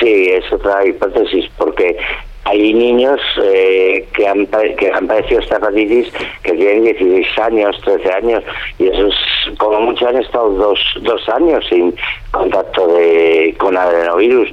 Sí, 0.00 0.30
es 0.30 0.52
otra 0.52 0.84
hipótesis, 0.86 1.46
porque 1.56 1.96
hay 2.44 2.74
niños 2.74 3.20
eh, 3.42 4.06
que, 4.14 4.26
han, 4.26 4.46
que 4.46 4.90
han 4.92 5.06
padecido 5.06 5.40
esta 5.40 5.56
hepatitis 5.56 6.12
que 6.42 6.52
tienen 6.52 6.84
16 6.84 7.38
años, 7.38 7.80
13 7.84 8.12
años, 8.12 8.44
y 8.78 8.88
esos, 8.88 9.14
como 9.58 9.80
muchos 9.80 10.08
han 10.08 10.16
estado 10.16 10.50
dos, 10.50 10.78
dos 11.00 11.28
años 11.30 11.64
sin 11.68 11.94
contacto 12.30 12.86
de, 12.88 13.54
con 13.58 13.76
adenovirus. 13.76 14.50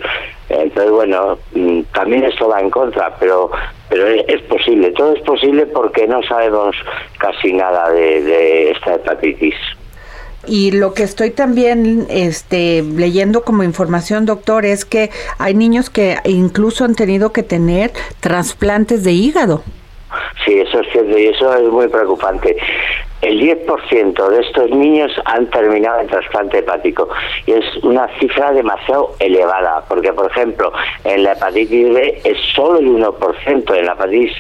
Entonces, 0.50 0.92
bueno, 0.92 1.38
mm, 1.54 1.82
también 1.94 2.24
esto 2.24 2.48
va 2.48 2.62
en 2.62 2.70
contra, 2.70 3.16
pero 3.20 3.52
pero 3.90 4.08
es 4.08 4.42
posible, 4.44 4.92
todo 4.92 5.14
es 5.14 5.22
posible 5.24 5.66
porque 5.66 6.08
no 6.08 6.24
sabemos 6.24 6.78
casi 7.18 7.52
nada 7.52 7.90
de, 7.90 8.22
de 8.22 8.72
esta 8.72 8.96
hepatitis. 8.96 9.56
Y 10.48 10.72
lo 10.72 10.94
que 10.94 11.04
estoy 11.04 11.32
también 11.32 12.08
este, 12.10 12.82
leyendo 12.82 13.44
como 13.44 13.64
información, 13.64 14.26
doctor, 14.26 14.66
es 14.66 14.86
que 14.86 15.12
hay 15.38 15.54
niños 15.54 15.90
que 15.90 16.18
incluso 16.26 16.84
han 16.84 16.96
tenido 16.96 17.32
que 17.32 17.44
tener 17.44 17.92
trasplantes 18.20 19.04
de 19.04 19.12
hígado. 19.12 19.64
Sí, 20.46 20.60
eso 20.60 20.80
es 20.80 20.92
cierto 20.92 21.18
y 21.18 21.28
eso 21.28 21.54
es 21.56 21.72
muy 21.72 21.88
preocupante. 21.88 22.58
El 23.22 23.40
10% 23.40 24.30
de 24.30 24.42
estos 24.42 24.72
niños 24.72 25.12
han 25.26 25.48
terminado 25.52 26.02
en 26.02 26.08
trasplante 26.08 26.58
hepático 26.58 27.08
y 27.46 27.52
es 27.52 27.66
una 27.84 28.08
cifra 28.20 28.52
demasiado 28.52 29.16
elevada, 29.20 29.86
porque 29.88 30.12
por 30.12 30.32
ejemplo, 30.32 30.74
en 31.04 31.24
la 31.24 31.34
hepatitis 31.34 31.94
B 31.94 32.22
es 32.24 32.38
solo 32.56 32.80
el 32.80 32.88
1%, 32.88 33.78
en 33.78 33.86
la 33.86 33.94
hepatitis 33.94 34.34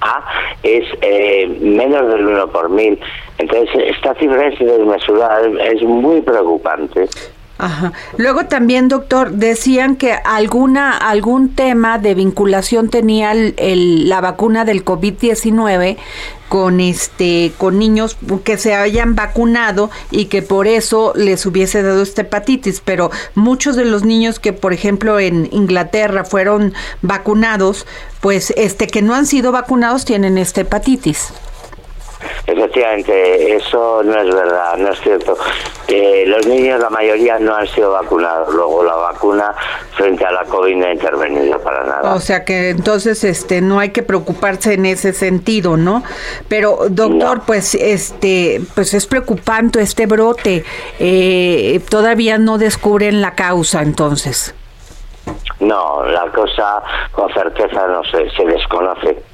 a 0.00 0.24
es 0.62 0.84
eh, 1.00 1.46
menos 1.60 2.12
del 2.12 2.26
1 2.26 2.46
por 2.48 2.70
mil. 2.70 2.98
Entonces, 3.38 3.70
esta 3.86 4.14
cifra 4.14 4.48
es 4.48 4.58
desmesurada, 4.58 5.48
es 5.64 5.82
muy 5.82 6.20
preocupante. 6.20 7.08
Ajá. 7.60 7.92
Luego 8.16 8.46
también, 8.46 8.88
doctor, 8.88 9.32
decían 9.32 9.96
que 9.96 10.12
alguna 10.12 10.96
algún 10.96 11.54
tema 11.54 11.98
de 11.98 12.14
vinculación 12.14 12.88
tenía 12.88 13.32
el, 13.32 14.08
la 14.08 14.20
vacuna 14.20 14.64
del 14.64 14.84
COVID-19 14.84 15.98
con 16.48 16.80
este 16.80 17.52
con 17.58 17.78
niños 17.78 18.16
que 18.44 18.56
se 18.56 18.74
hayan 18.74 19.14
vacunado 19.14 19.90
y 20.10 20.24
que 20.24 20.42
por 20.42 20.66
eso 20.66 21.12
les 21.14 21.44
hubiese 21.46 21.82
dado 21.82 22.02
esta 22.02 22.22
hepatitis, 22.22 22.80
pero 22.84 23.10
muchos 23.34 23.76
de 23.76 23.84
los 23.84 24.04
niños 24.04 24.40
que 24.40 24.52
por 24.52 24.72
ejemplo 24.72 25.20
en 25.20 25.48
Inglaterra 25.52 26.24
fueron 26.24 26.72
vacunados, 27.02 27.86
pues 28.20 28.52
este 28.56 28.86
que 28.86 29.02
no 29.02 29.14
han 29.14 29.26
sido 29.26 29.52
vacunados 29.52 30.04
tienen 30.04 30.38
esta 30.38 30.62
hepatitis. 30.62 31.32
Efectivamente, 32.46 33.56
eso 33.56 34.02
no 34.02 34.18
es 34.20 34.34
verdad, 34.34 34.76
no 34.78 34.90
es 34.90 35.00
cierto. 35.00 35.36
los 36.26 36.46
niños, 36.46 36.80
la 36.80 36.90
mayoría, 36.90 37.38
no 37.38 37.54
han 37.54 37.66
sido 37.68 37.92
vacunados. 37.92 38.52
Luego 38.54 38.82
la 38.82 38.94
vacuna 38.94 39.54
frente 39.96 40.24
a 40.24 40.32
la 40.32 40.44
COVID 40.44 40.76
no 40.76 40.86
ha 40.86 40.92
intervenido 40.92 41.58
para 41.60 41.84
nada. 41.84 42.14
O 42.14 42.20
sea 42.20 42.44
que 42.44 42.70
entonces 42.70 43.22
este 43.24 43.60
no 43.60 43.78
hay 43.78 43.90
que 43.90 44.02
preocuparse 44.02 44.74
en 44.74 44.86
ese 44.86 45.12
sentido, 45.12 45.76
¿no? 45.76 46.02
Pero 46.48 46.86
doctor, 46.88 47.42
pues 47.46 47.74
este 47.74 48.60
pues 48.74 48.94
es 48.94 49.06
preocupante 49.06 49.80
este 49.80 50.06
brote. 50.06 50.64
Eh, 50.98 51.80
todavía 51.88 52.38
no 52.38 52.58
descubren 52.58 53.20
la 53.20 53.34
causa, 53.34 53.82
entonces. 53.82 54.54
No, 55.60 56.02
la 56.04 56.26
cosa 56.32 56.82
con 57.12 57.32
certeza 57.32 57.86
no 57.86 58.02
se, 58.04 58.30
se 58.30 58.44
desconoce. 58.44 59.29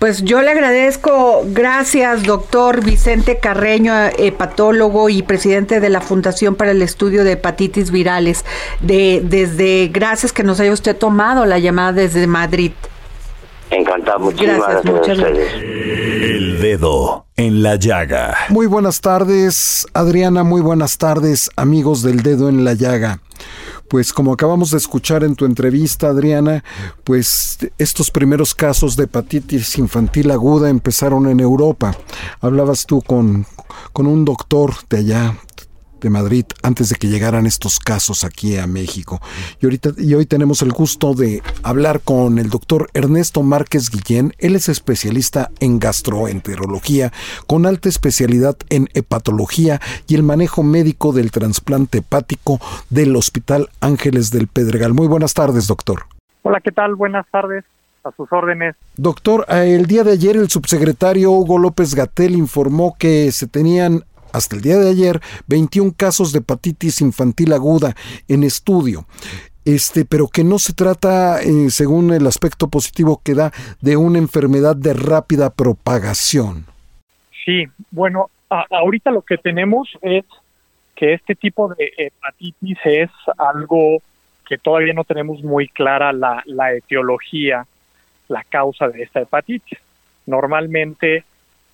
Pues 0.00 0.24
yo 0.24 0.40
le 0.40 0.50
agradezco, 0.50 1.42
gracias 1.44 2.22
doctor 2.22 2.82
Vicente 2.82 3.38
Carreño, 3.38 3.92
hepatólogo 4.16 5.10
y 5.10 5.22
presidente 5.22 5.78
de 5.78 5.90
la 5.90 6.00
Fundación 6.00 6.54
para 6.54 6.70
el 6.70 6.80
Estudio 6.80 7.22
de 7.22 7.32
Hepatitis 7.32 7.90
Virales, 7.90 8.46
de, 8.80 9.20
desde, 9.22 9.90
gracias 9.92 10.32
que 10.32 10.42
nos 10.42 10.58
haya 10.58 10.72
usted 10.72 10.96
tomado 10.96 11.44
la 11.44 11.58
llamada 11.58 11.92
desde 11.92 12.26
Madrid. 12.26 12.72
Encantado, 13.68 14.20
muchísimas 14.20 14.82
gracias, 14.82 15.18
gracias. 15.18 15.52
El 15.52 16.60
dedo 16.62 17.26
en 17.36 17.62
la 17.62 17.76
llaga. 17.76 18.34
Muy 18.48 18.66
buenas 18.66 19.02
tardes, 19.02 19.86
Adriana, 19.92 20.44
muy 20.44 20.62
buenas 20.62 20.96
tardes, 20.96 21.50
amigos 21.56 22.02
del 22.02 22.22
dedo 22.22 22.48
en 22.48 22.64
la 22.64 22.72
llaga 22.72 23.20
pues 23.90 24.12
como 24.12 24.32
acabamos 24.32 24.70
de 24.70 24.78
escuchar 24.78 25.24
en 25.24 25.34
tu 25.34 25.44
entrevista, 25.44 26.10
Adriana, 26.10 26.62
pues 27.02 27.58
estos 27.76 28.12
primeros 28.12 28.54
casos 28.54 28.94
de 28.94 29.04
hepatitis 29.04 29.78
infantil 29.78 30.30
aguda 30.30 30.70
empezaron 30.70 31.28
en 31.28 31.40
Europa. 31.40 31.96
Hablabas 32.40 32.86
tú 32.86 33.02
con, 33.02 33.46
con 33.92 34.06
un 34.06 34.24
doctor 34.24 34.74
de 34.88 34.98
allá, 34.98 35.36
de 36.00 36.10
Madrid 36.10 36.44
antes 36.62 36.88
de 36.88 36.96
que 36.96 37.08
llegaran 37.08 37.46
estos 37.46 37.78
casos 37.78 38.24
aquí 38.24 38.56
a 38.56 38.66
México. 38.66 39.20
Y 39.60 39.66
ahorita 39.66 39.90
y 39.98 40.14
hoy 40.14 40.26
tenemos 40.26 40.62
el 40.62 40.72
gusto 40.72 41.14
de 41.14 41.42
hablar 41.62 42.00
con 42.00 42.38
el 42.38 42.50
doctor 42.50 42.88
Ernesto 42.94 43.42
Márquez 43.42 43.90
Guillén. 43.90 44.34
Él 44.38 44.56
es 44.56 44.68
especialista 44.68 45.50
en 45.60 45.78
gastroenterología 45.78 47.12
con 47.46 47.66
alta 47.66 47.88
especialidad 47.88 48.56
en 48.68 48.88
hepatología 48.94 49.80
y 50.08 50.14
el 50.14 50.22
manejo 50.22 50.62
médico 50.62 51.12
del 51.12 51.30
trasplante 51.30 51.98
hepático 51.98 52.60
del 52.88 53.14
Hospital 53.16 53.68
Ángeles 53.80 54.30
del 54.30 54.48
Pedregal. 54.48 54.94
Muy 54.94 55.06
buenas 55.06 55.34
tardes, 55.34 55.66
doctor. 55.66 56.04
Hola, 56.42 56.60
¿qué 56.60 56.72
tal? 56.72 56.94
Buenas 56.94 57.26
tardes 57.30 57.64
a 58.04 58.10
sus 58.12 58.32
órdenes. 58.32 58.76
Doctor, 58.96 59.44
eh, 59.48 59.74
el 59.74 59.86
día 59.86 60.04
de 60.04 60.12
ayer 60.12 60.36
el 60.36 60.48
subsecretario 60.48 61.32
Hugo 61.32 61.58
López 61.58 61.94
Gatel 61.94 62.34
informó 62.34 62.96
que 62.98 63.30
se 63.32 63.46
tenían 63.46 64.04
hasta 64.32 64.56
el 64.56 64.62
día 64.62 64.78
de 64.78 64.90
ayer 64.90 65.20
21 65.46 65.94
casos 65.96 66.32
de 66.32 66.40
hepatitis 66.40 67.00
infantil 67.00 67.52
aguda 67.52 67.94
en 68.28 68.44
estudio. 68.44 69.06
Este, 69.64 70.04
pero 70.04 70.28
que 70.28 70.42
no 70.42 70.58
se 70.58 70.72
trata, 70.72 71.42
eh, 71.42 71.70
según 71.70 72.12
el 72.12 72.26
aspecto 72.26 72.68
positivo 72.68 73.20
que 73.22 73.34
da, 73.34 73.52
de 73.80 73.96
una 73.96 74.18
enfermedad 74.18 74.74
de 74.74 74.94
rápida 74.94 75.50
propagación. 75.50 76.64
Sí, 77.44 77.66
bueno, 77.90 78.30
ahorita 78.48 79.10
lo 79.10 79.22
que 79.22 79.36
tenemos 79.36 79.88
es 80.00 80.24
que 80.96 81.14
este 81.14 81.34
tipo 81.34 81.74
de 81.74 81.92
hepatitis 81.96 82.78
es 82.84 83.10
algo 83.38 84.02
porque 84.50 84.58
todavía 84.58 84.92
no 84.92 85.04
tenemos 85.04 85.44
muy 85.44 85.68
clara 85.68 86.12
la, 86.12 86.42
la 86.44 86.72
etiología, 86.72 87.66
la 88.26 88.42
causa 88.42 88.88
de 88.88 89.04
esta 89.04 89.20
hepatitis. 89.20 89.78
Normalmente 90.26 91.24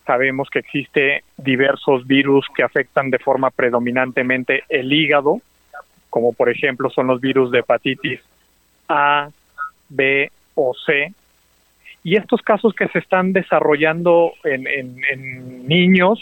sabemos 0.06 0.48
que 0.50 0.60
existe 0.60 1.24
diversos 1.36 2.06
virus 2.06 2.46
que 2.54 2.62
afectan 2.62 3.10
de 3.10 3.18
forma 3.18 3.50
predominantemente 3.50 4.62
el 4.68 4.92
hígado, 4.92 5.40
como 6.08 6.32
por 6.32 6.48
ejemplo 6.48 6.88
son 6.90 7.08
los 7.08 7.20
virus 7.20 7.50
de 7.50 7.58
hepatitis 7.58 8.20
A, 8.88 9.28
B 9.88 10.30
o 10.54 10.74
C. 10.74 11.12
Y 12.04 12.16
estos 12.16 12.40
casos 12.40 12.72
que 12.74 12.86
se 12.88 13.00
están 13.00 13.32
desarrollando 13.32 14.32
en, 14.44 14.66
en, 14.68 15.66
niños, 15.66 16.20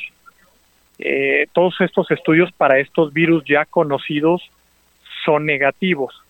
eh, 0.98 1.46
todos 1.52 1.78
estos 1.80 2.10
estudios 2.10 2.50
para 2.52 2.78
estos 2.78 3.12
virus 3.12 3.44
ya 3.44 3.66
conocidos 3.66 4.50
son 5.26 5.44
negativos. 5.44 6.22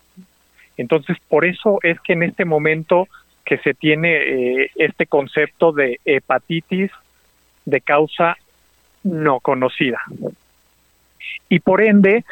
Entonces, 0.76 1.16
por 1.28 1.44
eso 1.44 1.78
es 1.82 2.00
que 2.00 2.14
en 2.14 2.24
este 2.24 2.44
momento 2.44 3.06
que 3.44 3.58
se 3.58 3.74
tiene 3.74 4.14
eh, 4.62 4.70
este 4.74 5.06
concepto 5.06 5.70
de 5.70 6.00
hepatitis 6.04 6.90
de 7.64 7.80
causa 7.80 8.36
no 9.02 9.40
conocida. 9.40 10.00
Y 11.48 11.60
por 11.60 11.82
ende, 11.82 12.24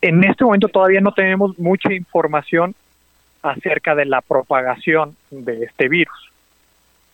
en 0.00 0.24
este 0.24 0.44
momento 0.44 0.68
todavía 0.68 1.00
no 1.00 1.12
tenemos 1.12 1.58
mucha 1.58 1.92
información 1.92 2.74
acerca 3.42 3.94
de 3.94 4.06
la 4.06 4.20
propagación 4.20 5.16
de 5.30 5.64
este 5.64 5.88
virus, 5.88 6.32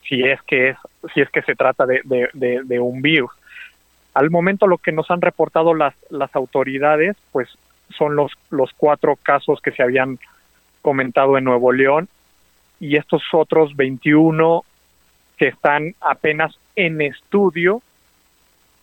si 0.09 0.23
es 0.23 0.41
que 0.43 0.71
es, 0.71 0.77
si 1.15 1.21
es 1.21 1.31
que 1.31 1.43
se 1.43 1.55
trata 1.55 1.85
de, 1.87 2.01
de, 2.33 2.81
un 2.81 3.03
virus. 3.03 3.31
Al 4.15 4.31
momento 4.31 4.67
lo 4.67 4.79
que 4.79 4.93
nos 4.93 5.11
han 5.11 5.21
reportado 5.21 5.75
las, 5.75 5.95
las 6.11 6.35
autoridades, 6.35 7.17
pues 7.33 7.49
son 7.97 8.17
los, 8.17 8.33
los 8.51 8.71
cuatro 8.77 9.17
casos 9.17 9.61
que 9.61 9.73
se 9.73 9.83
habían 9.83 10.19
comentado 10.81 11.37
en 11.37 11.45
Nuevo 11.45 11.73
León 11.73 12.09
y 12.81 12.97
estos 12.97 13.23
otros 13.33 13.77
21 13.77 14.65
que 15.37 15.49
están 15.49 15.95
apenas 16.01 16.59
en 16.77 17.01
estudio 17.01 17.83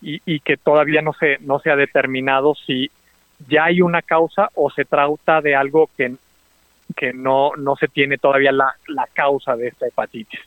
y, 0.02 0.40
que 0.40 0.56
todavía 0.56 1.02
no 1.02 1.14
se 1.14 1.38
no 1.42 1.60
se 1.60 1.70
ha 1.70 1.76
determinado 1.76 2.56
si 2.56 2.90
ya 3.50 3.66
hay 3.66 3.82
una 3.82 4.02
causa 4.02 4.50
o 4.56 4.70
se 4.70 4.86
trata 4.86 5.42
de 5.42 5.56
algo 5.56 5.90
que, 5.98 6.16
que 6.96 7.14
no, 7.14 7.52
no 7.58 7.76
se 7.76 7.88
tiene 7.88 8.18
todavía 8.18 8.52
la, 8.52 8.74
la 8.88 9.08
causa 9.14 9.56
de 9.56 9.68
esta 9.68 9.88
hepatitis. 9.88 10.40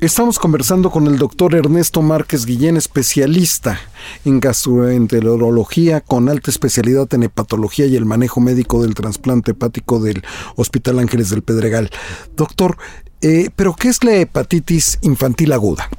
Estamos 0.00 0.38
conversando 0.38 0.90
con 0.90 1.06
el 1.08 1.18
doctor 1.18 1.54
Ernesto 1.54 2.00
Márquez 2.00 2.46
Guillén, 2.46 2.78
especialista 2.78 3.78
en 4.24 4.40
gastroenterología 4.40 6.00
con 6.00 6.30
alta 6.30 6.50
especialidad 6.50 7.12
en 7.12 7.24
hepatología 7.24 7.84
y 7.84 7.96
el 7.96 8.06
manejo 8.06 8.40
médico 8.40 8.82
del 8.82 8.94
trasplante 8.94 9.50
hepático 9.50 10.00
del 10.00 10.22
Hospital 10.56 11.00
Ángeles 11.00 11.28
del 11.28 11.42
Pedregal. 11.42 11.90
Doctor, 12.34 12.78
eh, 13.20 13.50
¿pero 13.54 13.74
qué 13.74 13.88
es 13.88 14.02
la 14.02 14.14
hepatitis 14.14 14.98
infantil 15.02 15.52
aguda? 15.52 15.90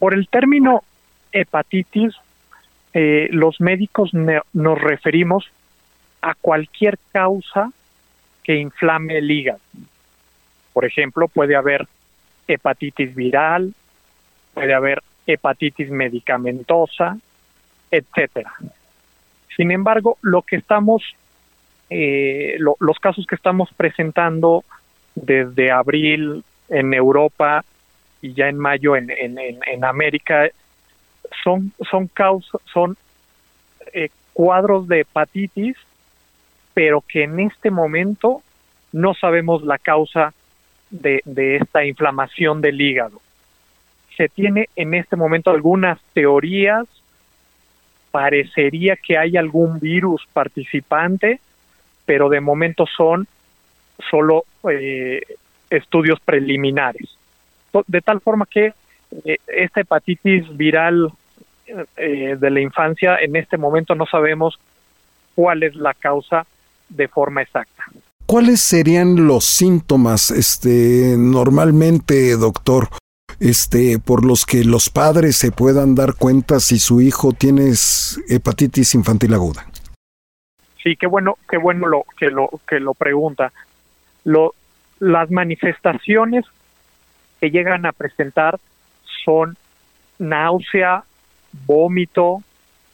Por 0.00 0.14
el 0.14 0.28
término 0.28 0.82
hepatitis, 1.30 2.14
eh, 2.94 3.28
los 3.32 3.60
médicos 3.60 4.12
nos 4.14 4.80
referimos 4.80 5.44
a 6.22 6.34
cualquier 6.34 6.98
causa 7.12 7.70
que 8.42 8.56
inflame 8.56 9.18
el 9.18 9.30
hígado. 9.30 9.60
Por 10.72 10.86
ejemplo, 10.86 11.28
puede 11.28 11.54
haber 11.54 11.86
hepatitis 12.48 13.14
viral, 13.14 13.74
puede 14.54 14.72
haber 14.72 15.02
hepatitis 15.26 15.90
medicamentosa, 15.90 17.18
etcétera. 17.90 18.54
Sin 19.54 19.70
embargo, 19.70 20.16
lo 20.22 20.40
que 20.40 20.56
estamos, 20.56 21.02
eh, 21.90 22.56
los 22.58 22.98
casos 23.00 23.26
que 23.26 23.34
estamos 23.34 23.68
presentando 23.76 24.64
desde 25.14 25.70
abril 25.70 26.42
en 26.70 26.94
Europa 26.94 27.66
y 28.22 28.34
ya 28.34 28.48
en 28.48 28.58
mayo 28.58 28.96
en, 28.96 29.10
en, 29.10 29.38
en 29.38 29.84
América 29.84 30.48
son 31.42 31.72
son 31.90 32.08
causas 32.08 32.60
son 32.72 32.96
eh, 33.92 34.10
cuadros 34.32 34.88
de 34.88 35.00
hepatitis 35.00 35.76
pero 36.74 37.00
que 37.00 37.24
en 37.24 37.40
este 37.40 37.70
momento 37.70 38.42
no 38.92 39.14
sabemos 39.14 39.62
la 39.62 39.78
causa 39.78 40.32
de, 40.90 41.22
de 41.24 41.56
esta 41.56 41.84
inflamación 41.84 42.60
del 42.60 42.80
hígado. 42.80 43.20
Se 44.16 44.28
tiene 44.28 44.68
en 44.76 44.94
este 44.94 45.16
momento 45.16 45.50
algunas 45.50 46.00
teorías. 46.12 46.86
Parecería 48.10 48.96
que 48.96 49.18
hay 49.18 49.36
algún 49.36 49.78
virus 49.78 50.26
participante 50.32 51.40
pero 52.10 52.28
de 52.28 52.40
momento 52.40 52.86
son 52.86 53.28
solo 54.10 54.44
eh, 54.68 55.22
estudios 55.70 56.18
preliminares 56.18 57.08
de 57.86 58.00
tal 58.00 58.20
forma 58.20 58.46
que 58.46 58.72
eh, 59.24 59.36
esta 59.46 59.80
hepatitis 59.80 60.56
viral 60.56 61.12
eh, 61.96 62.36
de 62.38 62.50
la 62.50 62.60
infancia, 62.60 63.16
en 63.16 63.36
este 63.36 63.56
momento 63.56 63.94
no 63.94 64.06
sabemos 64.06 64.58
cuál 65.34 65.62
es 65.62 65.74
la 65.76 65.94
causa 65.94 66.46
de 66.88 67.08
forma 67.08 67.42
exacta. 67.42 67.84
¿Cuáles 68.26 68.60
serían 68.60 69.26
los 69.26 69.44
síntomas, 69.44 70.30
este, 70.30 71.16
normalmente, 71.16 72.36
doctor, 72.36 72.88
este, 73.40 73.98
por 73.98 74.24
los 74.24 74.46
que 74.46 74.64
los 74.64 74.90
padres 74.90 75.36
se 75.36 75.50
puedan 75.50 75.94
dar 75.94 76.14
cuenta 76.14 76.60
si 76.60 76.78
su 76.78 77.00
hijo 77.00 77.32
tiene 77.32 77.72
hepatitis 78.28 78.94
infantil 78.94 79.34
aguda? 79.34 79.66
Sí, 80.82 80.96
qué 80.96 81.06
bueno, 81.06 81.38
qué 81.48 81.56
bueno 81.58 81.86
lo 81.86 82.04
que 82.18 82.30
lo 82.30 82.48
que 82.68 82.80
lo 82.80 82.94
pregunta. 82.94 83.52
Lo, 84.24 84.54
las 84.98 85.30
manifestaciones 85.30 86.44
que 87.40 87.50
llegan 87.50 87.86
a 87.86 87.92
presentar 87.92 88.58
son 89.24 89.56
náusea, 90.18 91.04
vómito, 91.66 92.42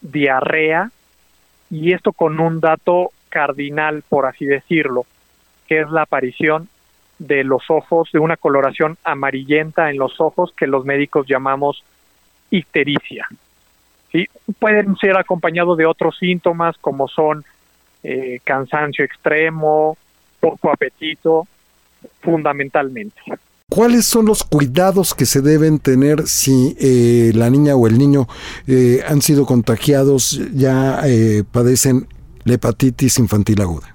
diarrea, 0.00 0.90
y 1.70 1.92
esto 1.92 2.12
con 2.12 2.38
un 2.38 2.60
dato 2.60 3.10
cardinal, 3.28 4.02
por 4.08 4.26
así 4.26 4.46
decirlo, 4.46 5.04
que 5.66 5.80
es 5.80 5.90
la 5.90 6.02
aparición 6.02 6.68
de 7.18 7.44
los 7.44 7.70
ojos, 7.70 8.10
de 8.12 8.18
una 8.18 8.36
coloración 8.36 8.96
amarillenta 9.02 9.90
en 9.90 9.98
los 9.98 10.20
ojos 10.20 10.52
que 10.56 10.66
los 10.66 10.84
médicos 10.84 11.26
llamamos 11.26 11.82
ictericia. 12.50 13.26
¿Sí? 14.12 14.28
Pueden 14.58 14.96
ser 14.96 15.16
acompañados 15.16 15.76
de 15.76 15.86
otros 15.86 16.16
síntomas 16.18 16.76
como 16.78 17.08
son 17.08 17.44
eh, 18.02 18.38
cansancio 18.44 19.04
extremo, 19.04 19.96
poco 20.38 20.70
apetito, 20.70 21.46
fundamentalmente. 22.20 23.20
¿Cuáles 23.76 24.06
son 24.06 24.24
los 24.24 24.42
cuidados 24.42 25.14
que 25.14 25.26
se 25.26 25.42
deben 25.42 25.78
tener 25.78 26.22
si 26.22 26.74
eh, 26.80 27.32
la 27.34 27.50
niña 27.50 27.76
o 27.76 27.86
el 27.86 27.98
niño 27.98 28.26
eh, 28.66 29.00
han 29.06 29.20
sido 29.20 29.44
contagiados, 29.44 30.40
ya 30.54 31.00
eh, 31.04 31.44
padecen 31.52 32.06
la 32.44 32.54
hepatitis 32.54 33.18
infantil 33.18 33.60
aguda? 33.60 33.94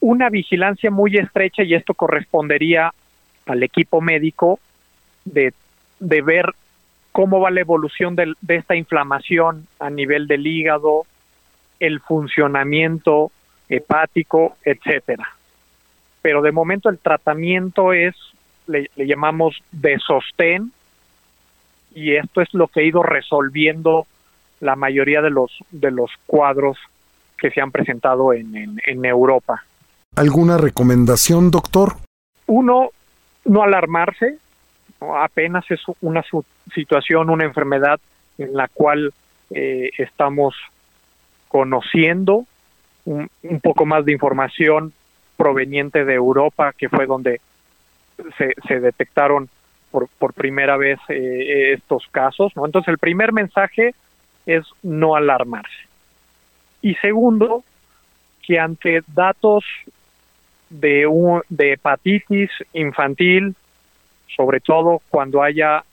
Una 0.00 0.30
vigilancia 0.30 0.90
muy 0.90 1.18
estrecha 1.18 1.62
y 1.64 1.74
esto 1.74 1.92
correspondería 1.92 2.94
al 3.44 3.62
equipo 3.62 4.00
médico 4.00 4.58
de, 5.26 5.52
de 5.98 6.22
ver 6.22 6.54
cómo 7.12 7.40
va 7.40 7.50
la 7.50 7.60
evolución 7.60 8.16
de, 8.16 8.32
de 8.40 8.56
esta 8.56 8.74
inflamación 8.74 9.66
a 9.80 9.90
nivel 9.90 10.28
del 10.28 10.46
hígado, 10.46 11.04
el 11.78 12.00
funcionamiento 12.00 13.30
hepático, 13.68 14.56
etcétera. 14.64 15.28
Pero 16.22 16.40
de 16.40 16.52
momento 16.52 16.88
el 16.88 16.98
tratamiento 16.98 17.92
es 17.92 18.14
le, 18.70 19.06
llamamos 19.06 19.62
de 19.72 19.98
sostén 19.98 20.72
y 21.94 22.14
esto 22.14 22.40
es 22.40 22.52
lo 22.54 22.68
que 22.68 22.80
ha 22.80 22.84
ido 22.84 23.02
resolviendo 23.02 24.06
la 24.60 24.76
mayoría 24.76 25.22
de 25.22 25.30
los 25.30 25.50
de 25.70 25.90
los 25.90 26.10
cuadros 26.26 26.78
que 27.36 27.50
se 27.50 27.60
han 27.60 27.70
presentado 27.70 28.32
en, 28.34 28.78
en, 28.84 29.04
Europa. 29.04 29.64
¿Alguna 30.14 30.58
recomendación, 30.58 31.50
doctor? 31.50 31.94
Uno, 32.46 32.90
no 33.46 33.62
alarmarse, 33.62 34.36
apenas 35.00 35.64
es 35.70 35.80
una 36.02 36.22
situación, 36.74 37.30
una 37.30 37.44
enfermedad 37.44 37.98
en 38.36 38.54
la 38.54 38.68
cual 38.68 39.14
eh, 39.50 39.90
estamos 39.96 40.54
conociendo 41.48 42.44
un, 43.06 43.30
un, 43.42 43.60
poco 43.60 43.86
más 43.86 44.04
de 44.04 44.12
información 44.12 44.92
proveniente 45.38 46.04
de 46.04 46.14
Europa, 46.14 46.74
que 46.76 46.90
fue 46.90 47.06
donde 47.06 47.40
se, 48.36 48.54
se 48.66 48.80
detectaron 48.80 49.48
por, 49.90 50.32
primera 50.34 50.76
vez 50.76 50.98
eh, 51.08 51.72
estos 51.74 52.06
casos. 52.10 52.54
¿no? 52.56 52.66
Entonces, 52.66 52.88
el 52.88 52.98
primer 52.98 53.32
mensaje 53.32 53.94
es 54.46 54.64
no 54.82 55.16
alarmarse. 55.16 55.88
Y 56.82 56.94
segundo, 56.96 57.64
que 58.42 58.58
ante 58.58 59.02
datos 59.08 59.64
de, 60.70 61.06
un, 61.06 61.42
de 61.48 61.72
hepatitis 61.72 62.50
infantil, 62.72 63.54
sobre 64.34 64.60
todo 64.60 65.02
cuando 65.10 65.42
haya 65.42 65.84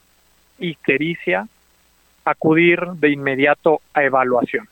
ictericia, 0.59 1.47
acudir 2.23 2.79
de 2.93 3.09
inmediato 3.09 3.81
a 3.93 4.03
evaluación. 4.03 4.67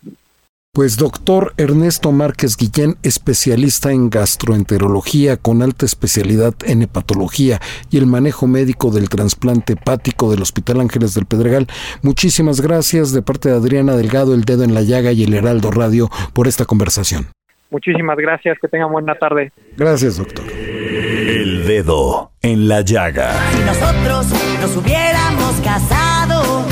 Pues 0.76 0.98
doctor 0.98 1.54
Ernesto 1.56 2.12
Márquez 2.12 2.58
Guillén, 2.58 2.98
especialista 3.02 3.94
en 3.94 4.10
gastroenterología 4.10 5.38
con 5.38 5.62
alta 5.62 5.86
especialidad 5.86 6.54
en 6.66 6.82
hepatología 6.82 7.62
y 7.90 7.98
el 7.98 8.08
manejo 8.08 8.46
médico 8.46 8.92
del 8.92 9.08
trasplante 9.08 9.74
hepático 9.74 10.30
del 10.30 10.42
Hospital 10.42 10.82
Ángeles 10.82 11.14
del 11.14 11.28
Pedregal, 11.28 11.68
muchísimas 12.02 12.60
gracias 12.60 13.14
de 13.14 13.22
parte 13.22 13.48
de 13.48 13.56
Adriana 13.56 13.96
Delgado, 13.96 14.34
El 14.34 14.44
Dedo 14.44 14.66
en 14.66 14.74
la 14.74 14.82
Llaga 14.82 15.14
y 15.14 15.24
el 15.24 15.34
Heraldo 15.34 15.72
Radio 15.72 16.10
por 16.34 16.46
esta 16.46 16.66
conversación. 16.66 17.28
Muchísimas 17.70 18.18
gracias, 18.18 18.58
que 18.62 18.68
tengan 18.68 18.92
buena 18.92 19.16
tarde. 19.16 19.54
Gracias, 19.78 20.18
doctor. 20.18 20.44
El 20.52 21.66
Dedo 21.66 22.34
en 22.42 22.68
la 22.68 22.82
Llaga. 22.82 23.32
Si 23.54 23.64
nosotros 23.64 24.26
nos 24.60 24.76
hubiéramos 24.76 25.56
casado 25.64 26.66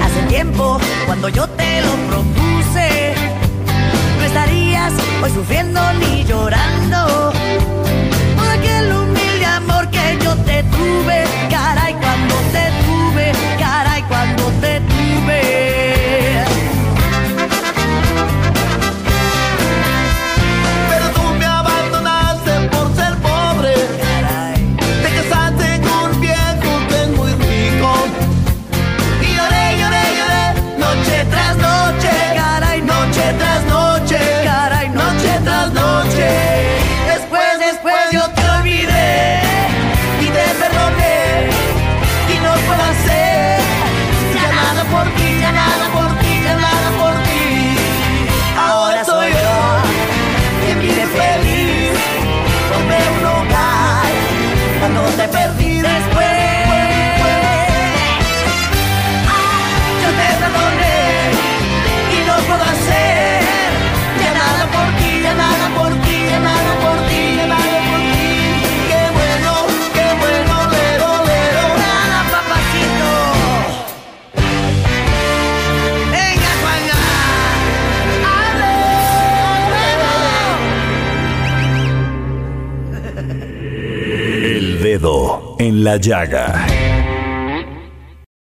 hace 0.00 0.26
tiempo, 0.26 0.78
cuando 1.04 1.28
yo 1.28 1.46
te 1.48 1.82
lo 1.82 1.92
propuse, 2.08 2.43
hoy 5.24 5.30
sufriendo 5.30 5.80
ni 5.94 6.22
llorando 6.24 7.23
la 85.84 85.98
Llaga. 85.98 86.73